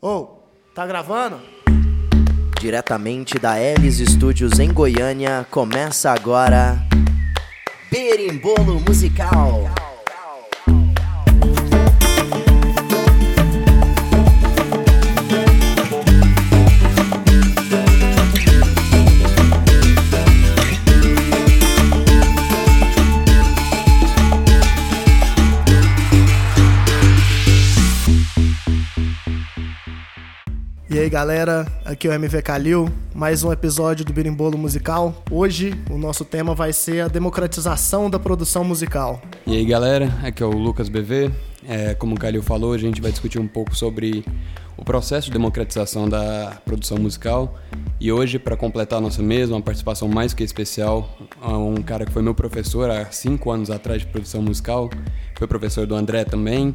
Ô, 0.00 0.08
oh, 0.08 0.26
tá 0.76 0.86
gravando? 0.86 1.40
Diretamente 2.60 3.36
da 3.36 3.60
Elis 3.60 3.98
Studios 3.98 4.60
em 4.60 4.72
Goiânia, 4.72 5.44
começa 5.50 6.12
agora 6.12 6.78
Berimbolo 7.90 8.78
Musical. 8.78 9.67
Aí 31.08 31.10
galera, 31.10 31.66
aqui 31.86 32.06
é 32.06 32.10
o 32.10 32.12
MV 32.12 32.42
Calil, 32.42 32.86
mais 33.14 33.42
um 33.42 33.50
episódio 33.50 34.04
do 34.04 34.12
Birimbolo 34.12 34.58
Musical. 34.58 35.24
Hoje 35.30 35.72
o 35.90 35.96
nosso 35.96 36.22
tema 36.22 36.54
vai 36.54 36.70
ser 36.70 37.00
a 37.00 37.08
democratização 37.08 38.10
da 38.10 38.18
produção 38.18 38.62
musical. 38.62 39.22
E 39.46 39.56
aí 39.56 39.64
galera, 39.64 40.12
aqui 40.22 40.42
é 40.42 40.46
o 40.46 40.50
Lucas 40.50 40.90
BV. 40.90 41.30
É, 41.66 41.94
como 41.94 42.14
o 42.14 42.18
Calil 42.18 42.42
falou, 42.42 42.74
a 42.74 42.78
gente 42.78 43.00
vai 43.00 43.10
discutir 43.10 43.38
um 43.38 43.48
pouco 43.48 43.74
sobre 43.74 44.22
o 44.76 44.84
processo 44.84 45.28
de 45.28 45.32
democratização 45.32 46.06
da 46.06 46.60
produção 46.66 46.98
musical. 46.98 47.58
E 47.98 48.12
hoje, 48.12 48.38
para 48.38 48.54
completar 48.54 48.98
a 48.98 49.00
nossa 49.00 49.22
mesa, 49.22 49.54
uma 49.54 49.62
participação 49.62 50.08
mais 50.08 50.34
que 50.34 50.44
especial, 50.44 51.16
um 51.42 51.80
cara 51.82 52.04
que 52.04 52.12
foi 52.12 52.20
meu 52.20 52.34
professor 52.34 52.90
há 52.90 53.06
cinco 53.10 53.50
anos 53.50 53.70
atrás 53.70 54.02
de 54.02 54.08
produção 54.08 54.42
musical, 54.42 54.90
foi 55.38 55.48
professor 55.48 55.86
do 55.86 55.94
André 55.94 56.24
também. 56.24 56.74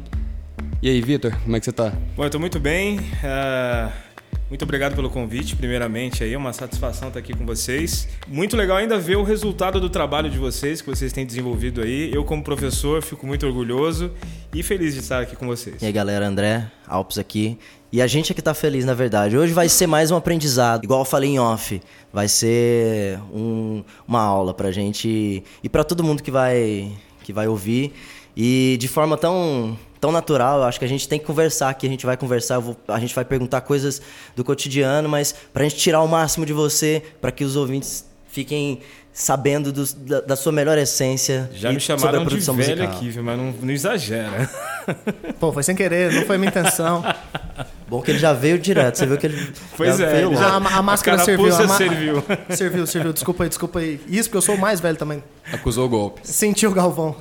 E 0.82 0.88
aí, 0.88 1.00
Vitor, 1.00 1.32
como 1.44 1.56
é 1.56 1.60
que 1.60 1.66
você 1.66 1.70
está? 1.70 1.90
Bom, 2.16 2.24
eu 2.24 2.26
estou 2.26 2.40
muito 2.40 2.58
bem. 2.58 2.98
Uh 2.98 4.13
muito 4.48 4.62
obrigado 4.62 4.94
pelo 4.94 5.08
convite, 5.08 5.56
primeiramente 5.56 6.22
aí, 6.22 6.34
é 6.34 6.38
uma 6.38 6.52
satisfação 6.52 7.08
estar 7.08 7.18
aqui 7.18 7.32
com 7.34 7.46
vocês. 7.46 8.06
Muito 8.28 8.56
legal 8.56 8.76
ainda 8.76 8.98
ver 8.98 9.16
o 9.16 9.22
resultado 9.22 9.80
do 9.80 9.88
trabalho 9.88 10.28
de 10.30 10.38
vocês, 10.38 10.80
que 10.82 10.88
vocês 10.88 11.12
têm 11.12 11.24
desenvolvido 11.24 11.80
aí. 11.80 12.12
Eu, 12.14 12.24
como 12.24 12.42
professor, 12.42 13.02
fico 13.02 13.26
muito 13.26 13.46
orgulhoso 13.46 14.12
e 14.54 14.62
feliz 14.62 14.94
de 14.94 15.00
estar 15.00 15.20
aqui 15.22 15.34
com 15.34 15.46
vocês. 15.46 15.82
E 15.82 15.86
aí, 15.86 15.92
galera, 15.92 16.26
André, 16.26 16.70
Alpes 16.86 17.18
aqui. 17.18 17.58
E 17.90 18.02
a 18.02 18.06
gente 18.06 18.32
aqui 18.32 18.42
tá 18.42 18.52
feliz, 18.52 18.84
na 18.84 18.92
verdade. 18.92 19.38
Hoje 19.38 19.52
vai 19.52 19.68
ser 19.68 19.86
mais 19.86 20.10
um 20.10 20.16
aprendizado. 20.16 20.84
Igual 20.84 21.00
eu 21.00 21.04
falei 21.04 21.30
em 21.30 21.38
off, 21.38 21.80
vai 22.12 22.28
ser 22.28 23.18
um, 23.32 23.82
uma 24.06 24.20
aula 24.20 24.52
pra 24.52 24.70
gente 24.70 25.42
e 25.62 25.68
para 25.68 25.84
todo 25.84 26.04
mundo 26.04 26.22
que 26.22 26.30
vai, 26.30 26.92
que 27.22 27.32
vai 27.32 27.48
ouvir. 27.48 27.92
E 28.36 28.76
de 28.80 28.88
forma 28.88 29.16
tão 29.16 29.78
tão 30.04 30.12
natural. 30.12 30.58
Eu 30.58 30.64
acho 30.64 30.78
que 30.78 30.84
a 30.84 30.88
gente 30.88 31.08
tem 31.08 31.18
que 31.18 31.24
conversar 31.24 31.70
aqui, 31.70 31.86
a 31.86 31.90
gente 31.90 32.04
vai 32.04 32.14
conversar, 32.14 32.58
vou, 32.58 32.76
a 32.88 33.00
gente 33.00 33.14
vai 33.14 33.24
perguntar 33.24 33.62
coisas 33.62 34.02
do 34.36 34.44
cotidiano, 34.44 35.08
mas 35.08 35.34
para 35.50 35.64
a 35.64 35.68
gente 35.68 35.80
tirar 35.80 36.02
o 36.02 36.06
máximo 36.06 36.44
de 36.44 36.52
você, 36.52 37.02
para 37.22 37.32
que 37.32 37.42
os 37.42 37.56
ouvintes 37.56 38.04
fiquem 38.28 38.80
sabendo 39.14 39.72
do, 39.72 39.84
da, 39.94 40.20
da, 40.22 40.36
sua 40.36 40.50
melhor 40.50 40.76
essência. 40.76 41.48
Já 41.54 41.72
me 41.72 41.78
chamaram 41.78 42.26
de 42.26 42.36
velho 42.36 42.52
musical. 42.52 42.86
aqui, 42.88 43.10
viu? 43.10 43.22
mas 43.22 43.38
não, 43.38 43.54
não 43.62 43.70
exagera. 43.72 44.50
Pô, 45.38 45.52
foi 45.52 45.62
sem 45.62 45.76
querer, 45.76 46.12
não 46.12 46.26
foi 46.26 46.36
minha 46.36 46.50
intenção. 46.50 47.04
Bom 47.88 48.02
que 48.02 48.10
ele 48.10 48.18
já 48.18 48.32
veio 48.32 48.58
direto, 48.58 48.98
você 48.98 49.06
viu 49.06 49.16
que 49.16 49.26
ele 49.26 49.52
pois 49.76 49.98
já 49.98 50.06
é, 50.06 50.12
veio 50.14 50.34
já, 50.34 50.48
a, 50.48 50.56
a, 50.56 50.82
máscara 50.82 51.22
a 51.22 51.24
serviu. 51.24 51.46
A 51.46 51.68
serviu. 51.68 52.24
serviu, 52.50 52.86
serviu. 52.88 53.12
Desculpa 53.12 53.44
aí, 53.44 53.48
desculpa 53.48 53.78
aí. 53.78 54.00
Isso 54.08 54.28
porque 54.28 54.38
eu 54.38 54.42
sou 54.42 54.56
o 54.56 54.60
mais 54.60 54.80
velho 54.80 54.96
também. 54.96 55.22
Acusou 55.52 55.86
o 55.86 55.88
golpe. 55.88 56.20
Sentiu 56.24 56.72
o 56.72 56.74
Galvão. 56.74 57.14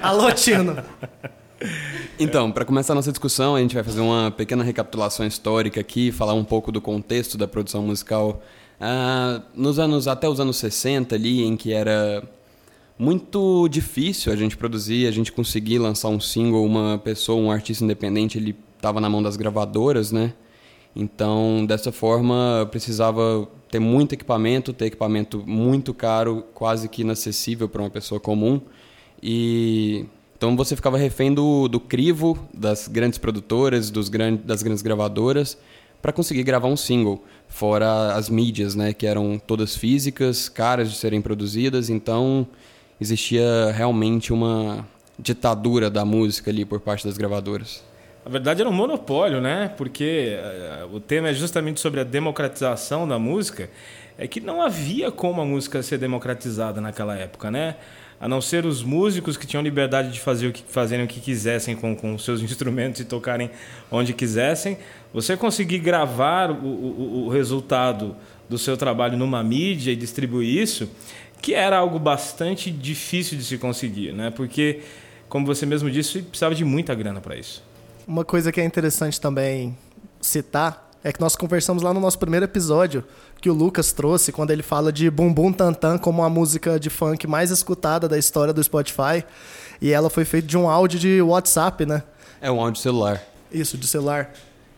Alô, 0.00 0.32
Tino. 0.32 0.82
Então, 2.18 2.50
para 2.50 2.64
começar 2.64 2.94
a 2.94 2.96
nossa 2.96 3.12
discussão, 3.12 3.54
a 3.56 3.60
gente 3.60 3.74
vai 3.74 3.84
fazer 3.84 4.00
uma 4.00 4.30
pequena 4.30 4.64
recapitulação 4.64 5.26
histórica 5.26 5.80
aqui, 5.80 6.10
falar 6.10 6.32
um 6.32 6.44
pouco 6.44 6.72
do 6.72 6.80
contexto 6.80 7.36
da 7.36 7.46
produção 7.46 7.82
musical 7.82 8.42
ah, 8.80 9.42
nos 9.54 9.78
anos 9.78 10.08
até 10.08 10.28
os 10.28 10.40
anos 10.40 10.56
60 10.56 11.14
ali, 11.14 11.42
em 11.42 11.56
que 11.56 11.72
era 11.72 12.22
muito 12.98 13.68
difícil 13.68 14.32
a 14.32 14.36
gente 14.36 14.56
produzir, 14.56 15.06
a 15.06 15.10
gente 15.10 15.32
conseguir 15.32 15.78
lançar 15.78 16.08
um 16.08 16.20
single, 16.20 16.64
uma 16.64 16.98
pessoa, 16.98 17.40
um 17.40 17.50
artista 17.50 17.84
independente, 17.84 18.38
ele 18.38 18.56
estava 18.76 19.00
na 19.00 19.08
mão 19.08 19.22
das 19.22 19.36
gravadoras, 19.36 20.12
né? 20.12 20.32
Então, 20.94 21.66
dessa 21.66 21.92
forma, 21.92 22.66
precisava 22.70 23.46
ter 23.70 23.78
muito 23.78 24.14
equipamento, 24.14 24.72
ter 24.72 24.86
equipamento 24.86 25.42
muito 25.46 25.92
caro, 25.92 26.44
quase 26.54 26.88
que 26.88 27.02
inacessível 27.02 27.68
para 27.68 27.82
uma 27.82 27.90
pessoa 27.90 28.18
comum. 28.18 28.60
E 29.22 30.06
então 30.36 30.54
você 30.54 30.76
ficava 30.76 30.98
refém 30.98 31.32
do, 31.32 31.66
do 31.66 31.80
crivo 31.80 32.38
das 32.52 32.88
grandes 32.88 33.18
produtoras, 33.18 33.90
dos 33.90 34.08
gran, 34.10 34.34
das 34.36 34.62
grandes 34.62 34.82
gravadoras, 34.82 35.58
para 36.02 36.12
conseguir 36.12 36.42
gravar 36.42 36.68
um 36.68 36.76
single. 36.76 37.24
Fora 37.48 38.14
as 38.14 38.28
mídias, 38.28 38.74
né, 38.74 38.92
que 38.92 39.06
eram 39.06 39.38
todas 39.38 39.76
físicas, 39.76 40.48
caras 40.48 40.90
de 40.90 40.96
serem 40.96 41.22
produzidas. 41.22 41.88
Então 41.88 42.46
existia 43.00 43.72
realmente 43.72 44.32
uma 44.32 44.86
ditadura 45.18 45.90
da 45.90 46.04
música 46.04 46.50
ali 46.50 46.64
por 46.64 46.80
parte 46.80 47.06
das 47.06 47.16
gravadoras. 47.16 47.82
Na 48.24 48.30
verdade 48.30 48.60
era 48.60 48.68
um 48.68 48.72
monopólio, 48.72 49.40
né? 49.40 49.72
Porque 49.76 50.36
uh, 50.82 50.94
o 50.94 51.00
tema 51.00 51.28
é 51.28 51.32
justamente 51.32 51.80
sobre 51.80 52.00
a 52.00 52.04
democratização 52.04 53.06
da 53.06 53.18
música. 53.18 53.70
É 54.18 54.26
que 54.26 54.40
não 54.40 54.60
havia 54.60 55.12
como 55.12 55.40
a 55.40 55.44
música 55.44 55.82
ser 55.82 55.98
democratizada 55.98 56.80
naquela 56.80 57.16
época, 57.16 57.50
né? 57.50 57.76
A 58.20 58.28
não 58.28 58.40
ser 58.40 58.64
os 58.64 58.82
músicos 58.82 59.36
que 59.36 59.46
tinham 59.46 59.62
liberdade 59.62 60.10
de 60.10 60.20
fazer 60.20 60.48
o 60.48 60.52
que, 60.52 60.64
fazerem 60.68 61.04
o 61.04 61.08
que 61.08 61.20
quisessem 61.20 61.76
com, 61.76 61.94
com 61.94 62.18
seus 62.18 62.40
instrumentos 62.42 63.00
e 63.00 63.04
tocarem 63.04 63.50
onde 63.90 64.12
quisessem, 64.12 64.78
você 65.12 65.36
conseguir 65.36 65.78
gravar 65.78 66.50
o, 66.50 66.54
o, 66.54 67.26
o 67.26 67.28
resultado 67.28 68.16
do 68.48 68.58
seu 68.58 68.76
trabalho 68.76 69.16
numa 69.16 69.42
mídia 69.42 69.92
e 69.92 69.96
distribuir 69.96 70.62
isso, 70.62 70.88
que 71.42 71.54
era 71.54 71.78
algo 71.78 71.98
bastante 71.98 72.70
difícil 72.70 73.36
de 73.36 73.44
se 73.44 73.58
conseguir, 73.58 74.12
né? 74.12 74.30
Porque, 74.30 74.80
como 75.28 75.46
você 75.46 75.66
mesmo 75.66 75.90
disse, 75.90 76.22
precisava 76.22 76.54
de 76.54 76.64
muita 76.64 76.94
grana 76.94 77.20
para 77.20 77.36
isso. 77.36 77.62
Uma 78.06 78.24
coisa 78.24 78.52
que 78.52 78.60
é 78.60 78.64
interessante 78.64 79.20
também 79.20 79.76
citar 80.20 80.90
é 81.02 81.12
que 81.12 81.20
nós 81.20 81.36
conversamos 81.36 81.82
lá 81.82 81.92
no 81.92 82.00
nosso 82.00 82.18
primeiro 82.18 82.44
episódio 82.44 83.04
que 83.40 83.50
o 83.50 83.54
Lucas 83.54 83.92
trouxe 83.92 84.32
quando 84.32 84.50
ele 84.50 84.62
fala 84.62 84.92
de 84.92 85.10
Bumbum 85.10 85.52
Tantan 85.52 85.98
como 85.98 86.22
a 86.22 86.30
música 86.30 86.80
de 86.80 86.90
funk 86.90 87.26
mais 87.26 87.50
escutada 87.50 88.08
da 88.08 88.18
história 88.18 88.52
do 88.52 88.62
Spotify. 88.62 89.24
E 89.80 89.92
ela 89.92 90.08
foi 90.08 90.24
feita 90.24 90.48
de 90.48 90.56
um 90.56 90.68
áudio 90.68 90.98
de 90.98 91.20
WhatsApp, 91.20 91.84
né? 91.84 92.02
É 92.40 92.50
um 92.50 92.60
áudio 92.60 92.80
celular. 92.80 93.22
Isso, 93.52 93.76
de 93.76 93.86
celular. 93.86 94.32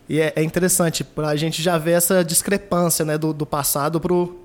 E 0.07 0.19
é, 0.19 0.33
é 0.35 0.43
interessante, 0.43 1.03
pra 1.03 1.35
gente 1.35 1.61
já 1.61 1.77
ver 1.77 1.91
essa 1.91 2.23
discrepância 2.23 3.05
né, 3.05 3.17
do, 3.17 3.31
do 3.31 3.45
passado 3.45 3.99
pro, 3.99 4.39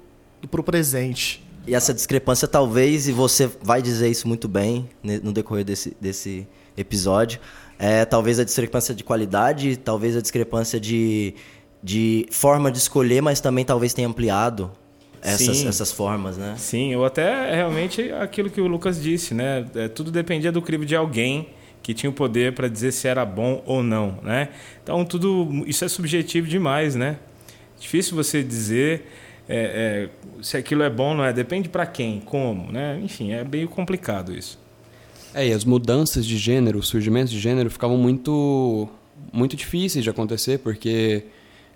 pro 0.51 0.63
presente. 0.63 1.45
E 1.67 1.75
essa 1.75 1.95
discrepância, 1.95 2.47
talvez, 2.47 3.09
e 3.09 3.13
você 3.13 3.51
vai 3.63 3.81
dizer 3.81 4.11
isso 4.11 4.29
muito 4.29 4.47
bem 4.47 4.89
no 5.03 5.33
decorrer 5.33 5.65
desse, 5.65 5.97
desse 5.99 6.47
episódio, 6.77 7.41
é 7.79 8.05
talvez 8.05 8.39
a 8.39 8.45
discrepância 8.45 8.95
de 8.95 9.03
qualidade, 9.03 9.77
talvez 9.77 10.17
a 10.17 10.21
discrepância 10.21 10.79
de 10.79 11.35
de 11.85 12.27
forma 12.31 12.73
de 12.73 12.79
escolher, 12.79 13.21
mas 13.21 13.43
também 13.43 13.63
talvez 13.63 13.93
tenha 13.93 14.09
ampliado 14.09 14.71
essas, 15.21 15.67
essas 15.67 15.93
formas, 15.93 16.39
né? 16.39 16.55
Sim, 16.57 16.95
ou 16.95 17.05
até 17.05 17.55
realmente 17.55 18.11
aquilo 18.13 18.49
que 18.49 18.59
o 18.59 18.67
Lucas 18.67 19.03
disse, 19.03 19.35
né? 19.35 19.67
É, 19.75 19.87
tudo 19.87 20.11
dependia 20.11 20.51
do 20.51 20.63
crivo 20.63 20.87
de 20.87 20.97
alguém 20.97 21.51
que 21.83 21.93
tinha 21.93 22.09
o 22.09 22.13
poder 22.13 22.55
para 22.55 22.69
dizer 22.69 22.91
se 22.91 23.07
era 23.07 23.23
bom 23.27 23.63
ou 23.67 23.83
não, 23.83 24.19
né? 24.23 24.49
Então 24.83 25.05
tudo 25.05 25.63
isso 25.67 25.85
é 25.85 25.89
subjetivo 25.89 26.49
demais, 26.49 26.95
né? 26.95 27.19
Difícil 27.79 28.17
você 28.17 28.43
dizer 28.43 29.07
é, 29.47 30.09
é, 30.09 30.43
se 30.43 30.57
aquilo 30.57 30.83
é 30.83 30.89
bom 30.89 31.11
ou 31.11 31.15
não 31.17 31.25
é. 31.25 31.35
Depende 31.35 31.69
para 31.69 31.85
quem, 31.85 32.19
como, 32.21 32.73
né? 32.73 32.99
Enfim, 33.03 33.33
é 33.33 33.45
meio 33.45 33.69
complicado 33.69 34.35
isso. 34.35 34.59
É, 35.35 35.47
e 35.47 35.53
as 35.53 35.67
mudanças 35.67 36.25
de 36.25 36.39
gênero, 36.39 36.79
os 36.79 36.89
surgimentos 36.89 37.31
de 37.31 37.39
gênero 37.39 37.69
ficavam 37.69 37.99
muito 37.99 38.89
muito 39.31 39.55
difíceis 39.55 40.03
de 40.03 40.09
acontecer 40.09 40.61
porque 40.61 41.25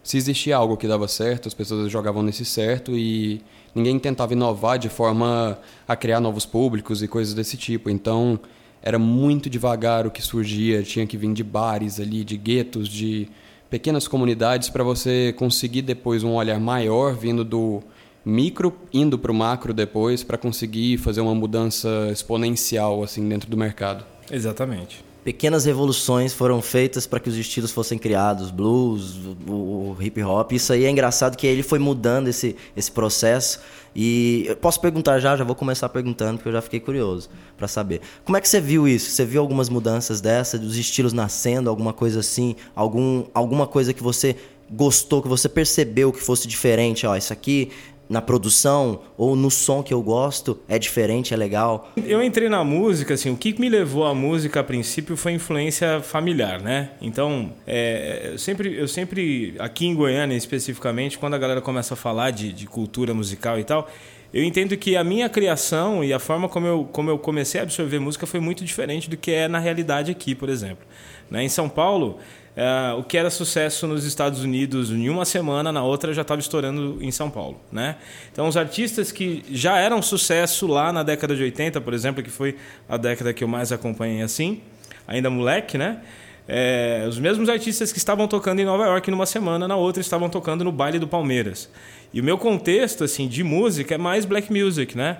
se 0.02 0.16
existia 0.16 0.56
algo 0.56 0.76
que 0.76 0.86
dava 0.86 1.06
certo, 1.08 1.48
as 1.48 1.54
pessoas 1.54 1.90
jogavam 1.90 2.22
nesse 2.22 2.44
certo 2.44 2.96
e 2.96 3.42
ninguém 3.74 3.98
tentava 3.98 4.32
inovar 4.32 4.78
de 4.78 4.88
forma 4.88 5.58
a 5.86 5.96
criar 5.96 6.20
novos 6.20 6.46
públicos 6.46 7.02
e 7.02 7.08
coisas 7.08 7.34
desse 7.34 7.56
tipo. 7.56 7.90
Então, 7.90 8.38
era 8.82 8.98
muito 8.98 9.50
devagar 9.50 10.06
o 10.06 10.10
que 10.10 10.22
surgia, 10.22 10.82
tinha 10.82 11.06
que 11.06 11.16
vir 11.16 11.32
de 11.32 11.44
bares 11.44 12.00
ali, 12.00 12.24
de 12.24 12.36
guetos, 12.36 12.88
de 12.88 13.28
pequenas 13.68 14.08
comunidades 14.08 14.70
para 14.70 14.82
você 14.82 15.34
conseguir 15.36 15.82
depois 15.82 16.22
um 16.22 16.34
olhar 16.34 16.58
maior 16.58 17.14
vindo 17.14 17.44
do 17.44 17.82
micro 18.24 18.74
indo 18.92 19.18
para 19.18 19.30
o 19.30 19.34
macro 19.34 19.72
depois 19.72 20.22
para 20.22 20.38
conseguir 20.38 20.98
fazer 20.98 21.20
uma 21.20 21.34
mudança 21.34 22.08
exponencial 22.10 23.02
assim 23.02 23.28
dentro 23.28 23.50
do 23.50 23.56
mercado. 23.56 24.04
Exatamente. 24.30 25.07
Pequenas 25.28 25.66
revoluções 25.66 26.32
foram 26.32 26.62
feitas 26.62 27.06
para 27.06 27.20
que 27.20 27.28
os 27.28 27.36
estilos 27.36 27.70
fossem 27.70 27.98
criados, 27.98 28.50
blues, 28.50 29.14
o, 29.46 29.52
o 29.52 29.96
hip 30.00 30.22
hop. 30.22 30.52
Isso 30.52 30.72
aí 30.72 30.86
é 30.86 30.90
engraçado 30.90 31.36
que 31.36 31.46
ele 31.46 31.62
foi 31.62 31.78
mudando 31.78 32.28
esse, 32.28 32.56
esse 32.74 32.90
processo. 32.90 33.60
E 33.94 34.46
eu 34.48 34.56
posso 34.56 34.80
perguntar 34.80 35.18
já, 35.18 35.36
já 35.36 35.44
vou 35.44 35.54
começar 35.54 35.86
perguntando 35.90 36.38
porque 36.38 36.48
eu 36.48 36.52
já 36.54 36.62
fiquei 36.62 36.80
curioso 36.80 37.28
para 37.58 37.68
saber. 37.68 38.00
Como 38.24 38.38
é 38.38 38.40
que 38.40 38.48
você 38.48 38.58
viu 38.58 38.88
isso? 38.88 39.10
Você 39.10 39.26
viu 39.26 39.42
algumas 39.42 39.68
mudanças 39.68 40.22
dessa, 40.22 40.58
dos 40.58 40.78
estilos 40.78 41.12
nascendo, 41.12 41.68
alguma 41.68 41.92
coisa 41.92 42.20
assim, 42.20 42.56
algum, 42.74 43.26
alguma 43.34 43.66
coisa 43.66 43.92
que 43.92 44.02
você 44.02 44.34
gostou, 44.70 45.20
que 45.20 45.28
você 45.28 45.46
percebeu 45.46 46.10
que 46.10 46.22
fosse 46.22 46.48
diferente, 46.48 47.06
ó, 47.06 47.14
isso 47.16 47.34
aqui 47.34 47.70
na 48.08 48.22
produção 48.22 49.02
ou 49.16 49.36
no 49.36 49.50
som 49.50 49.82
que 49.82 49.92
eu 49.92 50.02
gosto 50.02 50.58
é 50.68 50.78
diferente, 50.78 51.34
é 51.34 51.36
legal? 51.36 51.92
Eu 51.96 52.22
entrei 52.22 52.48
na 52.48 52.64
música, 52.64 53.14
assim, 53.14 53.30
o 53.30 53.36
que 53.36 53.58
me 53.60 53.68
levou 53.68 54.06
à 54.06 54.14
música 54.14 54.60
a 54.60 54.64
princípio 54.64 55.16
foi 55.16 55.32
influência 55.32 56.00
familiar, 56.00 56.60
né? 56.60 56.90
Então, 57.00 57.52
é, 57.66 58.30
eu, 58.32 58.38
sempre, 58.38 58.74
eu 58.78 58.88
sempre, 58.88 59.54
aqui 59.58 59.86
em 59.86 59.94
Goiânia 59.94 60.36
especificamente, 60.36 61.18
quando 61.18 61.34
a 61.34 61.38
galera 61.38 61.60
começa 61.60 61.94
a 61.94 61.96
falar 61.96 62.30
de, 62.30 62.52
de 62.52 62.66
cultura 62.66 63.12
musical 63.12 63.58
e 63.58 63.64
tal, 63.64 63.88
eu 64.32 64.44
entendo 64.44 64.76
que 64.76 64.94
a 64.96 65.02
minha 65.02 65.28
criação 65.28 66.04
e 66.04 66.12
a 66.12 66.18
forma 66.18 66.48
como 66.48 66.66
eu, 66.66 66.88
como 66.92 67.08
eu 67.10 67.18
comecei 67.18 67.60
a 67.60 67.62
absorver 67.62 67.98
música 67.98 68.26
foi 68.26 68.40
muito 68.40 68.62
diferente 68.62 69.08
do 69.08 69.16
que 69.16 69.30
é 69.30 69.48
na 69.48 69.58
realidade 69.58 70.10
aqui, 70.10 70.34
por 70.34 70.50
exemplo. 70.50 70.86
Né? 71.30 71.44
Em 71.44 71.48
São 71.48 71.68
Paulo, 71.68 72.18
é, 72.58 72.92
o 72.94 73.04
que 73.04 73.16
era 73.16 73.30
sucesso 73.30 73.86
nos 73.86 74.04
Estados 74.04 74.42
Unidos 74.42 74.90
em 74.90 75.08
uma 75.08 75.24
semana, 75.24 75.70
na 75.70 75.84
outra 75.84 76.12
já 76.12 76.22
estava 76.22 76.40
estourando 76.40 76.98
em 77.00 77.12
São 77.12 77.30
Paulo. 77.30 77.60
Né? 77.70 77.94
Então, 78.32 78.48
os 78.48 78.56
artistas 78.56 79.12
que 79.12 79.44
já 79.48 79.78
eram 79.78 80.02
sucesso 80.02 80.66
lá 80.66 80.92
na 80.92 81.04
década 81.04 81.36
de 81.36 81.42
80, 81.44 81.80
por 81.80 81.94
exemplo, 81.94 82.20
que 82.20 82.30
foi 82.30 82.56
a 82.88 82.96
década 82.96 83.32
que 83.32 83.44
eu 83.44 83.48
mais 83.48 83.70
acompanhei 83.70 84.22
assim, 84.22 84.60
ainda 85.06 85.30
moleque, 85.30 85.78
né? 85.78 86.00
É, 86.48 87.06
os 87.08 87.20
mesmos 87.20 87.48
artistas 87.48 87.92
que 87.92 87.98
estavam 87.98 88.26
tocando 88.26 88.58
em 88.58 88.64
Nova 88.64 88.86
York 88.86 89.08
numa 89.08 89.26
semana, 89.26 89.68
na 89.68 89.76
outra 89.76 90.00
estavam 90.00 90.28
tocando 90.28 90.64
no 90.64 90.72
baile 90.72 90.98
do 90.98 91.06
Palmeiras. 91.06 91.70
E 92.12 92.20
o 92.20 92.24
meu 92.24 92.38
contexto 92.38 93.04
assim 93.04 93.28
de 93.28 93.44
música 93.44 93.94
é 93.94 93.98
mais 93.98 94.24
black 94.24 94.52
music, 94.52 94.98
né? 94.98 95.18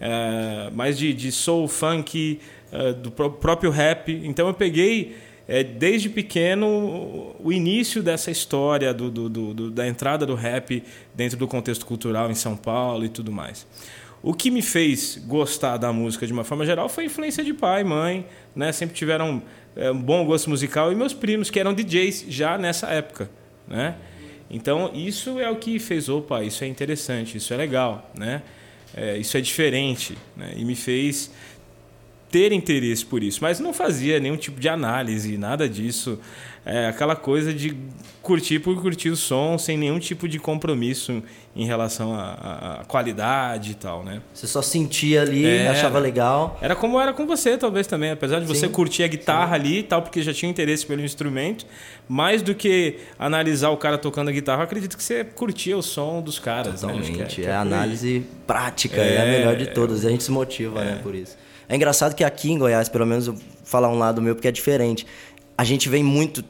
É, 0.00 0.70
mais 0.72 0.96
de, 0.96 1.12
de 1.12 1.30
soul, 1.30 1.68
funk, 1.68 2.40
é, 2.72 2.94
do 2.94 3.10
próprio 3.10 3.70
rap. 3.70 4.18
Então 4.24 4.48
eu 4.48 4.54
peguei 4.54 5.14
é, 5.50 5.64
desde 5.64 6.08
pequeno 6.08 7.34
o 7.40 7.52
início 7.52 8.04
dessa 8.04 8.30
história 8.30 8.94
do, 8.94 9.10
do, 9.10 9.28
do, 9.28 9.70
da 9.72 9.84
entrada 9.88 10.24
do 10.24 10.36
rap 10.36 10.80
dentro 11.12 11.36
do 11.36 11.48
contexto 11.48 11.84
cultural 11.84 12.30
em 12.30 12.36
São 12.36 12.56
Paulo 12.56 13.04
e 13.04 13.08
tudo 13.08 13.32
mais. 13.32 13.66
O 14.22 14.32
que 14.32 14.48
me 14.48 14.62
fez 14.62 15.20
gostar 15.26 15.76
da 15.76 15.92
música 15.92 16.24
de 16.24 16.32
uma 16.32 16.44
forma 16.44 16.64
geral 16.64 16.88
foi 16.88 17.02
a 17.02 17.06
influência 17.08 17.42
de 17.42 17.52
pai, 17.52 17.82
mãe, 17.82 18.24
né? 18.54 18.70
Sempre 18.70 18.94
tiveram 18.94 19.42
é, 19.74 19.90
um 19.90 20.00
bom 20.00 20.24
gosto 20.24 20.48
musical 20.48 20.92
e 20.92 20.94
meus 20.94 21.12
primos 21.12 21.50
que 21.50 21.58
eram 21.58 21.74
DJs 21.74 22.26
já 22.28 22.56
nessa 22.56 22.86
época, 22.86 23.28
né? 23.66 23.96
Então 24.48 24.92
isso 24.94 25.40
é 25.40 25.50
o 25.50 25.56
que 25.56 25.80
fez, 25.80 26.08
opa, 26.08 26.44
isso 26.44 26.62
é 26.62 26.68
interessante, 26.68 27.38
isso 27.38 27.52
é 27.52 27.56
legal, 27.56 28.08
né? 28.16 28.42
É, 28.94 29.18
isso 29.18 29.36
é 29.36 29.40
diferente, 29.40 30.16
né? 30.36 30.52
E 30.56 30.64
me 30.64 30.76
fez 30.76 31.32
ter 32.30 32.52
interesse 32.52 33.04
por 33.04 33.22
isso, 33.22 33.40
mas 33.42 33.58
não 33.58 33.72
fazia 33.72 34.20
nenhum 34.20 34.36
tipo 34.36 34.60
de 34.60 34.68
análise, 34.68 35.36
nada 35.36 35.68
disso. 35.68 36.18
É 36.64 36.88
aquela 36.88 37.16
coisa 37.16 37.54
de 37.54 37.74
curtir 38.22 38.58
por 38.58 38.80
curtir 38.80 39.08
o 39.08 39.16
som, 39.16 39.56
sem 39.56 39.78
nenhum 39.78 39.98
tipo 39.98 40.28
de 40.28 40.38
compromisso 40.38 41.22
em 41.56 41.64
relação 41.64 42.14
à, 42.14 42.84
qualidade 42.86 43.72
e 43.72 43.74
tal, 43.74 44.04
né? 44.04 44.20
Você 44.32 44.46
só 44.46 44.60
sentia 44.60 45.22
ali, 45.22 45.44
é, 45.44 45.68
achava 45.68 45.98
legal. 45.98 46.58
Era 46.60 46.76
como 46.76 47.00
era 47.00 47.14
com 47.14 47.26
você, 47.26 47.56
talvez 47.56 47.86
também, 47.86 48.10
apesar 48.10 48.38
de 48.40 48.46
você 48.46 48.66
sim, 48.66 48.72
curtir 48.72 49.02
a 49.02 49.06
guitarra 49.08 49.56
sim. 49.56 49.62
ali 49.62 49.78
e 49.78 49.82
tal, 49.82 50.02
porque 50.02 50.22
já 50.22 50.34
tinha 50.34 50.50
interesse 50.50 50.84
pelo 50.84 51.00
instrumento, 51.00 51.64
mais 52.06 52.42
do 52.42 52.54
que 52.54 52.98
analisar 53.18 53.70
o 53.70 53.76
cara 53.78 53.96
tocando 53.96 54.28
a 54.28 54.32
guitarra, 54.32 54.62
acredito 54.62 54.98
que 54.98 55.02
você 55.02 55.24
curtia 55.24 55.78
o 55.78 55.82
som 55.82 56.20
dos 56.20 56.38
caras. 56.38 56.82
Totalmente, 56.82 57.40
né? 57.40 57.46
é, 57.46 57.50
é, 57.50 57.52
a 57.52 57.60
análise 57.62 58.22
prática, 58.46 59.00
é, 59.00 59.14
é, 59.14 59.22
a 59.22 59.24
melhor 59.24 59.56
de 59.56 59.66
todas, 59.68 60.04
a 60.04 60.10
gente 60.10 60.22
se 60.22 60.30
motiva, 60.30 60.84
né, 60.84 61.00
por 61.02 61.14
isso. 61.14 61.36
É 61.70 61.76
engraçado 61.76 62.16
que 62.16 62.24
aqui 62.24 62.50
em 62.50 62.58
Goiás, 62.58 62.88
pelo 62.88 63.06
menos 63.06 63.28
eu 63.28 63.34
vou 63.34 63.42
falar 63.62 63.88
um 63.88 63.96
lado 63.96 64.20
meu 64.20 64.34
porque 64.34 64.48
é 64.48 64.50
diferente. 64.50 65.06
A 65.56 65.62
gente 65.62 65.88
vem 65.88 66.02
muito, 66.02 66.44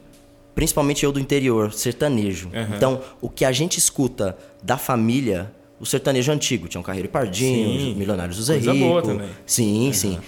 principalmente 0.55 1.05
eu 1.05 1.11
do 1.11 1.19
interior, 1.19 1.71
sertanejo. 1.71 2.47
Uhum. 2.47 2.75
Então, 2.75 3.01
o 3.21 3.29
que 3.29 3.45
a 3.45 3.51
gente 3.51 3.77
escuta 3.77 4.35
da 4.63 4.79
família, 4.79 5.53
o 5.79 5.85
sertanejo 5.85 6.31
antigo, 6.31 6.67
tinha 6.67 6.81
um 6.81 6.83
Carreiro 6.83 7.07
e 7.07 7.11
Pardinho, 7.11 7.95
Milionários 7.95 8.37
do 8.37 8.43
Zé 8.43 8.57
Rico. 8.57 8.73
boa 8.73 9.01
também. 9.03 9.29
Sim, 9.45 9.85
uhum. 9.85 9.93
sim. 9.93 10.19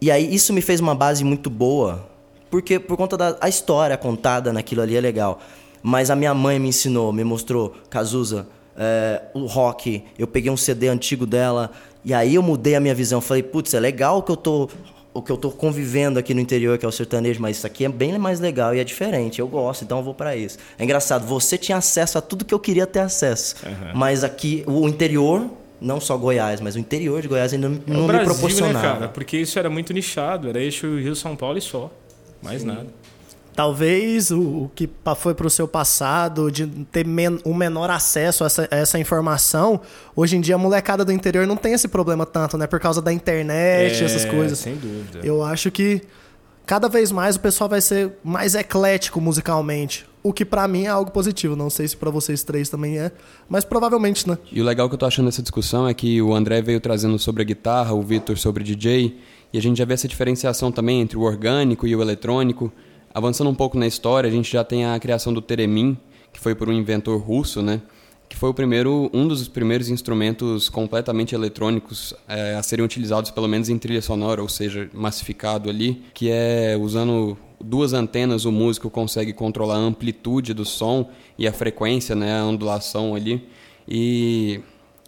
E 0.00 0.10
aí 0.10 0.34
isso 0.34 0.52
me 0.52 0.60
fez 0.60 0.80
uma 0.80 0.96
base 0.96 1.22
muito 1.22 1.48
boa, 1.48 2.10
porque 2.50 2.80
por 2.80 2.96
conta 2.96 3.16
da 3.16 3.36
a 3.40 3.48
história 3.48 3.96
contada 3.96 4.52
naquilo 4.52 4.82
ali 4.82 4.96
é 4.96 5.00
legal. 5.00 5.40
Mas 5.80 6.10
a 6.10 6.16
minha 6.16 6.34
mãe 6.34 6.58
me 6.58 6.68
ensinou, 6.68 7.12
me 7.12 7.22
mostrou 7.22 7.72
Cazuza, 7.88 8.48
é, 8.76 9.22
o 9.34 9.46
rock. 9.46 10.04
Eu 10.18 10.26
peguei 10.26 10.50
um 10.50 10.56
CD 10.56 10.88
antigo 10.88 11.26
dela 11.26 11.70
e 12.04 12.14
aí 12.14 12.34
eu 12.34 12.42
mudei 12.42 12.74
a 12.74 12.80
minha 12.80 12.94
visão. 12.94 13.20
Falei, 13.20 13.42
putz, 13.42 13.74
é 13.74 13.80
legal 13.80 14.18
o 14.18 14.22
que 14.22 14.32
eu 14.32 14.36
tô 14.36 14.68
o 15.12 15.20
que 15.20 15.30
eu 15.30 15.36
tô 15.36 15.50
convivendo 15.50 16.18
aqui 16.18 16.32
no 16.32 16.40
interior, 16.40 16.78
que 16.78 16.84
é 16.84 16.88
o 16.88 16.92
sertanejo, 16.92 17.42
mas 17.42 17.56
isso 17.56 17.66
aqui 17.66 17.84
é 17.84 17.88
bem 17.88 18.16
mais 18.16 18.38
legal 18.38 18.74
e 18.74 18.78
é 18.78 18.84
diferente. 18.84 19.40
Eu 19.40 19.48
gosto, 19.48 19.82
então 19.82 19.98
eu 19.98 20.04
vou 20.04 20.14
para 20.14 20.36
isso. 20.36 20.56
É 20.78 20.84
engraçado, 20.84 21.26
você 21.26 21.58
tinha 21.58 21.78
acesso 21.78 22.16
a 22.16 22.20
tudo 22.20 22.44
que 22.44 22.54
eu 22.54 22.60
queria 22.60 22.86
ter 22.86 23.00
acesso. 23.00 23.56
Uhum. 23.64 23.92
Mas 23.94 24.22
aqui, 24.22 24.62
o 24.66 24.88
interior, 24.88 25.50
não 25.80 26.00
só 26.00 26.16
Goiás, 26.16 26.60
mas 26.60 26.76
o 26.76 26.78
interior 26.78 27.22
de 27.22 27.28
Goiás 27.28 27.52
ainda 27.52 27.68
não, 27.68 27.80
não 27.86 28.06
Brasil, 28.06 28.28
me 28.28 28.32
proporcionava. 28.32 28.72
Né, 28.72 28.94
cara? 28.94 29.08
Porque 29.08 29.36
isso 29.36 29.58
era 29.58 29.68
muito 29.68 29.92
nichado, 29.92 30.48
era 30.48 30.60
eixo 30.60 30.86
Rio-São 30.96 31.34
Paulo 31.34 31.58
e 31.58 31.60
só. 31.60 31.90
Mais 32.40 32.60
Sim. 32.62 32.68
nada. 32.68 32.86
Talvez 33.54 34.30
o, 34.30 34.40
o 34.40 34.70
que 34.74 34.88
foi 35.16 35.34
para 35.34 35.46
o 35.46 35.50
seu 35.50 35.66
passado, 35.66 36.50
de 36.50 36.66
ter 36.66 37.06
men 37.06 37.38
um 37.44 37.52
menor 37.52 37.90
acesso 37.90 38.44
a 38.44 38.46
essa, 38.46 38.68
a 38.70 38.76
essa, 38.76 38.98
informação, 38.98 39.80
hoje 40.14 40.36
em 40.36 40.40
dia 40.40 40.54
a 40.54 40.58
molecada 40.58 41.04
do 41.04 41.12
interior 41.12 41.46
não 41.46 41.56
tem 41.56 41.72
esse 41.72 41.88
problema 41.88 42.24
tanto, 42.24 42.56
né? 42.56 42.66
Por 42.66 42.80
causa 42.80 43.02
da 43.02 43.12
internet, 43.12 44.02
é, 44.02 44.04
essas 44.04 44.24
coisas. 44.24 44.58
Sem 44.58 44.76
dúvida. 44.76 45.20
Eu 45.22 45.42
acho 45.42 45.70
que 45.70 46.02
cada 46.64 46.88
vez 46.88 47.10
mais 47.10 47.36
o 47.36 47.40
pessoal 47.40 47.68
vai 47.68 47.80
ser 47.80 48.12
mais 48.22 48.54
eclético 48.54 49.20
musicalmente. 49.20 50.06
O 50.22 50.32
que 50.32 50.44
para 50.44 50.68
mim 50.68 50.84
é 50.84 50.88
algo 50.88 51.10
positivo. 51.10 51.56
Não 51.56 51.70
sei 51.70 51.88
se 51.88 51.96
para 51.96 52.10
vocês 52.10 52.42
três 52.42 52.68
também 52.68 52.98
é, 52.98 53.10
mas 53.48 53.64
provavelmente, 53.64 54.28
né? 54.28 54.38
E 54.52 54.60
o 54.60 54.64
legal 54.64 54.88
que 54.88 54.94
eu 54.94 54.98
tô 54.98 55.06
achando 55.06 55.26
nessa 55.26 55.42
discussão 55.42 55.88
é 55.88 55.94
que 55.94 56.20
o 56.22 56.34
André 56.34 56.62
veio 56.62 56.80
trazendo 56.80 57.18
sobre 57.18 57.42
a 57.42 57.44
guitarra, 57.44 57.94
o 57.94 58.02
Vitor 58.02 58.38
sobre 58.38 58.62
DJ, 58.62 59.18
e 59.52 59.58
a 59.58 59.62
gente 59.62 59.78
já 59.78 59.84
vê 59.84 59.94
essa 59.94 60.06
diferenciação 60.06 60.70
também 60.70 61.00
entre 61.00 61.16
o 61.16 61.22
orgânico 61.22 61.86
e 61.86 61.96
o 61.96 62.02
eletrônico. 62.02 62.72
Avançando 63.12 63.50
um 63.50 63.54
pouco 63.54 63.78
na 63.78 63.86
história, 63.86 64.28
a 64.28 64.32
gente 64.32 64.52
já 64.52 64.62
tem 64.62 64.84
a 64.84 64.98
criação 64.98 65.32
do 65.32 65.40
teremin, 65.40 65.96
que 66.32 66.38
foi 66.38 66.54
por 66.54 66.68
um 66.68 66.72
inventor 66.72 67.20
russo, 67.20 67.60
né? 67.60 67.80
que 68.30 68.36
foi 68.36 68.48
o 68.48 68.54
primeiro, 68.54 69.10
um 69.12 69.26
dos 69.26 69.48
primeiros 69.48 69.88
instrumentos 69.88 70.68
completamente 70.68 71.34
eletrônicos 71.34 72.14
é, 72.28 72.54
a 72.54 72.62
serem 72.62 72.84
utilizados 72.84 73.32
pelo 73.32 73.48
menos 73.48 73.68
em 73.68 73.76
trilha 73.76 74.00
sonora, 74.00 74.40
ou 74.40 74.48
seja, 74.48 74.88
massificado 74.94 75.68
ali, 75.68 76.00
que 76.14 76.30
é 76.30 76.78
usando 76.80 77.36
duas 77.60 77.92
antenas 77.92 78.44
o 78.44 78.52
músico 78.52 78.88
consegue 78.88 79.32
controlar 79.32 79.74
a 79.74 79.78
amplitude 79.78 80.54
do 80.54 80.64
som 80.64 81.10
e 81.36 81.46
a 81.48 81.52
frequência, 81.52 82.14
né, 82.14 82.38
a 82.38 82.44
ondulação 82.44 83.16
ali. 83.16 83.48
E 83.86 84.60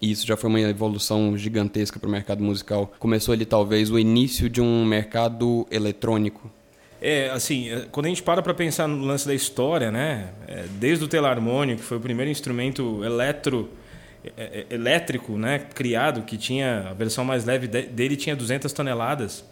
isso 0.02 0.26
já 0.26 0.36
foi 0.36 0.50
uma 0.50 0.60
evolução 0.60 1.38
gigantesca 1.38 2.00
para 2.00 2.08
o 2.08 2.10
mercado 2.10 2.42
musical. 2.42 2.92
Começou 2.98 3.32
ali 3.32 3.46
talvez 3.46 3.88
o 3.88 4.00
início 4.00 4.50
de 4.50 4.60
um 4.60 4.84
mercado 4.84 5.64
eletrônico 5.70 6.50
é, 7.02 7.30
assim, 7.30 7.68
é, 7.68 7.86
quando 7.90 8.06
a 8.06 8.08
gente 8.08 8.22
para 8.22 8.40
para 8.40 8.54
pensar 8.54 8.86
no 8.86 9.04
lance 9.04 9.26
da 9.26 9.34
história, 9.34 9.90
né? 9.90 10.28
É, 10.46 10.66
desde 10.78 11.04
o 11.04 11.08
telarmônio, 11.08 11.76
que 11.76 11.82
foi 11.82 11.96
o 11.96 12.00
primeiro 12.00 12.30
instrumento 12.30 13.04
eletro, 13.04 13.68
é, 14.36 14.64
é 14.70 14.74
elétrico, 14.74 15.36
né? 15.36 15.58
Criado, 15.74 16.22
que 16.22 16.38
tinha 16.38 16.90
a 16.90 16.94
versão 16.94 17.24
mais 17.24 17.44
leve 17.44 17.66
dele 17.66 18.14
tinha 18.14 18.36
200 18.36 18.72
toneladas. 18.72 19.44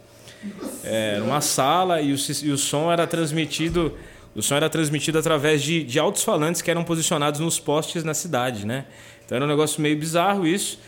Era 0.81 1.21
uma 1.23 1.41
sala 1.41 2.01
e 2.01 2.13
o, 2.13 2.15
e 2.43 2.51
o 2.51 2.57
som 2.57 2.89
era 2.89 3.05
transmitido, 3.05 3.97
o 4.33 4.41
som 4.41 4.55
era 4.55 4.69
transmitido 4.69 5.19
através 5.19 5.61
de, 5.61 5.83
de 5.83 5.99
altos 5.99 6.23
falantes 6.23 6.61
que 6.61 6.71
eram 6.71 6.85
posicionados 6.85 7.41
nos 7.41 7.59
postes 7.59 8.05
na 8.05 8.13
cidade, 8.13 8.65
né? 8.65 8.85
Então 9.25 9.35
era 9.35 9.43
um 9.43 9.47
negócio 9.47 9.81
meio 9.81 9.97
bizarro 9.97 10.47
isso. 10.47 10.79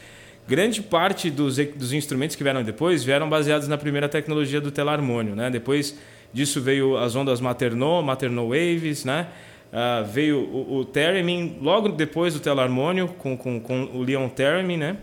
Grande 0.47 0.81
parte 0.81 1.29
dos, 1.29 1.57
dos 1.57 1.91
instrumentos 1.93 2.37
que 2.37 2.43
vieram 2.43 2.63
depois 2.63 3.03
vieram 3.03 3.29
baseados 3.29 3.67
na 3.67 3.77
primeira 3.77 4.07
tecnologia 4.07 4.61
do 4.61 4.71
telarmônio, 4.71 5.35
né? 5.35 5.49
Depois 5.49 5.95
Disso 6.33 6.59
veio 6.59 6.97
as 6.97 7.15
ondas 7.15 7.39
maternal, 7.39 8.01
maternal 8.01 8.49
waves, 8.49 9.05
né? 9.05 9.27
Uh, 9.71 10.05
veio 10.05 10.39
o, 10.39 10.77
o 10.77 10.85
theremin 10.85 11.57
logo 11.61 11.89
depois 11.89 12.33
do 12.33 12.39
telarmônio 12.39 13.07
com, 13.07 13.37
com, 13.37 13.59
com 13.59 13.83
o 13.85 14.03
Leon 14.03 14.27
Theremin, 14.29 14.77
né? 14.77 14.97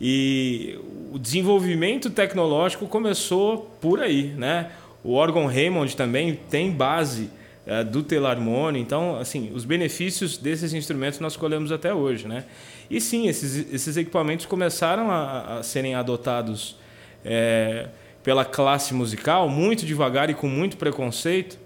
E 0.00 0.78
o 1.12 1.18
desenvolvimento 1.18 2.10
tecnológico 2.10 2.86
começou 2.86 3.70
por 3.80 4.00
aí, 4.00 4.34
né? 4.36 4.70
O 5.02 5.14
órgão 5.14 5.46
Raymond 5.46 5.96
também 5.96 6.38
tem 6.48 6.70
base 6.70 7.30
uh, 7.66 7.84
do 7.84 8.02
telarmônio, 8.02 8.80
então, 8.80 9.16
assim, 9.16 9.50
os 9.54 9.64
benefícios 9.64 10.36
desses 10.36 10.72
instrumentos 10.72 11.20
nós 11.20 11.36
colhemos 11.36 11.70
até 11.70 11.94
hoje, 11.94 12.26
né? 12.26 12.44
E 12.90 13.00
sim, 13.00 13.28
esses, 13.28 13.72
esses 13.72 13.96
equipamentos 13.96 14.46
começaram 14.46 15.10
a, 15.10 15.58
a 15.58 15.62
serem 15.62 15.94
adotados 15.94 16.76
é, 17.24 17.88
pela 18.28 18.44
classe 18.44 18.92
musical, 18.92 19.48
muito 19.48 19.86
devagar 19.86 20.28
e 20.28 20.34
com 20.34 20.46
muito 20.46 20.76
preconceito, 20.76 21.58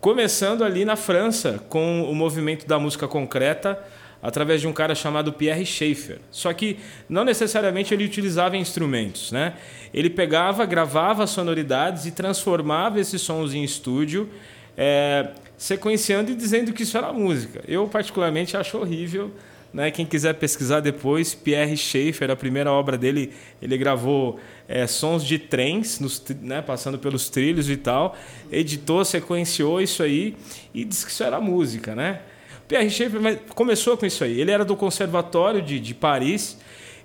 começando 0.00 0.64
ali 0.64 0.86
na 0.86 0.96
França 0.96 1.62
com 1.68 2.02
o 2.10 2.14
movimento 2.14 2.66
da 2.66 2.78
música 2.78 3.06
concreta 3.06 3.78
através 4.22 4.62
de 4.62 4.66
um 4.66 4.72
cara 4.72 4.94
chamado 4.94 5.34
Pierre 5.34 5.66
Schaeffer. 5.66 6.20
Só 6.30 6.50
que 6.54 6.78
não 7.10 7.26
necessariamente 7.26 7.92
ele 7.92 8.06
utilizava 8.06 8.56
instrumentos, 8.56 9.30
né? 9.30 9.52
Ele 9.92 10.08
pegava, 10.08 10.64
gravava 10.64 11.26
sonoridades 11.26 12.06
e 12.06 12.10
transformava 12.10 12.98
esses 12.98 13.20
sons 13.20 13.52
em 13.52 13.62
estúdio, 13.62 14.30
é, 14.78 15.28
sequenciando 15.58 16.30
e 16.30 16.34
dizendo 16.34 16.72
que 16.72 16.84
isso 16.84 16.96
era 16.96 17.12
música. 17.12 17.62
Eu 17.68 17.86
particularmente 17.86 18.56
acho 18.56 18.78
horrível. 18.78 19.30
Né? 19.76 19.90
Quem 19.90 20.06
quiser 20.06 20.32
pesquisar 20.32 20.80
depois, 20.80 21.34
Pierre 21.34 21.76
Schaeffer, 21.76 22.30
a 22.30 22.34
primeira 22.34 22.72
obra 22.72 22.96
dele, 22.96 23.34
ele 23.60 23.76
gravou 23.76 24.40
é, 24.66 24.86
sons 24.86 25.22
de 25.22 25.38
trens, 25.38 26.00
nos, 26.00 26.24
né, 26.40 26.62
passando 26.62 26.98
pelos 26.98 27.28
trilhos 27.28 27.68
e 27.68 27.76
tal, 27.76 28.16
editou, 28.50 29.04
sequenciou 29.04 29.78
isso 29.78 30.02
aí 30.02 30.34
e 30.72 30.82
disse 30.82 31.04
que 31.04 31.12
isso 31.12 31.22
era 31.22 31.38
música, 31.42 31.94
né? 31.94 32.22
Pierre 32.66 32.88
Schaeffer 32.88 33.38
começou 33.54 33.98
com 33.98 34.06
isso 34.06 34.24
aí. 34.24 34.40
Ele 34.40 34.50
era 34.50 34.64
do 34.64 34.74
Conservatório 34.74 35.60
de, 35.60 35.78
de 35.78 35.92
Paris. 35.92 36.56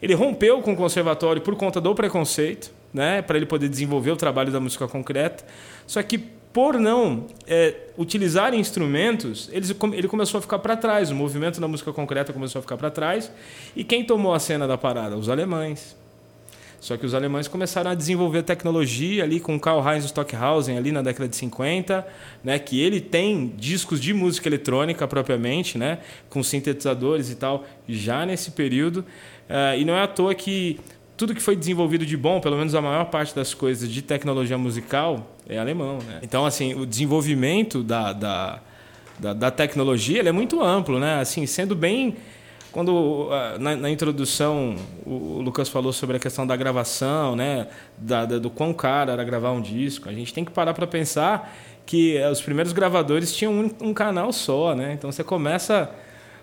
Ele 0.02 0.14
rompeu 0.14 0.62
com 0.62 0.72
o 0.72 0.76
conservatório 0.78 1.42
por 1.42 1.58
conta 1.58 1.82
do 1.82 1.94
preconceito, 1.94 2.72
né, 2.94 3.22
para 3.22 3.36
ele 3.36 3.46
poder 3.46 3.68
desenvolver 3.68 4.12
o 4.12 4.16
trabalho 4.16 4.50
da 4.50 4.62
música 4.62 4.88
concreta. 4.88 5.44
Só 5.86 6.02
que 6.02 6.24
por 6.54 6.80
não 6.80 7.28
é, 7.48 7.76
utilizar 7.98 8.54
instrumentos, 8.54 9.50
ele 9.52 10.08
começou 10.08 10.38
a 10.38 10.42
ficar 10.42 10.60
para 10.60 10.76
trás. 10.76 11.10
O 11.10 11.16
movimento 11.16 11.62
da 11.62 11.68
música 11.68 11.94
concreta 11.94 12.34
começou 12.34 12.60
a 12.60 12.62
ficar 12.62 12.78
para 12.78 12.92
trás. 12.92 13.32
E 13.76 13.84
quem 13.84 14.04
tomou 14.04 14.34
a 14.34 14.40
cena 14.40 14.68
da 14.68 14.78
parada? 14.78 15.18
Os 15.18 15.30
alemães. 15.30 15.96
Só 16.82 16.98
que 16.98 17.06
os 17.06 17.14
alemães 17.14 17.48
começaram 17.48 17.92
a 17.92 17.96
desenvolver 17.96 18.42
tecnologia 18.42 19.24
ali 19.24 19.40
com 19.40 19.58
Karl-Heinz 19.60 20.06
Stockhausen 20.06 20.80
ali 20.80 20.92
na 20.92 21.04
década 21.04 21.30
de 21.30 21.36
50, 21.36 22.06
né, 22.44 22.58
que 22.58 22.82
ele 22.82 23.00
tem 23.00 23.54
discos 23.56 24.02
de 24.02 24.16
música 24.16 24.50
eletrônica 24.50 25.08
propriamente, 25.08 25.78
né, 25.78 26.00
com 26.28 26.42
sintetizadores 26.42 27.30
e 27.30 27.36
tal, 27.36 27.66
já 27.88 28.26
nesse 28.26 28.50
período. 28.50 29.06
Uh, 29.48 29.78
e 29.78 29.86
não 29.86 29.94
é 29.94 30.02
à 30.02 30.08
toa 30.08 30.34
que 30.34 30.80
tudo 31.22 31.36
que 31.36 31.42
foi 31.42 31.56
desenvolvido 31.56 32.04
de 32.04 32.18
bom, 32.18 32.42
pelo 32.42 32.58
menos 32.58 32.74
a 32.74 32.82
maior 32.82 33.06
parte 33.06 33.36
das 33.36 33.54
coisas 33.54 33.88
de 33.88 34.02
tecnologia 34.02 34.58
musical, 34.58 35.36
é 35.48 35.60
alemão. 35.60 36.00
Né? 36.00 36.18
Então, 36.24 36.48
assim, 36.48 36.74
o 36.74 36.84
desenvolvimento 36.84 37.84
da, 37.84 38.12
da, 38.12 38.60
da, 39.20 39.32
da 39.32 39.52
tecnologia 39.52 40.28
é 40.28 40.32
muito 40.32 40.60
amplo, 40.64 40.98
né? 40.98 41.20
Assim, 41.20 41.46
sendo 41.46 41.76
bem 41.76 42.18
quando 42.72 43.30
ah, 43.32 43.56
na, 43.60 43.76
na, 43.76 43.92
introdução 43.92 44.76
o 45.06 45.40
Lucas 45.44 45.70
falou 45.70 45.94
sobre 45.94 46.18
a 46.18 46.20
questão 46.20 46.48
da 46.48 46.56
gravação, 46.56 47.36
né, 47.36 47.68
da, 48.00 48.26
da, 48.26 48.40
do 48.40 48.50
quão 48.50 48.74
caro 48.74 49.12
era 49.12 49.24
gravar 49.24 49.52
um 49.52 49.62
disco, 49.62 50.10
a 50.10 50.14
gente 50.14 50.34
tem 50.34 50.44
que 50.44 50.52
parar 50.52 50.74
para 50.74 50.88
pensar 50.88 51.56
que 51.86 52.18
eh, 52.18 52.32
os 52.32 52.42
primeiros 52.42 52.74
gravadores 52.74 53.32
tinham 53.36 53.54
um, 53.54 53.90
um, 53.90 53.94
canal 53.94 54.34
só, 54.34 54.74
né? 54.74 54.94
Então 54.94 55.12
você 55.12 55.24
começa 55.24 55.88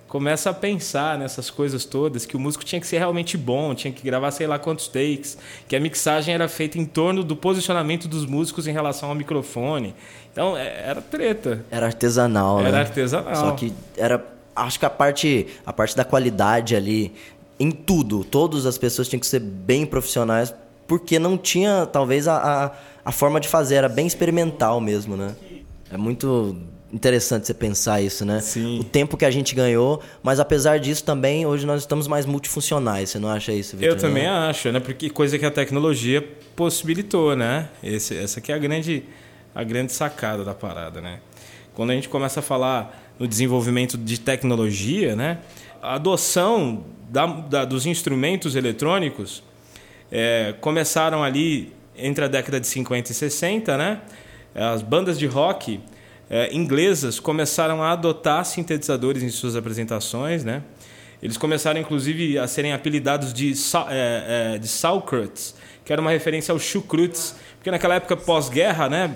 começa 0.09 0.51
a 0.51 0.55
pensar 0.55 1.19
nessas 1.19 1.51
coisas 1.51 1.85
todas, 1.85 2.25
que 2.27 2.37
o 2.37 2.41
músico 2.41 2.65
tinha 2.65 2.81
que 2.81 2.87
ser 2.87 2.99
realmente 2.99 3.37
bom, 3.37 3.75
tinha 3.75 3.93
que 3.93 4.03
gravar 4.03 4.31
sei 4.31 4.47
lá 4.47 4.59
quantos 4.59 4.89
takes, 4.89 5.37
que 5.69 5.77
a 5.77 5.81
mixagem 5.81 6.35
era 6.35 6.49
feita 6.49 6.79
em 6.79 6.85
torno 6.85 7.23
do 7.23 7.37
posicionamento 7.37 8.09
dos 8.09 8.25
músicos 8.25 8.67
em 8.67 8.73
relação 8.73 9.11
ao 9.11 9.15
microfone. 9.15 9.95
Então 10.33 10.57
é, 10.57 10.83
era 10.85 11.03
treta. 11.03 11.65
Era 11.71 11.87
artesanal, 11.87 12.61
Era 12.61 12.73
né? 12.73 12.79
artesanal. 12.81 13.37
Só 13.37 13.53
que 13.53 13.73
era 13.97 14.25
acho 14.57 14.79
que 14.79 14.87
a 14.87 14.91
parte, 14.91 15.47
a 15.65 15.73
parte 15.73 15.97
da 15.97 16.05
qualidade 16.05 16.75
ali, 16.75 17.13
em 17.61 17.71
tudo, 17.71 18.25
todas 18.25 18.67
as 18.67 18.77
pessoas 18.77 19.09
tinham 19.09 19.21
que 19.21 19.27
ser 19.27 19.41
bem 19.41 19.87
profissionais, 19.87 20.53
porque 20.87 21.19
não 21.19 21.37
tinha, 21.37 21.87
talvez, 21.87 22.27
a, 22.27 22.37
a, 22.37 22.73
a 23.05 23.13
forma 23.13 23.39
de 23.39 23.47
fazer, 23.47 23.77
era 23.77 23.89
bem 23.89 24.07
experimental 24.07 24.81
mesmo, 24.81 25.17
né? 25.17 25.37
É 25.93 25.97
muito 25.97 26.57
interessante 26.93 27.47
você 27.47 27.55
pensar 27.55 28.01
isso, 28.01 28.25
né? 28.25 28.41
Sim. 28.41 28.81
O 28.81 28.85
tempo 28.85 29.17
que 29.17 29.25
a 29.25 29.31
gente 29.31 29.55
ganhou, 29.55 30.03
mas 30.23 30.41
apesar 30.41 30.79
disso 30.79 31.05
também, 31.05 31.47
hoje 31.47 31.67
nós 31.67 31.83
estamos 31.83 32.07
mais 32.07 32.25
multifuncionais, 32.25 33.11
você 33.11 33.19
não 33.19 33.29
acha 33.29 33.53
isso, 33.53 33.77
Victor? 33.77 33.97
Eu 33.97 34.01
também 34.01 34.27
acho, 34.27 34.73
né? 34.73 34.81
Porque 34.81 35.11
coisa 35.11 35.39
que 35.39 35.45
a 35.45 35.51
tecnologia 35.51 36.27
possibilitou, 36.57 37.37
né? 37.37 37.69
Esse, 37.83 38.17
essa 38.17 38.41
aqui 38.41 38.53
é 38.53 38.55
a 38.55 38.59
grande, 38.59 39.05
a 39.55 39.63
grande 39.63 39.93
sacada 39.93 40.45
da 40.45 40.55
parada, 40.55 41.01
né? 41.01 41.21
Quando 41.75 41.91
a 41.91 41.95
gente 41.95 42.09
começa 42.09 42.41
a 42.41 42.43
falar 42.43 43.15
no 43.19 43.27
desenvolvimento 43.29 43.97
de 43.99 44.19
tecnologia, 44.19 45.15
né? 45.15 45.39
a 45.83 45.95
adoção 45.95 46.85
da, 47.09 47.27
da, 47.27 47.65
dos 47.65 47.87
instrumentos 47.87 48.57
eletrônicos 48.57 49.43
é, 50.11 50.55
começaram 50.61 51.23
ali 51.23 51.73
entre 51.97 52.25
a 52.25 52.29
década 52.29 52.61
de 52.61 52.67
50 52.67 53.11
e 53.11 53.15
60, 53.15 53.77
né? 53.77 54.01
As 54.55 54.83
bandas 54.83 55.19
de 55.19 55.27
rock 55.27 55.81
é, 56.31 56.55
inglesas 56.55 57.19
começaram 57.19 57.83
a 57.83 57.93
adotar 57.93 58.45
sintetizadores 58.45 59.23
em 59.23 59.31
suas 59.31 59.57
apresentações, 59.57 60.45
né? 60.45 60.63
Eles 61.23 61.37
começaram, 61.37 61.81
inclusive, 61.81 62.39
a 62.39 62.47
serem 62.47 62.73
apelidados 62.73 63.33
de, 63.33 63.53
é, 63.91 64.55
é, 64.55 64.59
de 64.59 64.69
que 65.85 65.93
era 65.93 66.01
uma 66.01 66.11
referência 66.11 66.53
aos 66.53 66.63
chucrutes, 66.63 67.35
porque 67.57 67.71
naquela 67.71 67.95
época 67.95 68.17
pós-guerra, 68.17 68.89
né? 68.89 69.11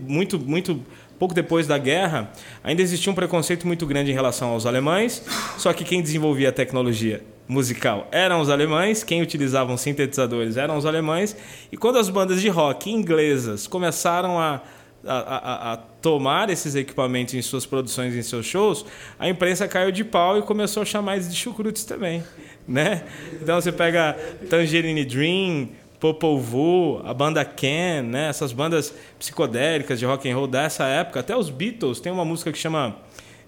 Muito, 0.00 0.38
muito 0.38 0.84
pouco 1.18 1.34
depois 1.34 1.66
da 1.66 1.78
guerra, 1.78 2.30
ainda 2.62 2.82
existia 2.82 3.10
um 3.10 3.14
preconceito 3.14 3.66
muito 3.66 3.86
grande 3.86 4.10
em 4.10 4.14
relação 4.14 4.50
aos 4.50 4.66
alemães, 4.66 5.22
só 5.56 5.72
que 5.72 5.84
quem 5.84 6.02
desenvolvia 6.02 6.50
a 6.50 6.52
tecnologia 6.52 7.22
musical 7.48 8.08
eram 8.10 8.40
os 8.40 8.50
alemães, 8.50 9.02
quem 9.02 9.22
utilizavam 9.22 9.76
sintetizadores 9.76 10.56
eram 10.56 10.76
os 10.76 10.84
alemães, 10.84 11.34
e 11.70 11.76
quando 11.76 11.98
as 11.98 12.10
bandas 12.10 12.40
de 12.42 12.48
rock 12.48 12.90
inglesas 12.90 13.66
começaram 13.66 14.38
a, 14.38 14.60
a, 15.04 15.14
a, 15.14 15.72
a 15.72 15.76
tomar 15.76 16.50
esses 16.50 16.74
equipamentos 16.74 17.34
em 17.34 17.42
suas 17.42 17.66
produções, 17.66 18.14
em 18.14 18.22
seus 18.22 18.46
shows, 18.46 18.84
a 19.18 19.28
imprensa 19.28 19.68
caiu 19.68 19.90
de 19.90 20.04
pau 20.04 20.38
e 20.38 20.42
começou 20.42 20.82
a 20.82 20.86
chamar 20.86 21.14
eles 21.14 21.30
de 21.30 21.36
chucrutes 21.36 21.84
também, 21.84 22.22
né? 22.66 23.04
Então 23.40 23.60
você 23.60 23.72
pega 23.72 24.14
Tangerine 24.48 25.04
Dream, 25.04 25.68
Popol 26.00 26.38
Vuh, 26.38 27.00
a 27.04 27.14
banda 27.14 27.44
Ken, 27.44 28.02
né? 28.02 28.28
Essas 28.28 28.52
bandas 28.52 28.94
psicodélicas 29.18 29.98
de 29.98 30.06
rock 30.06 30.30
and 30.30 30.36
roll 30.36 30.46
dessa 30.46 30.84
época, 30.84 31.20
até 31.20 31.36
os 31.36 31.50
Beatles, 31.50 32.00
tem 32.00 32.12
uma 32.12 32.24
música 32.24 32.52
que 32.52 32.58
chama 32.58 32.96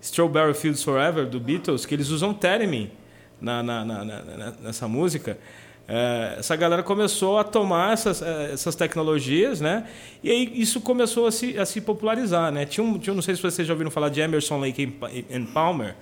Strawberry 0.00 0.54
Fields 0.54 0.82
Forever 0.82 1.26
do 1.26 1.40
Beatles, 1.40 1.84
que 1.84 1.94
eles 1.94 2.08
usam 2.08 2.32
theremin 2.32 2.90
na, 3.40 3.62
na, 3.62 3.84
na 3.84 4.50
nessa 4.62 4.88
música. 4.88 5.38
É, 5.90 6.36
essa 6.38 6.54
galera 6.54 6.82
começou 6.82 7.38
a 7.38 7.44
tomar 7.44 7.94
essas, 7.94 8.20
é, 8.20 8.52
essas 8.52 8.74
tecnologias, 8.74 9.58
né? 9.58 9.88
E 10.22 10.30
aí 10.30 10.52
isso 10.54 10.82
começou 10.82 11.26
a 11.26 11.32
se, 11.32 11.58
a 11.58 11.64
se 11.64 11.80
popularizar, 11.80 12.52
né? 12.52 12.66
Tinha 12.66 12.84
um, 12.84 12.98
tinha, 12.98 13.14
não 13.14 13.22
sei 13.22 13.34
se 13.34 13.40
vocês 13.40 13.66
já 13.66 13.72
ouviram 13.72 13.90
falar 13.90 14.10
de 14.10 14.20
Emerson, 14.20 14.60
Lake 14.60 14.98
and 15.32 15.46
Palmer, 15.46 15.96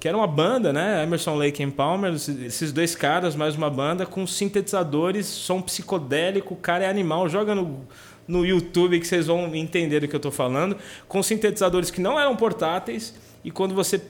que 0.00 0.08
era 0.08 0.16
uma 0.16 0.26
banda, 0.26 0.72
né? 0.72 1.02
Emerson 1.02 1.34
Lake 1.34 1.62
and 1.62 1.72
Palmer, 1.72 2.14
esses 2.14 2.72
dois 2.72 2.94
caras, 2.94 3.36
mais 3.36 3.54
uma 3.54 3.68
banda 3.68 4.06
com 4.06 4.26
sintetizadores, 4.26 5.26
som 5.26 5.60
psicodélico, 5.60 6.54
o 6.54 6.56
cara 6.56 6.84
é 6.84 6.88
animal, 6.88 7.28
joga 7.28 7.54
no, 7.54 7.86
no 8.26 8.46
YouTube 8.46 8.98
que 8.98 9.06
vocês 9.06 9.26
vão 9.26 9.54
entender 9.54 10.00
do 10.00 10.08
que 10.08 10.14
eu 10.14 10.18
estou 10.18 10.32
falando, 10.32 10.74
com 11.06 11.22
sintetizadores 11.22 11.90
que 11.90 12.00
não 12.00 12.18
eram 12.18 12.34
portáteis 12.34 13.14
e 13.44 13.50
quando 13.50 13.74
você 13.74 14.00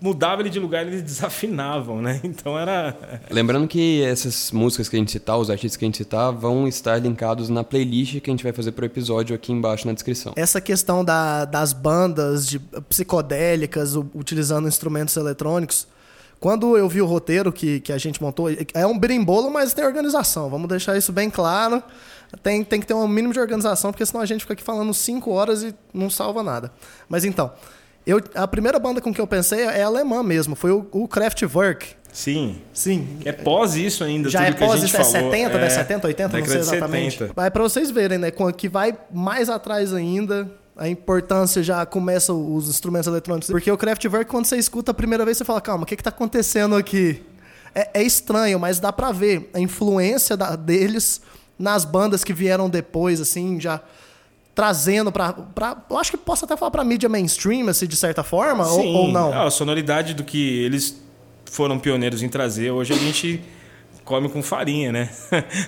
mudava 0.00 0.42
ele 0.42 0.50
de 0.50 0.58
lugar, 0.58 0.86
eles 0.86 1.02
desafinavam, 1.02 2.00
né? 2.02 2.20
Então 2.24 2.58
era. 2.58 2.96
Lembrando 3.30 3.66
que 3.66 4.02
essas 4.02 4.50
músicas 4.50 4.88
que 4.88 4.96
a 4.96 4.98
gente 4.98 5.10
citar, 5.10 5.38
os 5.38 5.50
artistas 5.50 5.76
que 5.76 5.84
a 5.84 5.88
gente 5.88 5.98
citar, 5.98 6.32
vão 6.32 6.66
estar 6.68 6.98
linkados 6.98 7.48
na 7.48 7.64
playlist 7.64 8.20
que 8.20 8.30
a 8.30 8.32
gente 8.32 8.42
vai 8.42 8.52
fazer 8.52 8.72
pro 8.72 8.84
episódio 8.84 9.34
aqui 9.34 9.52
embaixo 9.52 9.86
na 9.86 9.92
descrição. 9.92 10.32
Essa 10.36 10.60
questão 10.60 11.04
da, 11.04 11.44
das 11.44 11.72
bandas 11.72 12.46
de 12.46 12.58
psicodélicas 12.88 13.94
utilizando 14.14 14.68
instrumentos 14.68 15.16
eletrônicos. 15.16 15.86
Quando 16.38 16.76
eu 16.76 16.88
vi 16.88 17.00
o 17.00 17.06
roteiro 17.06 17.50
que, 17.50 17.80
que 17.80 17.92
a 17.92 17.98
gente 17.98 18.20
montou, 18.20 18.48
é 18.74 18.86
um 18.86 18.98
berimbolo, 18.98 19.50
mas 19.50 19.72
tem 19.72 19.84
organização. 19.84 20.50
Vamos 20.50 20.68
deixar 20.68 20.96
isso 20.96 21.12
bem 21.12 21.30
claro. 21.30 21.82
Tem, 22.42 22.62
tem 22.62 22.80
que 22.80 22.86
ter 22.86 22.94
um 22.94 23.08
mínimo 23.08 23.32
de 23.32 23.40
organização, 23.40 23.90
porque 23.90 24.04
senão 24.04 24.20
a 24.20 24.26
gente 24.26 24.40
fica 24.40 24.52
aqui 24.52 24.62
falando 24.62 24.92
cinco 24.92 25.30
horas 25.30 25.62
e 25.62 25.74
não 25.94 26.10
salva 26.10 26.42
nada. 26.42 26.72
Mas 27.08 27.24
então, 27.24 27.52
eu, 28.06 28.22
a 28.34 28.46
primeira 28.46 28.78
banda 28.78 29.00
com 29.00 29.12
que 29.12 29.20
eu 29.20 29.26
pensei 29.26 29.60
é 29.62 29.82
alemã 29.82 30.22
mesmo, 30.22 30.54
foi 30.54 30.70
o, 30.70 30.86
o 30.92 31.08
Kraftwerk. 31.08 31.88
Sim. 32.12 32.62
Sim. 32.72 33.18
É 33.24 33.32
pós 33.32 33.74
isso 33.74 34.04
ainda, 34.04 34.30
Já 34.30 34.44
é 34.44 34.52
pós 34.52 34.82
isso, 34.82 34.96
é 34.96 35.04
falou. 35.04 35.30
70, 35.32 35.58
é, 35.58 35.70
70, 35.70 36.06
80, 36.06 36.38
não 36.38 36.46
sei 36.46 36.58
exatamente. 36.58 37.18
70. 37.18 37.32
Mas 37.36 37.50
para 37.50 37.62
vocês 37.62 37.90
verem, 37.90 38.16
né, 38.16 38.30
que 38.56 38.68
vai 38.68 38.96
mais 39.12 39.50
atrás 39.50 39.92
ainda, 39.92 40.50
a 40.76 40.88
importância 40.88 41.62
já 41.62 41.84
começa 41.84 42.32
os 42.32 42.68
instrumentos 42.68 43.06
eletrônicos. 43.06 43.50
Porque 43.50 43.70
o 43.70 43.76
Kraftwerk, 43.76 44.30
quando 44.30 44.46
você 44.46 44.56
escuta 44.56 44.92
a 44.92 44.94
primeira 44.94 45.24
vez, 45.24 45.36
você 45.36 45.44
fala, 45.44 45.60
calma, 45.60 45.82
o 45.82 45.86
que 45.86 45.94
está 45.94 46.10
acontecendo 46.10 46.76
aqui? 46.76 47.22
É, 47.74 48.00
é, 48.00 48.02
estranho, 48.02 48.58
mas 48.58 48.78
dá 48.78 48.92
para 48.92 49.12
ver 49.12 49.50
a 49.52 49.60
influência 49.60 50.36
da, 50.36 50.56
deles 50.56 51.20
nas 51.58 51.84
bandas 51.84 52.22
que 52.22 52.32
vieram 52.32 52.70
depois, 52.70 53.20
assim, 53.20 53.60
já 53.60 53.82
trazendo 54.56 55.12
para 55.12 55.36
eu 55.88 55.98
acho 55.98 56.10
que 56.10 56.16
posso 56.16 56.46
até 56.46 56.56
falar 56.56 56.70
para 56.70 56.82
mídia 56.82 57.08
mainstream 57.08 57.68
assim 57.68 57.86
de 57.86 57.94
certa 57.94 58.24
forma 58.24 58.64
Sim, 58.64 58.94
ou, 58.94 59.02
ou 59.02 59.08
não 59.08 59.32
a 59.32 59.50
sonoridade 59.50 60.14
do 60.14 60.24
que 60.24 60.64
eles 60.64 61.00
foram 61.44 61.78
pioneiros 61.78 62.22
em 62.22 62.28
trazer 62.28 62.70
hoje 62.70 62.94
a 62.94 62.96
gente 62.96 63.40
come 64.06 64.28
com 64.28 64.40
farinha, 64.40 64.92
né? 64.92 65.10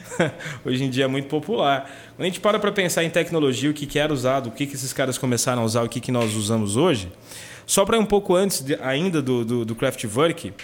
Hoje 0.64 0.84
em 0.84 0.88
dia 0.88 1.06
é 1.06 1.08
muito 1.08 1.26
popular. 1.26 1.90
Quando 2.14 2.22
a 2.22 2.24
gente 2.26 2.38
para 2.38 2.56
para 2.56 2.70
pensar 2.70 3.02
em 3.02 3.10
tecnologia, 3.10 3.68
o 3.68 3.74
que, 3.74 3.84
que 3.84 3.98
era 3.98 4.12
usado, 4.12 4.46
o 4.48 4.52
que, 4.52 4.64
que 4.64 4.76
esses 4.76 4.92
caras 4.92 5.18
começaram 5.18 5.62
a 5.62 5.64
usar, 5.64 5.82
o 5.82 5.88
que, 5.88 6.00
que 6.00 6.12
nós 6.12 6.36
usamos 6.36 6.76
hoje, 6.76 7.10
só 7.66 7.84
para 7.84 7.98
um 7.98 8.06
pouco 8.06 8.36
antes 8.36 8.62
de, 8.64 8.76
ainda 8.76 9.20
do, 9.20 9.44
do, 9.44 9.64
do 9.64 9.74
Kraftwerk, 9.74 10.54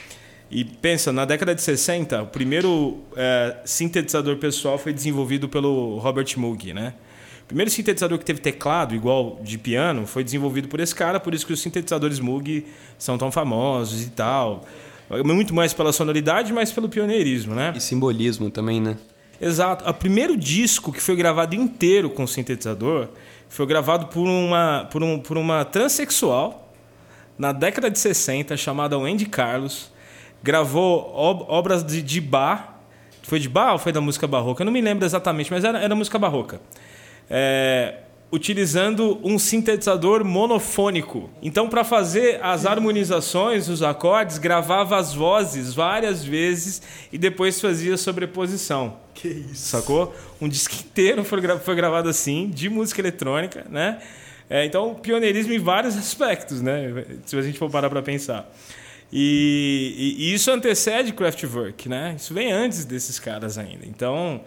e 0.51 0.65
pensa, 0.65 1.13
na 1.13 1.25
década 1.25 1.53
de 1.53 1.61
60, 1.61 2.23
o 2.23 2.27
primeiro 2.29 3.03
é, 3.17 3.57
sintetizador 3.65 4.37
pessoal 4.37 4.79
foi 4.79 4.93
desenvolvido 4.93 5.49
pelo 5.49 5.99
Robert 5.99 6.33
Moog, 6.37 6.73
né? 6.73 6.95
O 7.45 7.47
primeiro 7.47 7.71
sintetizador 7.71 8.19
que 8.19 8.25
teve 8.25 8.41
teclado 8.41 8.95
igual 8.95 9.39
de 9.43 9.59
piano 9.59 10.07
foi 10.07 10.25
desenvolvido 10.25 10.67
por 10.67 10.81
esse 10.81 10.95
cara, 10.95 11.21
por 11.21 11.35
isso 11.35 11.47
que 11.47 11.53
os 11.53 11.61
sintetizadores 11.61 12.19
Moog 12.19 12.65
são 12.97 13.19
tão 13.19 13.31
famosos 13.31 14.03
e 14.03 14.11
tal. 14.11 14.65
Muito 15.23 15.55
mais 15.55 15.75
pela 15.75 15.93
sonoridade, 15.93 16.55
mas 16.55 16.73
pelo 16.73 16.89
pioneirismo, 16.89 17.55
né? 17.55 17.75
E 17.77 17.81
simbolismo 17.81 18.51
também, 18.51 18.81
né? 18.81 18.97
Exato. 19.39 19.87
O 19.87 19.93
primeiro 19.93 20.39
disco 20.39 20.91
que 20.91 21.03
foi 21.03 21.15
gravado 21.17 21.55
inteiro 21.55 22.09
com 22.09 22.27
sintetizador 22.27 23.09
foi 23.47 23.67
gravado 23.67 24.07
por 24.07 24.27
uma, 24.27 24.89
por 24.91 25.03
um, 25.03 25.19
por 25.19 25.37
uma 25.37 25.67
transexual 25.67 26.73
na 27.37 27.53
década 27.53 27.91
de 27.91 27.99
60 27.99 28.57
chamada 28.57 28.99
Wendy 28.99 29.27
Carlos. 29.27 29.93
Gravou 30.43 31.13
ob 31.15 31.45
obras 31.47 31.85
de, 31.85 32.01
de 32.01 32.23
Bach. 32.23 32.71
Foi 33.23 33.39
de 33.39 33.51
Bach 33.51 33.73
ou 33.73 33.79
foi 33.79 33.93
da 33.93 34.01
música 34.01 34.27
barroca? 34.27 34.63
Eu 34.63 34.65
não 34.65 34.73
me 34.73 34.81
lembro 34.81 35.05
exatamente, 35.05 35.51
mas 35.51 35.63
era, 35.63 35.79
era 35.79 35.95
música 35.95 36.19
barroca 36.19 36.59
é, 37.29 37.99
utilizando 38.35 39.21
um 39.23 39.39
sintetizador 39.39 40.25
monofônico. 40.25 41.31
Então, 41.41 41.69
para 41.69 41.85
fazer 41.85 42.41
as 42.43 42.67
harmonizações, 42.67 43.69
os 43.69 43.83
acordes, 43.83 44.39
gravava 44.39 44.97
as 44.97 45.15
vozes 45.15 45.73
várias 45.73 46.25
vezes 46.25 46.83
e 47.13 47.19
depois 47.19 47.61
fazia 47.61 47.97
sobreposição. 47.97 48.97
Que 49.15 49.29
isso. 49.29 49.69
Sacou? 49.69 50.13
Um 50.41 50.49
disco 50.49 50.75
inteiro 50.75 51.23
foi, 51.23 51.41
gra 51.41 51.59
foi 51.61 51.77
gravado 51.77 52.09
assim, 52.09 52.51
de 52.51 52.69
música 52.69 53.01
eletrônica, 53.01 53.65
né? 53.71 54.01
É, 54.51 54.65
então, 54.65 54.95
pioneirismo 54.95 55.53
em 55.53 55.59
vários 55.59 55.97
aspectos, 55.97 56.61
né? 56.61 57.05
Se 57.25 57.37
a 57.37 57.43
gente 57.43 57.59
for 57.59 57.71
parar 57.71 57.89
para 57.89 58.03
pensar. 58.03 58.53
E, 59.13 59.95
e, 60.19 60.25
e, 60.25 60.35
isso 60.35 60.51
antecede 60.51 61.13
Kraftwerk, 61.13 61.89
né? 61.89 62.15
Isso 62.19 62.35
vem 62.35 62.51
antes 62.51 62.85
desses 62.85 63.21
caras 63.21 63.57
ainda. 63.57 63.87
Então, 63.87 64.41